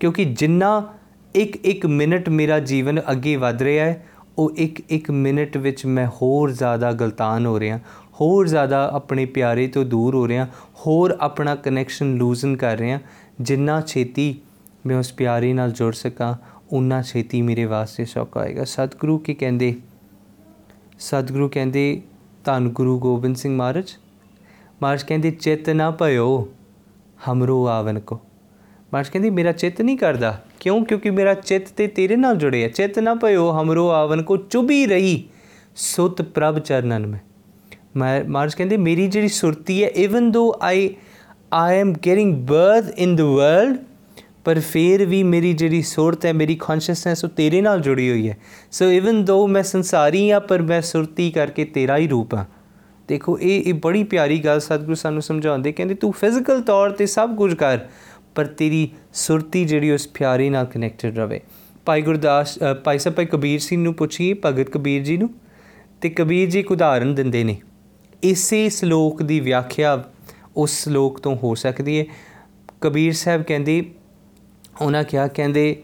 [0.00, 0.94] ਕਿਉਂਕਿ ਜਿੰਨਾ
[1.34, 4.06] ਇੱਕ ਇੱਕ ਮਿੰਟ ਮੇਰਾ ਜੀਵਨ ਅੱਗੇ ਵਧ ਰਿਹਾ ਹੈ,
[4.38, 7.78] ਉਹ ਇੱਕ ਇੱਕ ਮਿੰਟ ਵਿੱਚ ਮੈਂ ਹੋਰ ਜ਼ਿਆਦਾ ਗਲਤਾਨ ਹੋ ਰਿਹਾ,
[8.20, 10.46] ਹੋਰ ਜ਼ਿਆਦਾ ਆਪਣੇ ਪਿਆਰੇ ਤੋਂ ਦੂਰ ਹੋ ਰਿਹਾ,
[10.86, 12.98] ਹੋਰ ਆਪਣਾ ਕਨੈਕਸ਼ਨ ਲੂਜ਼ਨ ਕਰ ਰਿਹਾ,
[13.40, 14.40] ਜਿੰਨਾ ਛੇਤੀ
[14.86, 16.34] ਮੈਂ ਉਸ ਪਿਆਰੇ ਨਾਲ ਜੁੜ ਸਕਾਂ
[16.72, 19.74] ਉਨਾ ਛੇਤੀ ਮੇਰੇ ਵਾਸਤੇ ਸੌਖਾ ਹੋਏਗਾ। ਸਤਿਗੁਰੂ ਕੀ ਕਹਿੰਦੇ?
[20.98, 22.02] ਸਤਿਗੁਰੂ ਕਹਿੰਦੇ,
[22.44, 23.90] ਧੰਨ ਗੁਰੂ ਗੋਬਿੰਦ ਸਿੰਘ ਮਹਾਰਾਜ।
[24.82, 26.48] ਮਹਾਰਾਜ ਕਹਿੰਦੇ, ਚਿੱਤ ਨਾ ਭਇਓ,
[27.32, 28.16] ਹਮਰੋ ਆਵਨ ਕੋ।
[28.94, 30.84] ਮਹਾਰਾਜ ਕਹਿੰਦੇ, ਮੇਰਾ ਚਿੱਤ ਨਹੀਂ ਕਰਦਾ। ਕਿਉਂ?
[30.84, 35.28] ਕਿਉਂਕਿ ਮੇਰਾ ਚਿੱਤ ਤੇ ਤੇਰੇ ਨਾਲ ਜੁੜਿਆ ਚਿੱਤ ਨਾ ਭਇਓ, ਹਮਰੋ ਆਵਨ ਕੋ ਚੁਬੀ ਰਹੀ।
[35.76, 37.20] ਸੁਤ ਪ੍ਰਭ ਚਰਨਨ ਮੈਂ।
[38.28, 40.96] ਮਹਾਰਾਜ ਕਹਿੰਦੇ, ਮੇਰੀ ਜਿਹੜੀ ਸੁਰਤੀ ਹੈ even though I
[41.52, 43.78] I am getting birth in the world
[44.44, 48.36] ਪਰ ਫਿਰ ਵੀ ਮੇਰੀ ਜਿਹੜੀ ਸੁਰਤ ਹੈ ਮੇਰੀ ਕੌਨਸ਼ੀਅਸਨੈਸ ਉਹ ਤੇਰੇ ਨਾਲ ਜੁੜੀ ਹੋਈ ਹੈ।
[48.70, 52.44] ਸੋ ਇਵਨ ਦੋ ਮੈਂ ਸੰਸਾਰੀ ਆ ਪਰ ਮੈਂ ਸੁਰਤੀ ਕਰਕੇ ਤੇਰਾ ਹੀ ਰੂਪ ਹਾਂ।
[53.08, 57.36] ਦੇਖੋ ਇਹ ਇਹ ਬੜੀ ਪਿਆਰੀ ਗੱਲ ਸਤਿਗੁਰੂ ਸਾਨੂੰ ਸਮਝਾਉਂਦੇ ਕਹਿੰਦੇ ਤੂੰ ਫਿਜ਼ੀਕਲ ਤੌਰ ਤੇ ਸਭ
[57.36, 57.78] ਕੁਝ ਕਰ
[58.34, 61.40] ਪਰ ਤੇਰੀ ਸੁਰਤੀ ਜਿਹੜੀ ਉਸ ਪਿਆਰੇ ਨਾਲ ਕਨੈਕਟਡ ਰਵੇ।
[61.86, 65.30] ਭਾਈ ਗੁਰਦਾਸ ਅ, ਭਾਈ ਸਾਹਿਬ ਭਾਈ ਕਬੀਰ ਸਿੰਘ ਨੂੰ ਪੁੱਛੀਏ ਭਗਤ ਕਬੀਰ ਜੀ ਨੂੰ।
[66.00, 67.56] ਤੇ ਕਬੀਰ ਜੀ ਇੱਕ ਉਦਾਹਰਨ ਦਿੰਦੇ ਨੇ।
[68.22, 70.04] ਇਸੇ ਸ਼ਲੋਕ ਦੀ ਵਿਆਖਿਆ
[70.56, 72.04] ਉਸ ਸ਼ਲੋਕ ਤੋਂ ਹੋ ਸਕਦੀ ਹੈ।
[72.80, 73.84] ਕਬੀਰ ਸਾਹਿਬ ਕਹਿੰਦੇ
[74.80, 75.82] ਉਹਨਾਂ ਕਿਹਾ ਕਹਿੰਦੇ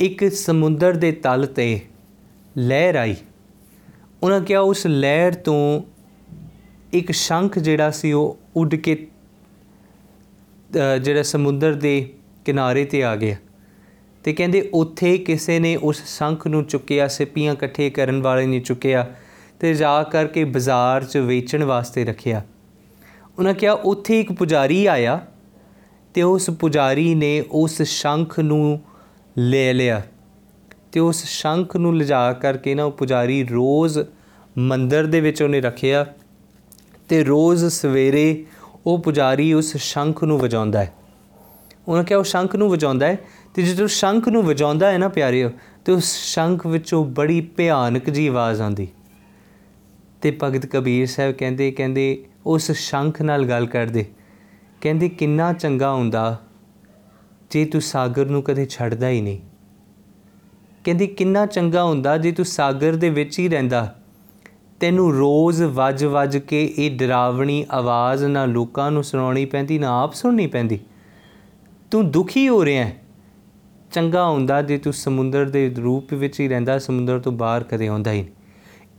[0.00, 1.80] ਇੱਕ ਸਮੁੰਦਰ ਦੇ ਤਲ ਤੇ
[2.58, 3.16] ਲਹਿਰ ਆਈ।
[4.22, 5.82] ਉਹਨਾਂ ਕਿਹਾ ਉਸ ਲਹਿਰ ਤੋਂ
[6.92, 9.06] ਇੱਕ ਸ਼ੰਖ ਜਿਹੜਾ ਸੀ ਉਹ ਉੱਡ ਕੇ
[10.94, 13.36] ਅ, ਜਿਹੜਾ ਸਮੁੰਦਰ ਦੇ ਕਿਨਾਰੇ ਤੇ ਆ ਗਿਆ।
[14.24, 19.14] ਤੇ ਕਹਿੰਦੇ ਉੱਥੇ ਕਿਸੇ ਨੇ ਉਸ ਸ਼ੰਖ ਨੂੰ ਚੁੱਕਿਆ ਸਿੱਪੀਆਂ ਇਕੱਠੇ ਕਰਨ ਵਾਲੇ ਨੇ ਚੁੱਕਿਆ
[19.60, 22.42] ਤੇ ਜਾ ਕਰਕੇ ਬਾਜ਼ਾਰ 'ਚ ਵੇਚਣ ਵਾਸਤੇ ਰੱਖਿਆ।
[23.38, 25.26] ਉਹਨਾਂ ਕਿਹਾ ਉੱਥੇ ਇੱਕ ਪੁਜਾਰੀ ਆਇਆ
[26.14, 28.80] ਤੇ ਉਸ ਪੁਜਾਰੀ ਨੇ ਉਸ ਸ਼ੰਖ ਨੂੰ
[29.38, 30.02] ਲੈ ਲਿਆ।
[30.92, 33.98] ਤੇ ਉਸ ਸ਼ੰਖ ਨੂੰ ਲਿਜਾ ਕਰਕੇ ਨਾ ਉਹ ਪੁਜਾਰੀ ਰੋਜ਼
[34.58, 36.06] ਮੰਦਰ ਦੇ ਵਿੱਚ ਉਹਨੇ ਰੱਖਿਆ
[37.08, 38.46] ਤੇ ਰੋਜ਼ ਸਵੇਰੇ
[38.86, 40.92] ਉਹ ਪੁਜਾਰੀ ਉਸ ਸ਼ੰਖ ਨੂੰ ਵਜਾਉਂਦਾ ਹੈ।
[41.88, 43.18] ਉਹਨਾਂ ਕਿਹਾ, ਉਹ ਸ਼ੰਖ ਨੂੰ ਵਜਾਉਂਦਾ ਹੈ?
[43.54, 45.50] ਤੇ ਜਦੋਂ ਸ਼ੰਖ ਨੂੰ ਵਜਾਉਂਦਾ ਹੈ ਨਾ ਪਿਆਰਿਓ,
[45.84, 48.88] ਤੇ ਉਸ ਸ਼ੰਖ ਵਿੱਚੋਂ ਬੜੀ ਭਿਆਨਕ ਜੀ ਆਵਾਜ਼ ਆਉਂਦੀ।
[50.22, 54.06] ਤੇ ਭਗਤ ਕਬੀਰ ਸਾਹਿਬ ਕਹਿੰਦੇ ਕਹਿੰਦੇ, ਉਸ ਸ਼ੰਖ ਨਾਲ ਗੱਲ ਕਰਦੇ।
[54.84, 56.40] ਕਹਿੰਦੇ, ਕਿੰਨਾ ਚੰਗਾ ਹੁੰਦਾ
[57.50, 59.38] ਜੇ ਤੂੰ ਸਾਗਰ ਨੂੰ ਕਦੇ ਛੱਡਦਾ ਹੀ ਨਹੀਂ।
[60.84, 63.98] ਕਹਿੰਦੀ, ਕਿੰਨਾ ਚੰਗਾ ਹੁੰਦਾ ਜੇ ਤੂੰ ਸਾਗਰ ਦੇ ਵਿੱਚ ਹੀ ਰਹਿੰਦਾ।
[64.80, 70.46] ਤੈਨੂੰ ਰੋਜ਼ ਵੱਜ-ਵੱਜ ਕੇ ਇਹ ਡਰਾਵਣੀ ਆਵਾਜ਼ ਨਾ ਲੋਕਾਂ ਨੂੰ ਸੁਣਾਉਣੀ ਪੈਂਦੀ, ਨਾ ਆਪ ਸੁਣਨੀ
[70.46, 70.78] ਪੈਂਦੀ।
[71.90, 72.96] ਤੂੰ ਦੁਖੀ ਹੋ ਰਿਹਾ ਹੈ।
[73.92, 78.12] ਚੰਗਾ ਹੁੰਦਾ ਜੇ ਤੂੰ ਸਮੁੰਦਰ ਦੇ ਰੂਪ ਵਿੱਚ ਹੀ ਰਹਿੰਦਾ, ਸਮੁੰਦਰ ਤੋਂ ਬਾਹਰ ਕਦੇ ਆਉਂਦਾ
[78.12, 78.32] ਹੀ ਨਹੀਂ।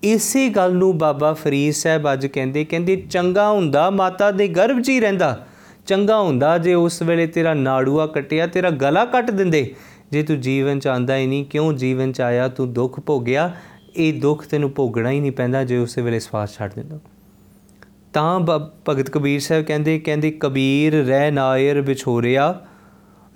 [0.04, 4.90] ਇਸੇ ਗੱਲ ਨੂੰ ਬਾਬਾ ਫਰੀਦ ਸਾਹਿਬ ਅੱਜ ਕਹਿੰਦੇ ਕਹਿੰਦੇ, ਚੰਗਾ ਹੁੰਦਾ ਮਾਤਾ ਦੇ ਗਰਭ 'ਚ
[4.90, 5.48] ਹੀ ਰਹਿੰਦਾ।
[5.88, 9.76] ਚੰਗਾ ਹੁੰਦਾ ਜੇ ਉਸ ਵੇਲੇ ਤੇਰਾ ਨਾੜੂਆ ਕੱਟਿਆ, ਤੇਰਾ ਗਲਾ ਕੱਟ ਦਿੰਦੇ।
[10.12, 12.48] ਜੇ ਤੂੰ ਜੀਵਨ ਚ ਆਂਦਾ ਹੀ ਨਹੀਂ, ਕਿਉਂ ਜੀਵਨ ਚ ਆਇਆ?
[12.48, 13.56] ਤੂੰ ਦੁੱਖ ਭੋਗਿਆ।
[13.96, 17.00] ਇਹ ਦੁੱਖ ਤੈਨੂੰ ਭੋਗਣਾ ਹੀ ਨਹੀਂ ਪੈਂਦਾ ਜੇ ਉਸੇ ਵੇਲੇ ਸਵਾਸ ਛੱਡ ਦਿੰਦਾ।
[18.14, 22.66] ਤਾਂ ਬ- ਭਗਤ ਕਬੀਰ ਸਾਹਿਬ ਕਹਿੰਦੇ ਕਹਿੰਦੇ, ਕਬੀਰ ਰਹਿ ਨਾਇਰ ਵਿਛੋਰਿਆ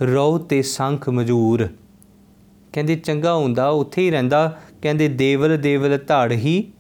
[0.02, 1.68] ਰੋ ਤੇ ਸੰਖ ਮਜੂਰ।
[2.74, 6.72] ਕਹਿੰਦੇ, ਚੰਗਾ ਹੁੰਦਾ, ਉੱਥੇ ਹੀ ਰਹਿੰਦਾ। ਕਹਿੰਦੇ, ਦੇਵਲ ਦੇਵਲ ਧੜ ਹੀ,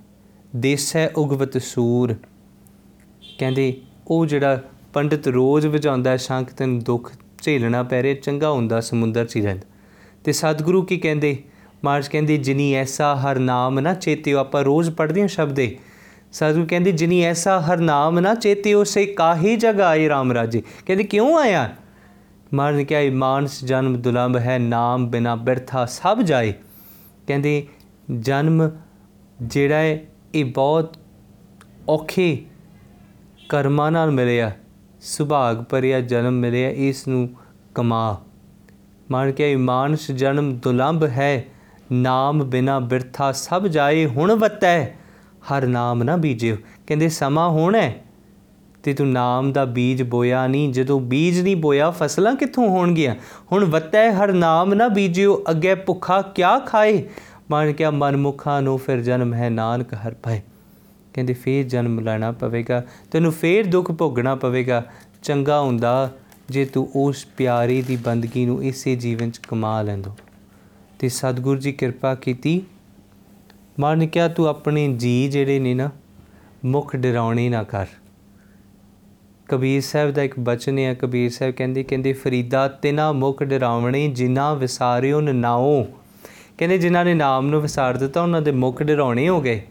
[0.55, 2.15] ਦੇਸੈ ਉਗਵਤ ਸੂਰ।
[3.37, 4.61] ਕਹਿੰਦੇ, ਉਹ ਜਿਹੜਾ
[4.93, 9.41] ਪੰਡਿਤ ਰੋਜ਼ ਵਜਾਉਂਦਾ ਹੈ ਸ਼ੰਖ ਤੈਨੂੰ ਦੁੱਖ ਝੇਲਣਾ ਪੈ ਰਿਹਾ ਚੰਗਾ ਹੁੰਦਾ ਸਮੁੰਦਰ 'ਚ ਹੀ
[9.41, 9.67] ਰਹਿੰਦਾ।
[10.23, 11.43] ਤੇ ਸਤਿਗੁਰੂ ਕੀ ਕਹਿੰਦੇ?
[11.83, 15.77] ਮਾਰਜ ਕਹਿੰਦੇ, ਜਿਨੀ ਐਸਾ ਹਰ ਨਾਮ ਨਾ ਚੇਤਿਓ, ਆਪਾਂ ਰੋਜ਼ ਪੜ੍ਹਦੇ ਹਾਂ ਸ਼ਬਦੇ
[16.31, 21.03] ਸਤਿਗੁਰੂ ਕਹਿੰਦੇ, ਜਿਨੀ ਐਸਾ ਹਰ ਨਾਮ ਨਾ ਚੇਤਿਓ, ਸੇ ਕਾਹੀ ਜਗ ਆਏ RAM ਰਾਜੇ। ਕਹਿੰਦੇ,
[21.03, 21.75] ਕਿਉਂ ਆਇਆ?
[22.53, 26.53] ਮਾਰਜ ਨੇ ਕਿਹਾ, ਇਹ ਮਾਨਸ ਜਨਮ ਦੁਲੰਭ ਹੈ, ਨਾਮ ਬਿਨਾ ਬਿਰਥਾ ਸਭ ਜਾਏ।
[27.27, 27.67] ਕਹਿੰਦੇ,
[28.19, 28.71] ਜਨਮ
[29.41, 29.99] ਜਿਹੜਾ ਹੈ,
[30.35, 30.97] ਇਹ ਬਹੁਤ
[31.89, 32.37] ਔਖੇ
[33.49, 34.51] ਕਰਮਾਂ ਨਾਲ ਮਿਲਿਆ।
[35.01, 37.29] ਸੁਭਾਗ ਭਰਿਆ ਜਨਮ ਮਿਲਿਆ, ਇਸ ਨੂੰ
[37.75, 38.21] ਕਮਾ।
[39.11, 41.45] ਮਾਨ ਕੇ ਮਾਨਸ ਜਨਮ ਦੁਲੰਭ ਹੈ,
[41.91, 44.85] ਨਾਮ ਬਿਨਾ ਬਿਰਥਾ ਸਭ ਜਾਏ, ਹੁਣ ਵਤੈ,
[45.51, 46.55] ਹਰ ਨਾਮ ਨਾ ਬੀਜਿਓ।
[46.87, 47.95] ਕਹਿੰਦੇ, ਸਮਾਂ ਹੁਣ ਹੈ,
[48.83, 53.15] ਤੇ ਤੂੰ ਨਾਮ ਦਾ ਬੀਜ ਬੋਇਆ ਨਹੀਂ, ਜਦੋਂ ਬੀਜ ਨਹੀਂ ਬੋਇਆ, ਫਸਲਾਂ ਕਿੱਥੋਂ ਹੋਣਗੀਆਂ?
[53.51, 57.09] ਹੁਣ ਵਤੈ, ਹਰ ਨਾਮ ਨਾ ਬੀਜਿਓ, ਅੱਗੇ ਭੁੱਖਾ ਕਿਆ ਖਾਏ?
[57.51, 60.41] ਮਾਨ ਕਿਆ ਮਨਮੁਖਾਂ ਨੂੰ ਫਿਰ ਜਨਮ ਹੈ, ਨਾਨਕ ਹਰ ਪਾਏ
[61.13, 64.85] ਕਹਿੰਦੇ, ਫੇਰ ਜਨਮ ਲੈਣਾ ਪਵੇਗਾ, ਤੈਨੂੰ ਫੇਰ ਦੁੱਖ ਭੋਗਣਾ ਪਵੇਗਾ।
[65.23, 66.11] ਚੰਗਾ ਹੁੰਦਾ
[66.49, 70.11] ਜੇ ਤੂੰ ਉਸ ਪਿਆਰੇ ਦੀ ਬੰਦਗੀ ਨੂੰ ਇਸੇ ਜੀਵਨ ਚ ਕਮਾ ਲੈਂਦੋ।
[70.99, 72.61] ਤੇ ਸਤਿਗੁਰੂ ਜੀ ਕਿਰਪਾ ਕੀਤੀ।
[73.79, 75.89] ਮਾਨ ਕਿਹਾ, ਤੂੰ ਆਪਣੇ ਜੀ ਜਿਹੜੇ ਨੇ ਨਾ,
[76.65, 77.85] ਮੁਖ ਡਰਾਉਣੇ ਨਾ ਕਰ।
[79.47, 84.55] ਕਬੀਰ ਸਾਹਿਬ ਦਾ ਇੱਕ ਬਚਨ ਹੈ, ਕਬੀਰ ਸਾਹਿਬ ਕਹਿੰਦੇ ਕਹਿੰਦੇ, ਫਰੀਦਾ ਤਿਨਾ ਮੁਖ ਡਰਾਵਣੇ ਜਿਨ੍ਹਾਂ
[84.55, 85.83] ਵਿਸਾਰਿਓ ਨਾਉ
[86.57, 89.61] ਕਹਿੰਦੇ, ਜਿਨ੍ਹਾਂ ਨੇ ਨਾਮ ਨੂੰ ਵਿਸਾਰ ਦਿੱਤਾ, ਉਹਨਾਂ ਦੇ ਮੁਖ ਡਰਾਉਣੇ ਹੋ ਗਏ।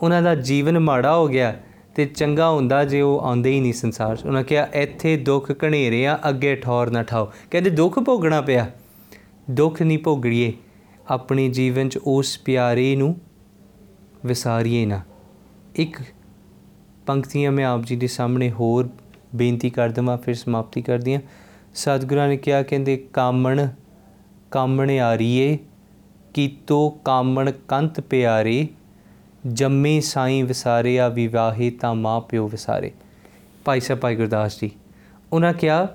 [0.00, 1.60] ਉਹਨਾਂ ਦਾ ਜੀਵਨ ਮਾੜਾ ਹੋ ਗਿਆ
[1.94, 6.28] ਤੇ ਚੰਗਾ ਹੁੰਦਾ ਜੇ ਉਹ ਆਉਂਦੇ ਹੀ ਨਹੀਂ ਸੰਸਾਰ 'ਚ। ਉਹਨਾਂ ਕਿਹਾ, ਇੱਥੇ ਦੁੱਖ ਘਨੇਰਿਆਂ
[6.28, 8.70] ਅੱਗੇ ਠੌਰ ਨਾ ਠਾਓ। ਕਹਿੰਦੇ, ਦੁੱਖ ਭੋਗਣਾ ਪਿਆ।
[9.50, 10.52] ਦੁੱਖ ਨਹੀਂ ਭੋਗੜੀਏ
[11.08, 13.16] ਆਪਣੀ ਜੀਵਨ 'ਚ ਉਸ ਪਿਆਰੇ ਨੂੰ
[14.26, 15.00] ਵਿਸਾਰੀਏ ਨਾ।
[15.76, 15.96] ਇੱਕ
[17.06, 18.88] ਪੰਕਤੀਆਂ ਮੈਂ ਆਪ ਜੀ ਦੇ ਸਾਹਮਣੇ ਹੋਰ
[19.34, 21.20] ਬੇਨਤੀ ਕਰ ਦਵਾਂ, ਫਿਰ ਸਮਾਪਤੀ ਕਰਦੀ ਹਾਂ।
[21.74, 23.68] ਸਤਿਗੁਰਾਂ ਨੇ ਕਿਹਾ, ਕਹਿੰਦੇ, ਕਾਮਣ
[24.50, 25.58] ਕਾਮਣ ਆਰੀਏ
[26.34, 28.68] ਕੀਤੋ ਕਾਮਣ ਕੰਤ ਪਿਆਰੇ
[29.46, 32.90] ਜੰਮੇ ਸਾਈਂ ਵਿਸਾਰਿਆ ਵਿਵਾਹੇ ਤਾਂ ਮਾਂ ਪਿਓ ਵਿਸਾਰੇ।
[33.64, 34.70] ਭਾਈ ਸਾਹਿਬ, ਭਾਈ ਗੁਰਦਾਸ ਜੀ,
[35.32, 35.86] ਉਹਨਾਂ ਕਿਹਾ,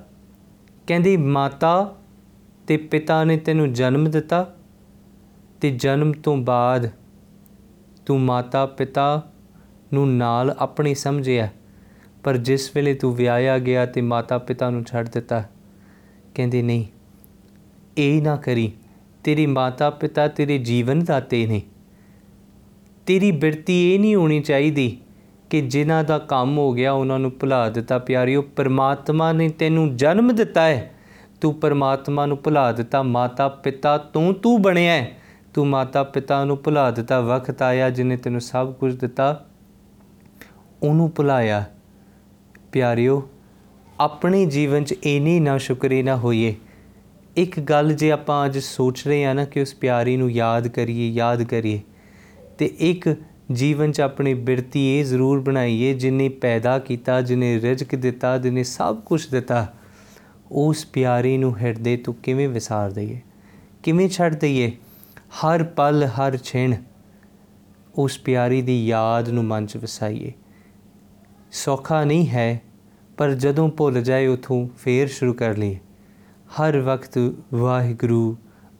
[0.88, 1.96] ਕਹਿੰਦੀ, ਮਾਤਾ
[2.68, 4.56] ਤੇ ਪਿਤਾ ਨੇ ਤੈਨੂੰ ਜਨਮ ਦਿੱਤਾ
[5.62, 6.90] ਤੇ ਜਨਮ ਤੋਂ ਬਾਅਦ
[8.06, 9.32] ਤੂੰ ਮਾਤਾ ਪਿਤਾ
[9.94, 11.50] ਨੂੰ ਨਾਲ ਆਪਣੀ ਸਮਝਿਆ,
[12.24, 15.44] ਪਰ ਜਿਸ ਵੇਲੇ ਤੂੰ ਵਿਆਹਿਆ ਗਿਆ ਤੇ ਮਾਤਾ ਪਿਤਾ ਨੂੰ ਛੱਡ ਦਿੱਤਾ,
[16.36, 16.86] ਕਹਿੰਦੇ, ਨਹੀਂ,
[17.98, 18.72] ਇਹ ਨਾ ਕਰੀ।
[19.24, 21.62] ਤੇਰੀ ਮਾਤਾ ਪਿਤਾ ਤੇਰੇ ਜੀਵਨ ਦਾਤੇ ਨੇ।
[23.06, 24.98] ਤੇਰੀ ਬਿਰਤੀ ਇਹ ਨਹੀਂ ਹੋਣੀ ਚਾਹੀਦੀ
[25.50, 30.36] ਕਿ ਜਿਨ੍ਹਾਂ ਦਾ ਕੰਮ ਹੋ ਗਿਆ ਉਹਨਾਂ ਨੂੰ ਭੁਲਾ ਦਿੱਤਾ। ਪਿਆਰਿਓ, ਪਰਮਾਤਮਾ ਨੇ ਤੈਨੂੰ ਜਨਮ
[30.36, 30.92] ਦਿੱਤਾ ਹੈ।
[31.42, 35.12] ਤੂੰ ਪਰਮਾਤਮਾ ਨੂੰ ਭੁਲਾ ਦਿੱਤਾ। ਮਾਤਾ ਪਿਤਾ ਤੂੰ ਤੂੰ ਬਣਿਆ ਹੈ।
[35.54, 39.46] ਤੂੰ ਮਾਤਾ ਪਿਤਾ ਨੂੰ ਭੁਲਾ ਦਿੱਤਾ। ਵਕਤ ਆਇਆ ਜਿਨੇ ਤੈਨੂੰ ਸਭ ਕੁਝ ਦਿੱਤਾ।
[40.84, 41.64] ਉਹਨੂੰ ਭੁਲਾਇਆ।
[42.72, 43.30] ਪਿਆਰਿਓ,
[44.00, 46.56] ਆਪਣੇ ਜੀਵਨ 'ਚ ਇਨੀ ਨਾ ਸ਼ੁਕਰੇ ਨਾ ਹੋਈਏ।
[47.38, 51.10] ਇੱਕ ਗੱਲ ਜੇ ਆਪਾਂ ਅੱਜ ਸੋਚ ਰਹੇ ਆ ਨਾ ਕਿ ਉਸ ਪਿਆਰੀ ਨੂੰ ਯਾਦ ਕਰੀਏ
[51.10, 51.82] ਯਾਦ ਕਰੀਏ
[52.58, 53.16] ਤੇ ਇੱਕ
[53.52, 59.02] ਜੀਵਨ 'ਚ ਆਪਣੀ ਬਿਰਤੀ ਇਹ ਜ਼ਰੂਰ ਬਣਾਈਏ, ਜਿਨੇ ਪੈਦਾ ਕੀਤਾ, ਜਿਨੇ ਰਿਜ਼ਕ ਦਿੱਤਾ, ਜਿਨੇ ਸਭ
[59.02, 59.74] ਕੁਝ ਦਿੱਤਾ,
[60.52, 63.22] ਉਸ ਪਿਆਰੀ ਨੂੰ ਹਿਰਦੇ ਤੋਂ ਕਿਵੇਂ ਵਿਸਾਰ ਦਈਏ?
[63.84, 64.72] ਕਿਵੇਂ ਛੱਡ ਦਈਏ?
[65.20, 66.76] ਹਰ ਪਲ, ਹਰ ਛਿਣ
[67.96, 70.34] ਉਸ ਪਿਆਰੀ ਦੀ ਯਾਦ ਨੂੰ ਮਨ 'ਚ ਵਸਾਈਏ।
[71.52, 72.62] ਸੌਖਾ ਨਹੀਂ ਹੈ,
[73.18, 75.80] ਪਰ ਜਦੋਂ ਭੁੱਲ ਜਾਏ ਉਥੋਂ ਫੇਰ ਸ਼ੁਰੂ ਕਰ ਲਈਏ।
[76.48, 78.38] ਹਰ ਵਕਤ ਵਾਹਿਗੁਰੂ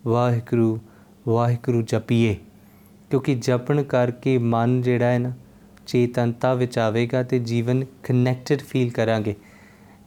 [0.08, 0.80] ਵਾਹਿਗੁਰੂ
[1.28, 2.36] ਵਾਹਿਗੁਰੂ ਜਪੀਏ।
[3.14, 5.32] ਕਿਉਂਕਿ ਜਪਣ ਕਰਕੇ ਮਨ ਜਿਹੜਾ ਹੈ ਨਾ,
[5.88, 9.36] ਚੇਤਨਤਾ ਵਿੱਚ ਆਵੇਗਾ ਤੇ ਜੀਵਨ ਕਨੈਕਟਡ ਫੀਲ ਕਰਾਂਗੇ।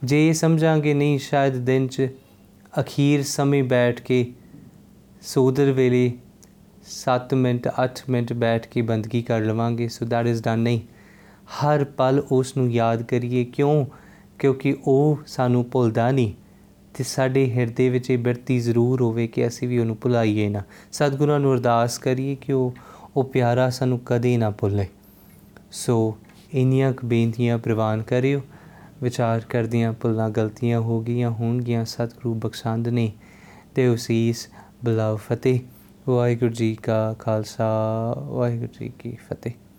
[0.03, 2.07] ਜੇ ਇਹ ਸਮਝਾਂਗੇ ਨਹੀਂ, ਸ਼ਾਇਦ ਦਿਨ 'ਚ
[2.79, 4.33] ਅਖੀਰ ਸਮੇਂ ਬੈਠ ਕੇ,
[5.21, 6.11] ਸੋਦਰ ਵੇਲੇ
[6.83, 10.79] 7 ਮਿੰਟ 8 ਮਿੰਟ ਬੈਠ ਕੇ ਬੰਦਗੀ ਕਰ ਲਵਾਂਗੇ ਸੋ ਦੈਟ ਇਜ਼ ਡਨ ਨਹੀਂ।
[11.45, 13.85] ਹਰ ਪਲ ਉਸ ਨੂੰ ਯਾਦ ਕਰੀਏ। ਕਿਉਂ?
[14.39, 16.33] ਕਿਉਂਕਿ ਉਹ ਸਾਨੂੰ ਭੁੱਲਦਾ ਨਹੀਂ
[16.93, 21.39] ਤੇ ਸਾਡੇ ਹਿਰਦੇ ਵਿੱਚ ਇਹ ਬਿਰਤੀ ਜ਼ਰੂਰ ਹੋਵੇ ਕਿ ਅਸੀਂ ਵੀ ਉਹਨੂੰ ਭੁਲਾਈਏ ਨਾ। ਸਤਿਗੁਰਾਂ
[21.39, 22.73] ਨੂੰ ਅਰਦਾਸ ਕਰੀਏ ਕਿ ਉਹ
[23.17, 24.87] ਉਹ ਪਿਆਰਾ ਸਾਨੂੰ ਕਦੇ ਨਾ ਭੁੱਲੇ।
[25.71, 26.17] ਸੋ
[26.53, 28.41] ਇੰਨੀਆਂ ਕੁ ਬੇਨਤੀਆਂ ਪ੍ਰਵਾਨ ਕਰਿਓ,
[29.03, 33.11] ਵਿਚਾਰ ਕਰਦੀਆਂ ਭੁੱਲਾਂ ਗਲਤੀਆਂ ਹੋ ਗਈਆਂ ਹੋਣਗੀਆਂ, ਸਤਿਗੁਰੂ ਬਖਸ਼ੰਦ ਨੇ
[33.75, 34.47] ਤੇ ਉਸੀਸ
[34.85, 35.59] ਬਲਾਵ ਫਤਿਹ।
[36.09, 37.65] ਵਾਹਿਗੁਰੂ ਜੀ ਕਾ ਖਾਲਸਾ,
[38.27, 39.66] ਵਾਹਿਗੁਰੂ ਜੀ ਕੀ ਫਤਿਹ।